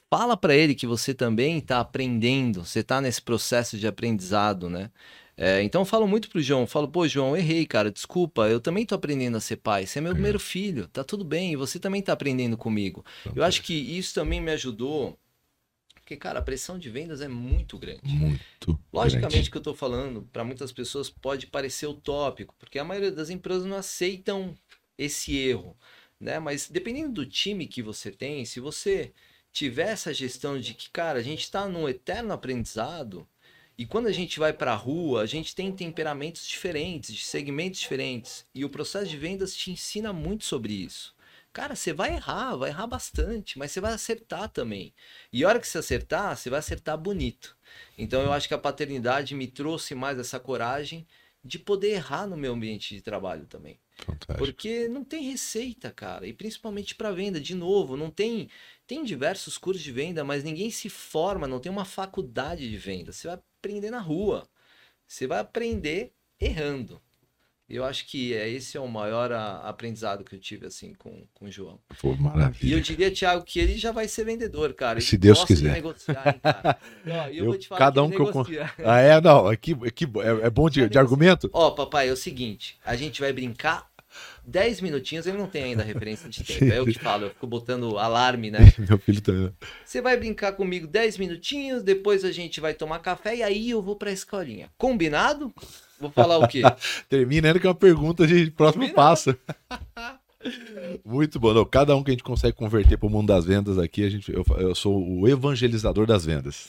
Fala 0.09 0.35
para 0.35 0.55
ele 0.55 0.75
que 0.75 0.87
você 0.87 1.13
também 1.13 1.61
tá 1.61 1.79
aprendendo, 1.79 2.65
você 2.65 2.83
tá 2.83 2.99
nesse 2.99 3.21
processo 3.21 3.77
de 3.77 3.87
aprendizado, 3.87 4.69
né? 4.69 4.91
É, 5.37 5.61
então 5.61 5.81
eu 5.81 5.85
falo 5.85 6.07
muito 6.07 6.29
pro 6.29 6.41
João, 6.41 6.65
falo, 6.65 6.87
pô, 6.87 7.07
João, 7.07 7.35
errei, 7.35 7.65
cara, 7.65 7.91
desculpa, 7.91 8.47
eu 8.47 8.59
também 8.59 8.85
tô 8.85 8.95
aprendendo 8.95 9.35
a 9.35 9.41
ser 9.41 9.57
pai, 9.57 9.85
você 9.85 9.99
é 9.99 10.01
meu 10.01 10.11
é. 10.11 10.13
primeiro 10.13 10.39
filho, 10.39 10.87
tá 10.87 11.03
tudo 11.03 11.25
bem, 11.25 11.51
e 11.51 11.55
você 11.55 11.77
também 11.77 12.01
tá 12.01 12.13
aprendendo 12.13 12.55
comigo. 12.55 13.03
Então, 13.21 13.33
eu 13.35 13.43
acho 13.43 13.61
que 13.61 13.73
isso 13.73 14.13
também 14.13 14.39
me 14.39 14.51
ajudou 14.51 15.19
Porque, 16.05 16.17
cara, 16.17 16.37
a 16.37 16.43
pressão 16.43 16.77
de 16.77 16.87
vendas 16.87 17.19
é 17.19 17.27
muito 17.27 17.79
grande. 17.79 18.01
Muito. 18.05 18.79
Logicamente 18.93 19.33
grande. 19.33 19.49
que 19.49 19.57
eu 19.57 19.59
estou 19.59 19.73
falando, 19.73 20.21
para 20.31 20.43
muitas 20.43 20.71
pessoas 20.71 21.09
pode 21.09 21.47
parecer 21.47 21.87
utópico, 21.87 22.53
porque 22.59 22.77
a 22.77 22.83
maioria 22.83 23.11
das 23.11 23.31
empresas 23.31 23.65
não 23.65 23.75
aceitam 23.75 24.55
esse 24.95 25.35
erro, 25.35 25.75
né? 26.19 26.37
Mas 26.37 26.69
dependendo 26.69 27.11
do 27.11 27.25
time 27.25 27.65
que 27.65 27.81
você 27.81 28.11
tem, 28.11 28.45
se 28.45 28.59
você 28.59 29.13
tiver 29.51 29.89
essa 29.89 30.13
gestão 30.13 30.59
de 30.59 30.75
que, 30.75 30.91
cara, 30.91 31.17
a 31.17 31.23
gente 31.23 31.41
está 31.41 31.67
num 31.67 31.89
eterno 31.89 32.33
aprendizado, 32.33 33.27
e 33.75 33.83
quando 33.83 34.05
a 34.05 34.11
gente 34.11 34.39
vai 34.39 34.53
para 34.53 34.73
a 34.73 34.75
rua, 34.75 35.23
a 35.23 35.25
gente 35.25 35.55
tem 35.55 35.71
temperamentos 35.71 36.45
diferentes, 36.45 37.15
de 37.15 37.25
segmentos 37.25 37.79
diferentes, 37.79 38.45
e 38.53 38.63
o 38.63 38.69
processo 38.69 39.09
de 39.09 39.17
vendas 39.17 39.55
te 39.55 39.71
ensina 39.71 40.13
muito 40.13 40.45
sobre 40.45 40.71
isso. 40.71 41.14
Cara, 41.55 41.73
você 41.73 41.93
vai 41.93 42.15
errar, 42.15 42.57
vai 42.57 42.69
errar 42.69 42.85
bastante, 42.85 43.57
mas 43.57 43.71
você 43.71 43.79
vai 43.79 43.93
acertar 43.93 44.49
também. 44.49 44.93
E 45.31 45.41
a 45.41 45.47
hora 45.47 45.57
que 45.57 45.65
você 45.65 45.77
acertar, 45.77 46.35
você 46.35 46.49
vai 46.49 46.59
acertar 46.59 46.97
bonito. 46.97 47.57
Então 47.97 48.21
eu 48.21 48.33
acho 48.33 48.49
que 48.49 48.53
a 48.53 48.57
paternidade 48.57 49.33
me 49.33 49.47
trouxe 49.47 49.95
mais 49.95 50.19
essa 50.19 50.37
coragem 50.37 51.07
de 51.41 51.57
poder 51.57 51.91
errar 51.91 52.27
no 52.27 52.35
meu 52.35 52.51
ambiente 52.51 52.93
de 52.93 53.01
trabalho 53.01 53.45
também. 53.45 53.79
Fantástico. 53.95 54.37
Porque 54.37 54.89
não 54.89 55.05
tem 55.05 55.31
receita, 55.31 55.91
cara, 55.91 56.27
e 56.27 56.33
principalmente 56.33 56.93
para 56.93 57.13
venda, 57.13 57.39
de 57.39 57.55
novo, 57.55 57.95
não 57.95 58.11
tem 58.11 58.49
tem 58.85 59.05
diversos 59.05 59.57
cursos 59.57 59.81
de 59.81 59.93
venda, 59.93 60.25
mas 60.25 60.43
ninguém 60.43 60.69
se 60.69 60.89
forma, 60.89 61.47
não 61.47 61.61
tem 61.61 61.71
uma 61.71 61.85
faculdade 61.85 62.69
de 62.69 62.75
venda. 62.75 63.13
Você 63.13 63.27
vai 63.27 63.37
aprender 63.37 63.91
na 63.91 63.99
rua. 64.01 64.45
Você 65.07 65.25
vai 65.25 65.39
aprender 65.39 66.11
errando. 66.37 67.01
Eu 67.67 67.83
acho 67.83 68.05
que 68.05 68.31
é, 68.33 68.47
esse 68.47 68.77
é 68.77 68.79
o 68.79 68.87
maior 68.87 69.31
a, 69.31 69.67
aprendizado 69.67 70.23
que 70.23 70.35
eu 70.35 70.39
tive 70.39 70.67
assim 70.67 70.93
com, 70.93 71.25
com 71.33 71.45
o 71.45 71.51
João. 71.51 71.79
Pô, 71.99 72.13
E 72.13 72.17
maravilha. 72.21 72.75
eu 72.75 72.79
diria, 72.79 73.11
Thiago, 73.11 73.43
que 73.43 73.59
ele 73.59 73.75
já 73.75 73.91
vai 73.91 74.07
ser 74.07 74.23
vendedor, 74.23 74.73
cara. 74.75 74.99
Ele 74.99 75.05
Se 75.05 75.17
Deus 75.17 75.39
gosta 75.39 75.55
de 75.55 75.61
quiser. 75.61 75.73
negociar, 75.73 76.27
hein, 76.27 76.39
cara. 76.43 76.77
E 77.31 77.37
eu, 77.37 77.43
Eu- 77.43 77.45
vou 77.45 77.57
te 77.57 77.67
falar 77.67 77.79
cada 77.79 77.93
que 78.01 78.07
um 78.07 78.13
ele 78.13 78.45
que 78.45 78.53
eu. 78.55 78.65
Ah, 78.87 78.99
é? 78.99 79.19
Não, 79.19 79.47
aqui, 79.47 79.75
aqui 79.85 80.05
é, 80.05 80.45
é 80.45 80.49
bom 80.51 80.69
de, 80.69 80.87
de 80.87 80.97
argumento? 80.99 81.49
Ó, 81.51 81.71
papai, 81.71 82.07
é 82.09 82.11
o 82.11 82.15
seguinte, 82.17 82.77
a 82.85 82.95
gente 82.95 83.19
vai 83.19 83.33
brincar 83.33 83.87
10 84.47 84.81
minutinhos, 84.81 85.25
ele 85.25 85.37
não 85.37 85.47
tem 85.47 85.63
ainda 85.63 85.83
referência 85.83 86.29
de 86.29 86.43
tempo. 86.43 86.65
É 86.65 86.79
eu 86.79 86.85
que 86.85 86.97
falo, 86.99 87.25
eu 87.25 87.29
fico 87.29 87.47
botando 87.47 87.97
alarme, 87.97 88.51
né? 88.51 88.59
Meu 88.77 88.97
filho 88.97 89.21
também. 89.21 89.51
Você 89.83 90.01
vai 90.01 90.17
brincar 90.17 90.53
comigo 90.53 90.87
10 90.87 91.17
minutinhos, 91.17 91.83
depois 91.83 92.23
a 92.23 92.31
gente 92.31 92.59
vai 92.61 92.73
tomar 92.73 92.99
café 92.99 93.37
e 93.37 93.43
aí 93.43 93.69
eu 93.69 93.81
vou 93.81 93.95
pra 93.95 94.11
escolinha. 94.11 94.69
Combinado? 94.77 95.53
Vou 95.99 96.11
falar 96.11 96.37
o 96.37 96.47
quê? 96.47 96.61
Termina 97.09 97.47
ainda 97.47 97.59
que 97.59 97.65
é 97.65 97.69
uma 97.69 97.75
pergunta 97.75 98.27
de 98.27 98.51
próximo 98.51 98.83
Combinado. 98.83 98.95
passo. 98.95 99.37
Muito 101.03 101.39
bom. 101.39 101.53
Não, 101.53 101.65
cada 101.65 101.95
um 101.95 102.03
que 102.03 102.11
a 102.11 102.13
gente 102.13 102.23
consegue 102.23 102.55
converter 102.55 102.97
para 102.97 103.07
o 103.07 103.09
mundo 103.09 103.27
das 103.27 103.45
vendas 103.45 103.77
aqui, 103.77 104.03
a 104.03 104.09
gente, 104.09 104.31
eu, 104.31 104.43
eu 104.57 104.75
sou 104.75 105.19
o 105.19 105.27
evangelizador 105.27 106.05
das 106.05 106.25
vendas. 106.25 106.67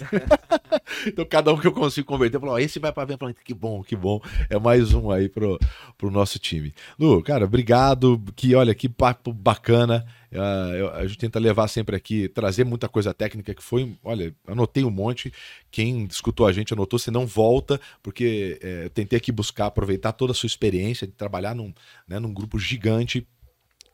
então, 1.07 1.25
cada 1.25 1.53
um 1.53 1.59
que 1.59 1.67
eu 1.67 1.73
consigo 1.73 2.07
converter, 2.07 2.37
eu 2.37 2.41
falo, 2.41 2.53
ó, 2.53 2.59
esse 2.59 2.79
vai 2.79 2.93
para 2.93 3.05
venda. 3.05 3.35
Que 3.45 3.55
bom, 3.55 3.83
que 3.83 3.97
bom. 3.97 4.21
É 4.49 4.59
mais 4.59 4.93
um 4.93 5.11
aí 5.11 5.29
pro, 5.29 5.59
pro 5.97 6.11
nosso 6.11 6.39
time. 6.39 6.75
Lu, 6.99 7.23
cara, 7.23 7.45
obrigado. 7.45 8.23
Que, 8.35 8.55
olha, 8.55 8.75
que 8.75 8.89
papo 8.89 9.33
bacana. 9.33 10.07
Eu- 10.31 10.93
a 10.93 11.07
gente 11.07 11.19
tenta 11.19 11.39
levar 11.39 11.69
sempre 11.69 11.97
aqui, 11.97 12.29
trazer 12.29 12.65
muita 12.65 12.89
coisa 12.89 13.15
técnica 13.15 13.55
que 13.55 13.63
foi, 13.63 13.95
olha, 14.05 14.35
anotei 14.47 14.85
um 14.85 14.91
monte. 14.91 15.33
Quem 15.71 16.05
escutou 16.05 16.47
a 16.47 16.53
gente 16.53 16.73
anotou, 16.73 16.99
se 16.99 17.11
não 17.11 17.27
volta, 17.27 17.81
porque 18.03 18.59
é, 18.63 18.85
eu 18.85 18.91
tentei 18.91 19.17
aqui 19.17 19.33
buscar 19.33 19.67
aproveitar 19.67 20.13
toda 20.13 20.33
a 20.33 20.35
sua 20.35 20.47
experiência 20.47 21.07
de 21.07 21.13
trabalhar 21.13 21.55
num, 21.55 21.73
né, 22.07 22.19
num 22.19 22.33
grupo 22.33 22.59
gigante 22.59 23.27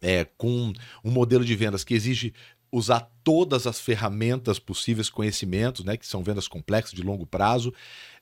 é, 0.03 0.25
com 0.37 0.73
um 1.05 1.11
modelo 1.11 1.45
de 1.45 1.55
vendas 1.55 1.85
que 1.85 1.95
exige 1.95 2.35
usar 2.73 3.07
todas 3.23 3.67
as 3.67 3.79
ferramentas 3.79 4.59
possíveis, 4.59 5.11
conhecimentos, 5.11 5.85
né, 5.85 5.95
que 5.95 6.07
são 6.07 6.25
vendas 6.25 6.49
complexas 6.49 6.95
de 6.95 7.03
longo 7.03 7.27
prazo. 7.27 7.73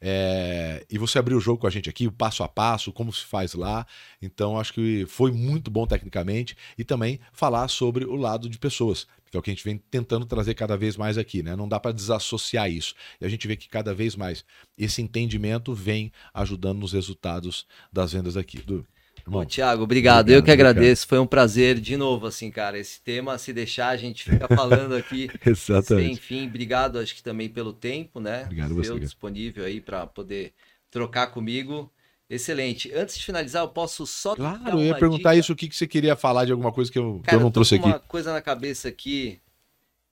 É, 0.01 0.85
e 0.91 0.99
você 0.99 1.21
abriu 1.21 1.39
o 1.39 1.41
jogo 1.41 1.61
com 1.61 1.69
a 1.69 1.71
gente 1.71 1.89
aqui, 1.89 2.09
o 2.09 2.13
passo 2.13 2.43
a 2.43 2.49
passo, 2.49 2.93
como 2.93 3.13
se 3.13 3.25
faz 3.25 3.55
lá. 3.55 3.87
Então, 4.21 4.59
acho 4.59 4.75
que 4.75 5.07
foi 5.07 5.31
muito 5.31 5.71
bom 5.71 5.87
tecnicamente. 5.87 6.57
E 6.77 6.83
também 6.83 7.21
falar 7.33 7.69
sobre 7.69 8.05
o 8.05 8.17
lado 8.17 8.49
de 8.49 8.59
pessoas, 8.59 9.07
que 9.31 9.37
é 9.37 9.41
o 9.41 9.43
que 9.43 9.51
a 9.51 9.55
gente 9.55 9.65
vem 9.65 9.79
tentando 9.79 10.27
trazer 10.27 10.55
cada 10.55 10.77
vez 10.77 10.97
mais 10.97 11.17
aqui. 11.17 11.45
Né? 11.45 11.55
Não 11.55 11.69
dá 11.69 11.79
para 11.79 11.93
desassociar 11.93 12.69
isso. 12.69 12.95
E 13.21 13.25
a 13.25 13.29
gente 13.29 13.47
vê 13.47 13.57
que 13.57 13.69
cada 13.69 13.95
vez 13.95 14.17
mais 14.17 14.45
esse 14.77 15.01
entendimento 15.01 15.73
vem 15.73 16.11
ajudando 16.35 16.81
nos 16.81 16.93
resultados 16.93 17.67
das 17.93 18.13
vendas 18.13 18.37
aqui. 18.37 18.59
Du, 18.59 18.85
Bom, 19.31 19.45
Thiago, 19.45 19.83
obrigado. 19.85 20.21
Obrigado, 20.23 20.31
Eu 20.31 20.43
que 20.43 20.51
agradeço. 20.51 21.07
Foi 21.07 21.19
um 21.19 21.27
prazer 21.27 21.79
de 21.79 21.97
novo, 21.97 22.27
assim, 22.27 22.51
cara. 22.51 22.79
Esse 22.79 23.01
tema, 23.01 23.39
se 23.39 23.53
deixar, 23.53 23.89
a 23.91 23.97
gente 23.97 24.25
fica 24.25 24.49
falando 24.55 24.95
aqui 24.95 25.29
sem 25.43 25.53
exatamente. 25.53 26.21
fim. 26.21 26.47
Obrigado, 26.49 26.99
acho 26.99 27.15
que 27.15 27.23
também 27.23 27.49
pelo 27.49 27.73
tempo, 27.73 28.19
né? 28.21 28.43
Obrigado 28.45 28.75
você, 28.75 28.89
cara. 28.89 29.01
disponível 29.01 29.65
aí 29.65 29.81
para 29.81 30.07
poder 30.07 30.53
trocar 30.91 31.29
comigo. 31.29 31.91
Excelente. 32.29 32.93
Antes 32.93 33.19
de 33.19 33.25
finalizar, 33.25 33.63
eu 33.63 33.69
posso 33.69 34.07
só 34.07 34.35
Claro, 34.37 34.79
eu 34.81 34.85
ia 34.85 34.95
perguntar 34.97 35.31
dica? 35.31 35.41
isso, 35.41 35.53
o 35.53 35.57
que, 35.57 35.69
que 35.69 35.77
você 35.77 35.87
queria 35.87 36.15
falar 36.15 36.45
de 36.45 36.53
alguma 36.53 36.73
coisa 36.73 36.91
que 36.91 36.99
eu, 36.99 37.21
que 37.25 37.31
Cara, 37.31 37.37
eu 37.37 37.41
não 37.41 37.51
trouxe 37.51 37.77
com 37.77 37.83
aqui. 37.87 37.89
uma 37.89 37.99
coisa 38.01 38.33
na 38.33 38.41
cabeça 38.41 38.89
aqui 38.89 39.41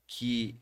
que, 0.06 0.56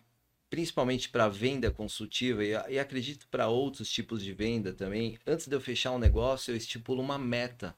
principalmente 0.50 1.08
para 1.08 1.28
venda 1.28 1.70
consultiva, 1.70 2.44
e, 2.44 2.50
e 2.70 2.78
acredito 2.78 3.26
para 3.30 3.48
outros 3.48 3.88
tipos 3.90 4.22
de 4.22 4.32
venda 4.32 4.72
também, 4.72 5.18
antes 5.26 5.46
de 5.46 5.54
eu 5.54 5.60
fechar 5.60 5.92
um 5.92 5.98
negócio, 5.98 6.52
eu 6.52 6.56
estipulo 6.56 7.00
uma 7.02 7.16
meta, 7.18 7.74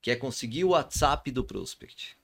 que 0.00 0.10
é 0.10 0.16
conseguir 0.16 0.64
o 0.64 0.70
WhatsApp 0.70 1.30
do 1.30 1.44
prospect. 1.44 2.16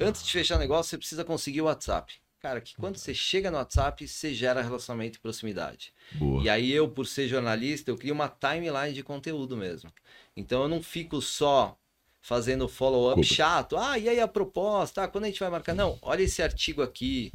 Antes 0.00 0.24
de 0.24 0.32
fechar 0.32 0.56
o 0.56 0.58
negócio, 0.58 0.90
você 0.90 0.98
precisa 0.98 1.24
conseguir 1.24 1.60
o 1.60 1.64
WhatsApp. 1.64 2.14
Cara, 2.40 2.60
que 2.60 2.76
quando 2.76 2.96
você 2.96 3.12
chega 3.12 3.50
no 3.50 3.56
WhatsApp, 3.56 4.06
você 4.06 4.32
gera 4.32 4.62
relacionamento 4.62 5.18
e 5.18 5.20
proximidade. 5.20 5.92
Boa. 6.12 6.42
E 6.42 6.48
aí 6.48 6.70
eu, 6.70 6.88
por 6.88 7.04
ser 7.04 7.26
jornalista, 7.26 7.90
eu 7.90 7.96
crio 7.96 8.14
uma 8.14 8.28
timeline 8.28 8.92
de 8.92 9.02
conteúdo 9.02 9.56
mesmo. 9.56 9.92
Então 10.36 10.62
eu 10.62 10.68
não 10.68 10.80
fico 10.80 11.20
só 11.20 11.76
fazendo 12.20 12.68
follow-up 12.68 13.24
chato. 13.24 13.76
Ah, 13.76 13.98
e 13.98 14.08
aí 14.08 14.20
a 14.20 14.28
proposta? 14.28 15.02
Ah, 15.02 15.08
quando 15.08 15.24
a 15.24 15.26
gente 15.26 15.40
vai 15.40 15.50
marcar? 15.50 15.74
Não, 15.74 15.98
olha 16.00 16.22
esse 16.22 16.40
artigo 16.40 16.80
aqui. 16.80 17.32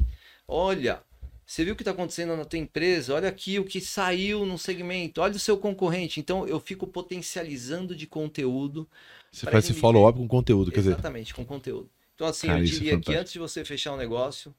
Olha, 0.48 1.02
você 1.46 1.64
viu 1.64 1.74
o 1.74 1.76
que 1.76 1.82
está 1.82 1.90
acontecendo 1.92 2.36
na 2.36 2.44
tua 2.44 2.58
empresa? 2.58 3.14
Olha 3.14 3.28
aqui 3.28 3.58
o 3.58 3.64
que 3.64 3.80
saiu 3.80 4.46
no 4.46 4.58
segmento. 4.58 5.20
Olha 5.20 5.34
o 5.34 5.38
seu 5.38 5.56
concorrente. 5.58 6.20
Então 6.20 6.46
eu 6.46 6.58
fico 6.60 6.86
potencializando 6.86 7.94
de 7.94 8.06
conteúdo. 8.06 8.88
Você 9.30 9.46
faz 9.46 9.64
esse 9.68 9.74
follow-up 9.78 10.18
com 10.18 10.28
conteúdo, 10.28 10.70
quer 10.70 10.78
dizer, 10.80 10.92
Exatamente, 10.92 11.34
com 11.34 11.44
conteúdo. 11.44 11.90
Então 12.14 12.26
assim, 12.26 12.46
Cara, 12.46 12.60
eu 12.60 12.62
é 12.62 12.66
diria 12.66 12.90
que 12.90 12.90
fantástico. 12.96 13.20
antes 13.20 13.32
de 13.32 13.38
você 13.38 13.64
fechar 13.64 13.92
um 13.92 13.96
negócio, 13.96 14.54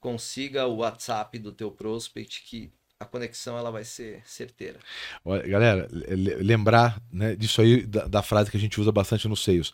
consiga 0.00 0.66
o 0.66 0.76
WhatsApp 0.76 1.38
do 1.38 1.52
teu 1.52 1.70
prospect 1.70 2.42
que 2.44 2.70
a 2.98 3.04
conexão 3.04 3.58
ela 3.58 3.70
vai 3.70 3.84
ser 3.84 4.22
certeira. 4.24 4.78
olha, 5.24 5.46
galera, 5.46 5.88
le- 5.90 6.36
lembrar 6.36 7.02
né, 7.12 7.34
disso 7.34 7.60
aí, 7.60 7.84
da, 7.86 8.06
da 8.06 8.22
frase 8.22 8.50
que 8.50 8.56
a 8.56 8.60
gente 8.60 8.80
usa 8.80 8.92
bastante 8.92 9.26
nos 9.28 9.42
seios. 9.42 9.72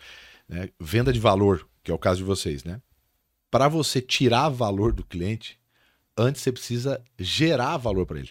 né? 0.49 0.68
Venda 0.81 1.12
de 1.12 1.20
valor, 1.20 1.68
que 1.83 1.91
é 1.91 1.95
o 1.95 1.99
caso 1.99 2.18
de 2.18 2.24
vocês, 2.24 2.64
né? 2.64 2.81
Para 3.51 3.68
você 3.68 4.01
tirar 4.01 4.49
valor 4.49 4.93
do 4.93 5.05
cliente, 5.05 5.60
antes 6.17 6.43
você 6.43 6.53
precisa 6.53 7.03
gerar 7.19 7.77
valor 7.77 8.07
para 8.07 8.19
ele. 8.19 8.31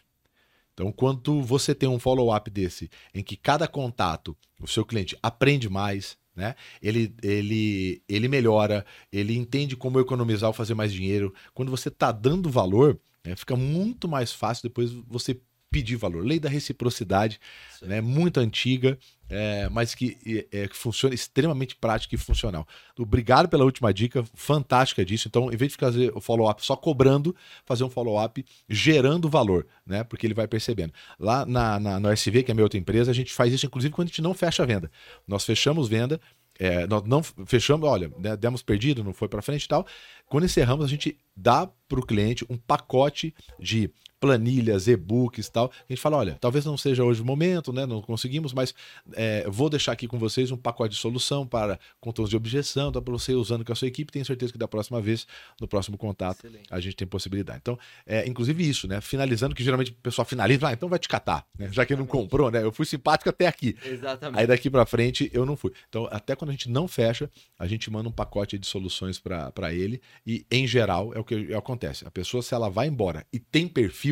Então, 0.73 0.91
quando 0.91 1.41
você 1.41 1.75
tem 1.75 1.89
um 1.89 1.99
follow-up 1.99 2.49
desse, 2.49 2.89
em 3.13 3.21
que 3.21 3.35
cada 3.35 3.67
contato, 3.67 4.35
o 4.61 4.67
seu 4.67 4.85
cliente 4.85 5.17
aprende 5.21 5.69
mais, 5.69 6.17
né? 6.35 6.55
Ele, 6.81 7.13
ele, 7.21 8.01
ele 8.07 8.27
melhora, 8.29 8.85
ele 9.11 9.35
entende 9.35 9.75
como 9.75 9.99
economizar 9.99 10.49
ou 10.49 10.53
fazer 10.53 10.73
mais 10.73 10.93
dinheiro. 10.93 11.33
Quando 11.53 11.69
você 11.69 11.89
está 11.89 12.13
dando 12.13 12.49
valor, 12.49 12.97
né, 13.25 13.35
fica 13.35 13.57
muito 13.57 14.07
mais 14.07 14.31
fácil 14.31 14.63
depois 14.63 14.91
você 15.05 15.37
pedir 15.69 15.97
valor. 15.97 16.25
Lei 16.25 16.39
da 16.39 16.47
reciprocidade, 16.47 17.41
né, 17.81 17.99
muito 17.99 18.39
antiga, 18.39 18.97
é, 19.29 19.69
mas 19.69 19.93
que, 19.93 20.47
é, 20.51 20.67
que 20.67 20.75
funciona 20.75 21.13
extremamente 21.13 21.75
prática 21.75 22.15
e 22.15 22.17
funcional. 22.17 22.67
Obrigado 22.97 23.47
pela 23.47 23.63
última 23.63 23.93
dica, 23.93 24.23
fantástica 24.33 25.05
disso. 25.05 25.27
Então, 25.27 25.51
em 25.51 25.55
vez 25.55 25.71
de 25.71 25.77
fazer 25.77 26.11
o 26.15 26.19
follow-up 26.19 26.65
só 26.65 26.75
cobrando, 26.75 27.35
fazer 27.65 27.83
um 27.83 27.89
follow-up 27.89 28.43
gerando 28.67 29.29
valor, 29.29 29.67
né? 29.85 30.03
Porque 30.03 30.25
ele 30.25 30.33
vai 30.33 30.47
percebendo. 30.47 30.93
Lá 31.19 31.45
na, 31.45 31.79
na, 31.79 31.99
no 31.99 32.09
SV, 32.11 32.43
que 32.43 32.51
é 32.51 32.53
a 32.53 32.55
minha 32.55 32.65
outra 32.65 32.79
empresa, 32.79 33.11
a 33.11 33.13
gente 33.13 33.31
faz 33.31 33.53
isso, 33.53 33.65
inclusive, 33.65 33.93
quando 33.93 34.07
a 34.07 34.09
gente 34.09 34.21
não 34.21 34.33
fecha 34.33 34.63
a 34.63 34.65
venda. 34.65 34.91
Nós 35.27 35.45
fechamos 35.45 35.87
venda, 35.87 36.19
é, 36.59 36.85
nós 36.87 37.03
não 37.05 37.23
fechamos, 37.23 37.87
olha, 37.87 38.11
né, 38.17 38.35
demos 38.35 38.61
perdido, 38.61 39.01
não 39.03 39.13
foi 39.13 39.29
para 39.29 39.41
frente 39.41 39.63
e 39.63 39.67
tal. 39.67 39.87
Quando 40.25 40.43
encerramos, 40.43 40.83
a 40.83 40.89
gente 40.89 41.17
dá 41.35 41.65
para 41.87 41.99
o 41.99 42.05
cliente 42.05 42.45
um 42.49 42.57
pacote 42.57 43.33
de 43.57 43.89
planilhas, 44.19 44.87
e-books 44.87 45.47
e 45.47 45.51
tal. 45.51 45.71
A 45.71 45.93
gente 45.93 46.01
fala, 46.01 46.17
olha, 46.17 46.37
talvez 46.39 46.65
não 46.65 46.77
seja 46.77 47.03
hoje 47.03 47.21
o 47.21 47.25
momento, 47.25 47.71
né? 47.71 47.85
Não 47.85 48.01
conseguimos, 48.01 48.53
mas 48.53 48.73
é, 49.13 49.47
vou 49.49 49.69
deixar 49.69 49.93
aqui 49.93 50.07
com 50.07 50.19
vocês 50.19 50.51
um 50.51 50.57
pacote 50.57 50.95
de 50.95 50.99
solução 50.99 51.47
para 51.47 51.79
contornos 51.99 52.29
de 52.29 52.35
objeção, 52.35 52.91
para 52.91 53.01
você 53.01 53.33
usando 53.33 53.63
com 53.63 53.71
a 53.71 53.75
sua 53.75 53.87
equipe. 53.87 54.11
Tenho 54.11 54.25
certeza 54.25 54.51
que 54.51 54.59
da 54.59 54.67
próxima 54.67 55.01
vez, 55.01 55.25
no 55.59 55.67
próximo 55.67 55.97
contato, 55.97 56.45
Excelente. 56.45 56.67
a 56.69 56.79
gente 56.79 56.95
tem 56.95 57.07
possibilidade. 57.07 57.59
Então, 57.61 57.79
é, 58.05 58.27
inclusive 58.27 58.67
isso, 58.67 58.87
né? 58.87 58.99
Finalizando, 59.01 59.55
que 59.55 59.63
geralmente 59.63 59.91
o 59.91 59.95
pessoal 59.95 60.25
finaliza, 60.25 60.67
ah, 60.67 60.73
então 60.73 60.89
vai 60.89 60.99
te 60.99 61.07
catar, 61.07 61.45
né? 61.57 61.69
Já 61.71 61.85
que 61.85 61.95
não 61.95 62.05
comprou, 62.05 62.51
né? 62.51 62.63
Eu 62.63 62.71
fui 62.71 62.85
simpático 62.85 63.29
até 63.29 63.47
aqui. 63.47 63.75
Exatamente. 63.85 64.39
Aí 64.39 64.47
daqui 64.47 64.69
para 64.69 64.85
frente 64.85 65.29
eu 65.33 65.45
não 65.45 65.55
fui. 65.55 65.71
Então, 65.87 66.07
até 66.11 66.35
quando 66.35 66.49
a 66.49 66.53
gente 66.53 66.69
não 66.69 66.87
fecha, 66.87 67.29
a 67.57 67.67
gente 67.67 67.89
manda 67.89 68.09
um 68.09 68.11
pacote 68.11 68.57
de 68.57 68.67
soluções 68.67 69.19
para 69.19 69.73
ele 69.73 70.01
e, 70.25 70.45
em 70.51 70.67
geral, 70.67 71.13
é 71.13 71.19
o 71.19 71.23
que 71.23 71.53
acontece. 71.53 72.05
A 72.05 72.11
pessoa, 72.11 72.41
se 72.43 72.53
ela 72.53 72.69
vai 72.69 72.87
embora 72.87 73.25
e 73.31 73.39
tem 73.39 73.67
perfil, 73.67 74.08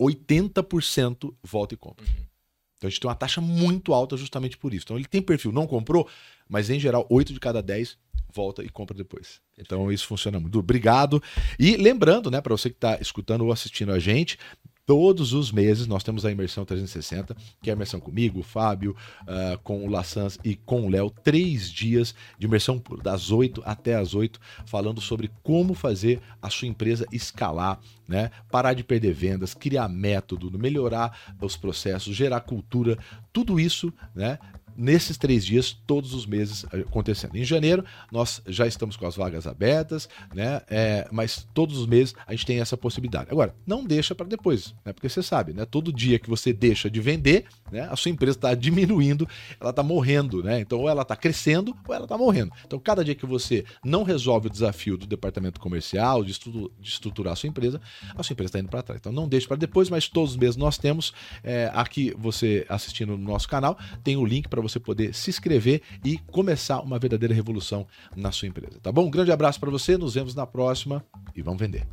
80% 0.00 1.30
é 1.30 1.34
volta 1.42 1.74
e 1.74 1.76
compra. 1.76 2.04
Uhum. 2.04 2.26
Então 2.76 2.88
a 2.88 2.90
gente 2.90 3.00
tem 3.00 3.08
uma 3.08 3.14
taxa 3.14 3.40
muito 3.40 3.94
alta 3.94 4.16
justamente 4.16 4.56
por 4.56 4.74
isso. 4.74 4.84
Então 4.84 4.96
ele 4.96 5.06
tem 5.06 5.22
perfil, 5.22 5.52
não 5.52 5.66
comprou, 5.66 6.08
mas 6.48 6.68
em 6.70 6.78
geral, 6.78 7.06
8 7.10 7.32
de 7.32 7.40
cada 7.40 7.62
10 7.62 7.98
volta 8.32 8.62
e 8.62 8.68
compra 8.68 8.94
depois. 8.94 9.40
Então 9.58 9.90
isso 9.90 10.06
funciona 10.06 10.38
muito. 10.38 10.58
Obrigado. 10.58 11.22
E 11.58 11.76
lembrando, 11.76 12.30
né, 12.30 12.40
para 12.40 12.54
você 12.54 12.68
que 12.68 12.76
está 12.76 12.98
escutando 13.00 13.44
ou 13.44 13.52
assistindo 13.52 13.92
a 13.92 13.98
gente, 13.98 14.38
Todos 14.86 15.32
os 15.32 15.50
meses 15.50 15.88
nós 15.88 16.04
temos 16.04 16.24
a 16.24 16.30
imersão 16.30 16.64
360, 16.64 17.36
que 17.60 17.68
é 17.68 17.72
a 17.72 17.76
imersão 17.76 17.98
comigo, 17.98 18.38
o 18.38 18.44
Fábio, 18.44 18.94
uh, 19.22 19.58
com 19.64 19.84
o 19.84 19.90
Lassans 19.90 20.38
e 20.44 20.54
com 20.54 20.86
o 20.86 20.88
Léo. 20.88 21.10
Três 21.10 21.68
dias 21.68 22.14
de 22.38 22.46
imersão 22.46 22.80
das 23.02 23.32
8 23.32 23.60
até 23.64 23.96
as 23.96 24.14
8, 24.14 24.38
falando 24.64 25.00
sobre 25.00 25.28
como 25.42 25.74
fazer 25.74 26.20
a 26.40 26.48
sua 26.48 26.68
empresa 26.68 27.04
escalar, 27.10 27.80
né? 28.06 28.30
Parar 28.48 28.74
de 28.74 28.84
perder 28.84 29.12
vendas, 29.12 29.54
criar 29.54 29.88
método, 29.88 30.56
melhorar 30.56 31.34
os 31.40 31.56
processos, 31.56 32.14
gerar 32.14 32.40
cultura, 32.42 32.96
tudo 33.32 33.58
isso, 33.58 33.92
né? 34.14 34.38
Nesses 34.76 35.16
três 35.16 35.44
dias, 35.44 35.76
todos 35.86 36.14
os 36.14 36.26
meses 36.26 36.64
eh, 36.72 36.80
acontecendo. 36.80 37.36
Em 37.36 37.44
janeiro, 37.44 37.84
nós 38.10 38.42
já 38.46 38.66
estamos 38.66 38.96
com 38.96 39.06
as 39.06 39.16
vagas 39.16 39.46
abertas, 39.46 40.08
né? 40.34 40.60
É, 40.68 41.08
mas 41.10 41.46
todos 41.54 41.78
os 41.78 41.86
meses 41.86 42.14
a 42.26 42.32
gente 42.32 42.46
tem 42.46 42.60
essa 42.60 42.76
possibilidade. 42.76 43.28
Agora, 43.30 43.54
não 43.66 43.84
deixa 43.84 44.14
para 44.14 44.26
depois, 44.26 44.74
né? 44.84 44.92
Porque 44.92 45.08
você 45.08 45.22
sabe, 45.22 45.52
né? 45.52 45.64
Todo 45.64 45.92
dia 45.92 46.18
que 46.18 46.28
você 46.28 46.52
deixa 46.52 46.90
de 46.90 47.00
vender, 47.00 47.46
né? 47.70 47.88
A 47.90 47.96
sua 47.96 48.10
empresa 48.10 48.36
está 48.36 48.54
diminuindo, 48.54 49.28
ela 49.60 49.70
está 49.70 49.82
morrendo, 49.82 50.42
né? 50.42 50.60
Então, 50.60 50.80
ou 50.80 50.88
ela 50.88 51.02
está 51.02 51.16
crescendo 51.16 51.76
ou 51.86 51.94
ela 51.94 52.04
está 52.04 52.18
morrendo. 52.18 52.52
Então, 52.64 52.78
cada 52.78 53.04
dia 53.04 53.14
que 53.14 53.26
você 53.26 53.64
não 53.84 54.02
resolve 54.02 54.48
o 54.48 54.50
desafio 54.50 54.96
do 54.96 55.06
departamento 55.06 55.60
comercial, 55.60 56.24
de, 56.24 56.32
de 56.32 56.70
estruturar 56.88 57.32
a 57.32 57.36
sua 57.36 57.48
empresa, 57.48 57.80
a 58.14 58.22
sua 58.22 58.34
empresa 58.34 58.48
está 58.48 58.58
indo 58.58 58.68
para 58.68 58.82
trás. 58.82 59.00
Então, 59.00 59.12
não 59.12 59.28
deixe 59.28 59.46
para 59.46 59.56
depois, 59.56 59.88
mas 59.88 60.08
todos 60.08 60.32
os 60.32 60.36
meses 60.36 60.56
nós 60.56 60.78
temos 60.78 61.12
é, 61.42 61.70
aqui 61.74 62.14
você 62.18 62.66
assistindo 62.68 63.16
no 63.16 63.24
nosso 63.24 63.48
canal, 63.48 63.78
tem 64.02 64.16
o 64.16 64.24
link 64.24 64.48
para 64.48 64.60
você 64.68 64.80
poder 64.80 65.14
se 65.14 65.30
inscrever 65.30 65.82
e 66.04 66.18
começar 66.18 66.80
uma 66.80 66.98
verdadeira 66.98 67.34
revolução 67.34 67.86
na 68.14 68.32
sua 68.32 68.48
empresa, 68.48 68.78
tá 68.82 68.90
bom? 68.90 69.06
Um 69.06 69.10
grande 69.10 69.32
abraço 69.32 69.60
para 69.60 69.70
você, 69.70 69.96
nos 69.96 70.14
vemos 70.14 70.34
na 70.34 70.46
próxima 70.46 71.04
e 71.34 71.42
vamos 71.42 71.60
vender. 71.60 71.86